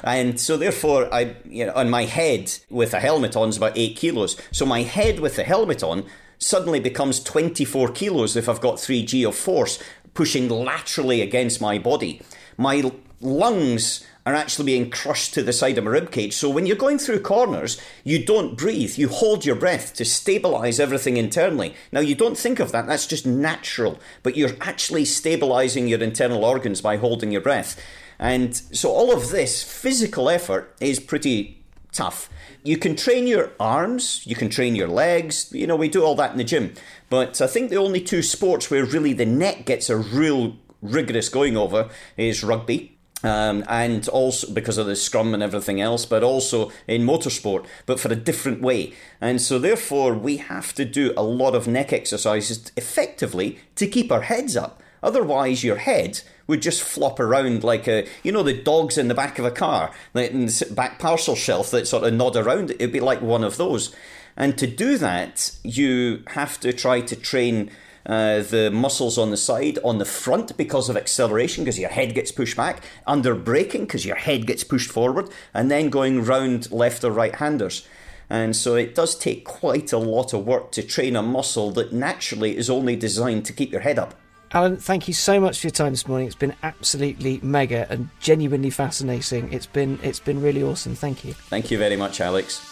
and 0.05 0.39
so 0.41 0.57
therefore, 0.57 1.13
I, 1.13 1.37
you 1.45 1.67
know, 1.67 1.73
on 1.75 1.91
my 1.91 2.05
head 2.05 2.53
with 2.69 2.95
a 2.95 3.01
helmet 3.01 3.37
on 3.37 3.49
is 3.49 3.57
about 3.57 3.77
8 3.77 3.97
kilos. 3.97 4.37
So 4.53 4.67
my 4.67 4.83
head 4.83 5.21
with 5.21 5.37
the 5.37 5.45
helmet 5.45 5.83
on 5.83 6.05
suddenly 6.40 6.81
becomes 6.81 7.22
24 7.22 7.92
kilos 7.92 8.35
if 8.35 8.48
I've 8.48 8.61
got 8.61 8.76
3G 8.76 9.29
of 9.29 9.37
force 9.37 9.79
pushing 10.14 10.48
laterally 10.48 11.20
against 11.20 11.61
my 11.61 11.79
body. 11.79 12.20
My 12.57 12.90
lungs 13.20 14.05
are 14.26 14.35
actually 14.35 14.66
being 14.66 14.90
crushed 14.90 15.35
to 15.35 15.42
the 15.42 15.53
side 15.53 15.79
of 15.79 15.85
my 15.85 15.90
ribcage. 15.90 16.33
So 16.33 16.50
when 16.50 16.66
you're 16.66 16.76
going 16.76 16.98
through 16.98 17.20
corners, 17.20 17.81
you 18.05 18.24
don't 18.24 18.57
breathe. 18.57 18.98
You 18.98 19.09
hold 19.09 19.44
your 19.44 19.57
breath 19.57 19.94
to 19.94 20.05
stabilize 20.05 20.81
everything 20.81 21.16
internally. 21.16 21.74
Now 21.92 22.00
you 22.00 22.14
don't 22.14 22.37
think 22.37 22.61
of 22.61 22.72
that. 22.72 22.87
That's 22.87 23.07
just 23.07 23.26
natural. 23.26 23.98
But 24.22 24.37
you're 24.37 24.57
actually 24.61 25.05
stabilizing 25.05 25.88
your 25.88 26.03
internal 26.03 26.44
organs 26.44 26.81
by 26.81 26.96
holding 26.96 27.31
your 27.33 27.40
breath. 27.40 27.81
And 28.18 28.55
so 28.55 28.90
all 28.90 29.12
of 29.12 29.31
this 29.31 29.62
physical 29.62 30.29
effort 30.29 30.76
is 30.81 31.00
pretty 31.00 31.60
tough. 31.92 32.29
You 32.62 32.76
can 32.76 32.96
train 32.96 33.26
your 33.26 33.53
arms, 33.59 34.22
you 34.26 34.35
can 34.35 34.48
train 34.48 34.74
your 34.74 34.88
legs, 34.88 35.50
you 35.53 35.66
know, 35.66 35.76
we 35.76 35.88
do 35.88 36.05
all 36.05 36.14
that 36.16 36.33
in 36.33 36.38
the 36.38 36.44
gym. 36.44 36.74
But 37.09 37.40
I 37.40 37.46
think 37.46 37.70
the 37.70 37.76
only 37.76 38.00
two 38.00 38.22
sports 38.22 38.70
where 38.70 38.85
really 38.85 39.12
the 39.12 39.26
neck 39.26 39.66
gets 39.66 39.90
a 39.90 39.96
real 39.96 40.57
rigorous 40.83 41.29
going 41.29 41.57
over 41.57 41.90
is 42.16 42.42
rugby 42.42 42.98
um, 43.22 43.64
and 43.68 44.09
also 44.09 44.53
because 44.53 44.79
of 44.79 44.87
the 44.87 44.96
scrum 44.96 45.35
and 45.35 45.42
everything 45.42 45.81
else, 45.81 46.07
but 46.07 46.22
also 46.22 46.72
in 46.87 47.03
motorsport, 47.03 47.66
but 47.87 48.00
for 48.00 48.11
a 48.11 48.16
different 48.16 48.62
way. 48.62 48.94
And 49.20 49.40
so, 49.40 49.59
therefore, 49.59 50.14
we 50.14 50.38
have 50.38 50.72
to 50.74 50.85
do 50.85 51.12
a 51.16 51.22
lot 51.22 51.55
of 51.55 51.68
neck 51.68 51.92
exercises 51.92 52.72
effectively 52.76 53.59
to 53.76 53.87
keep 53.87 54.11
our 54.11 54.22
heads 54.22 54.57
up. 54.57 54.83
Otherwise, 55.03 55.64
your 55.64 55.76
head 55.76 56.22
would 56.51 56.61
just 56.61 56.83
flop 56.83 57.19
around 57.19 57.65
like 57.65 57.89
a, 57.89 58.07
you 58.23 58.31
know, 58.33 58.43
the 58.43 58.53
dogs 58.53 58.99
in 58.99 59.09
the 59.09 59.15
back 59.15 59.39
of 59.39 59.45
a 59.47 59.51
car, 59.51 59.93
in 60.15 60.47
the 60.47 60.73
back 60.77 60.99
parcel 60.99 61.35
shelf 61.35 61.71
that 61.71 61.89
sort 61.89 62.05
of 62.05 62.13
nod 62.13 62.37
around. 62.37 62.73
It'd 62.73 62.93
be 62.93 63.01
like 63.01 63.23
one 63.23 63.43
of 63.43 63.57
those. 63.57 63.95
And 64.37 64.59
to 64.59 64.67
do 64.67 64.99
that, 64.99 65.57
you 65.63 66.23
have 66.29 66.61
to 66.61 66.73
try 66.73 67.01
to 67.01 67.17
train 67.17 67.71
uh, 68.07 68.43
the 68.43 68.71
muscles 68.71 69.19
on 69.19 69.31
the 69.31 69.37
side, 69.37 69.79
on 69.85 69.99
the 69.99 70.05
front 70.05 70.57
because 70.57 70.89
of 70.89 70.97
acceleration, 70.97 71.65
because 71.65 71.79
your 71.79 71.91
head 71.91 72.15
gets 72.15 72.33
pushed 72.33 72.57
back, 72.57 72.83
under 73.07 73.35
braking 73.35 73.83
because 73.83 74.05
your 74.05 74.17
head 74.17 74.47
gets 74.47 74.65
pushed 74.65 74.91
forward, 74.91 75.31
and 75.55 75.71
then 75.71 75.91
going 75.91 76.25
round 76.25 76.71
left 76.71 77.05
or 77.05 77.11
right 77.11 77.37
handers. 77.37 77.87
And 78.29 78.55
so 78.55 78.77
it 78.77 78.95
does 78.95 79.17
take 79.17 79.45
quite 79.45 79.93
a 79.93 79.99
lot 79.99 80.33
of 80.33 80.47
work 80.47 80.71
to 80.73 80.83
train 80.83 81.17
a 81.17 81.23
muscle 81.23 81.73
that 81.73 81.93
naturally 81.93 82.57
is 82.57 82.71
only 82.71 82.97
designed 82.97 83.45
to 83.47 83.53
keep 83.53 83.73
your 83.73 83.83
head 83.83 83.99
up. 83.99 84.20
Allan, 84.53 84.79
thank 84.79 85.07
you 85.07 85.15
so 85.15 85.39
much 85.39 85.61
for 85.61 85.69
your 85.69 85.73
time 85.73 85.93
this 85.93 86.09
morning. 86.09 86.27
It's 86.27 86.35
been 86.35 86.57
absolutely 86.65 87.39
mega 87.41 87.87
and 87.89 88.09
genuinely 88.19 88.71
fascinating. 88.71 89.53
It's 89.53 89.67
been 89.67 90.01
it's 90.03 90.19
been 90.19 90.43
really 90.43 90.63
awesome. 90.63 90.97
Thank 90.97 91.25
you. 91.25 91.35
Thank 91.35 91.71
you 91.71 91.79
very 91.79 91.97
much, 91.97 92.21
Alex. 92.21 92.67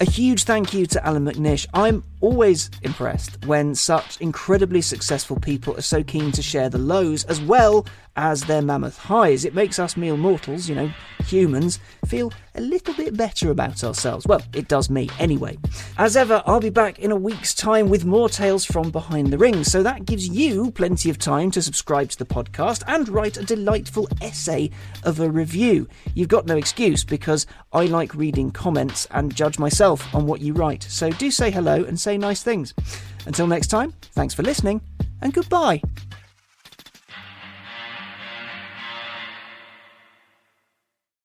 A 0.00 0.04
huge 0.04 0.44
thank 0.44 0.72
you 0.72 0.86
to 0.86 1.06
Allan 1.06 1.24
McNish. 1.24 1.66
I'm 1.74 2.02
always 2.20 2.70
impressed 2.82 3.44
when 3.46 3.74
such 3.74 4.20
incredibly 4.20 4.80
successful 4.80 5.38
people 5.38 5.76
are 5.76 5.82
so 5.82 6.02
keen 6.02 6.32
to 6.32 6.42
share 6.42 6.68
the 6.68 6.78
lows 6.78 7.24
as 7.24 7.40
well 7.40 7.86
as 8.16 8.44
their 8.44 8.62
mammoth 8.62 8.96
highs. 8.96 9.44
It 9.44 9.54
makes 9.54 9.78
us 9.78 9.96
mere 9.96 10.16
mortals, 10.16 10.68
you 10.68 10.74
know, 10.74 10.90
humans, 11.24 11.78
feel 12.06 12.32
a 12.54 12.60
little 12.60 12.94
bit 12.94 13.16
better 13.16 13.50
about 13.50 13.82
ourselves. 13.82 14.26
Well, 14.26 14.42
it 14.52 14.68
does 14.68 14.90
me 14.90 15.08
anyway. 15.18 15.58
As 15.98 16.16
ever, 16.16 16.42
I'll 16.46 16.60
be 16.60 16.70
back 16.70 16.98
in 16.98 17.10
a 17.10 17.16
week's 17.16 17.54
time 17.54 17.88
with 17.88 18.04
more 18.04 18.28
tales 18.28 18.64
from 18.64 18.90
behind 18.90 19.28
the 19.28 19.38
ring, 19.38 19.64
so 19.64 19.82
that 19.82 20.04
gives 20.04 20.28
you 20.28 20.70
plenty 20.72 21.10
of 21.10 21.18
time 21.18 21.50
to 21.52 21.62
subscribe 21.62 22.10
to 22.10 22.18
the 22.18 22.26
podcast 22.26 22.82
and 22.86 23.08
write 23.08 23.36
a 23.36 23.44
delightful 23.44 24.08
essay 24.20 24.70
of 25.04 25.20
a 25.20 25.30
review. 25.30 25.88
You've 26.14 26.28
got 26.28 26.46
no 26.46 26.56
excuse 26.56 27.04
because 27.04 27.46
I 27.72 27.86
like 27.86 28.14
reading 28.14 28.50
comments 28.50 29.06
and 29.10 29.34
judge 29.34 29.58
myself 29.58 30.14
on 30.14 30.26
what 30.26 30.40
you 30.40 30.52
write, 30.52 30.82
so 30.82 31.10
do 31.10 31.30
say 31.30 31.50
hello 31.50 31.84
and 31.84 31.98
say 31.98 32.18
nice 32.18 32.42
things. 32.42 32.74
Until 33.26 33.46
next 33.46 33.68
time, 33.68 33.94
thanks 34.12 34.34
for 34.34 34.42
listening 34.42 34.80
and 35.20 35.32
goodbye. 35.32 35.80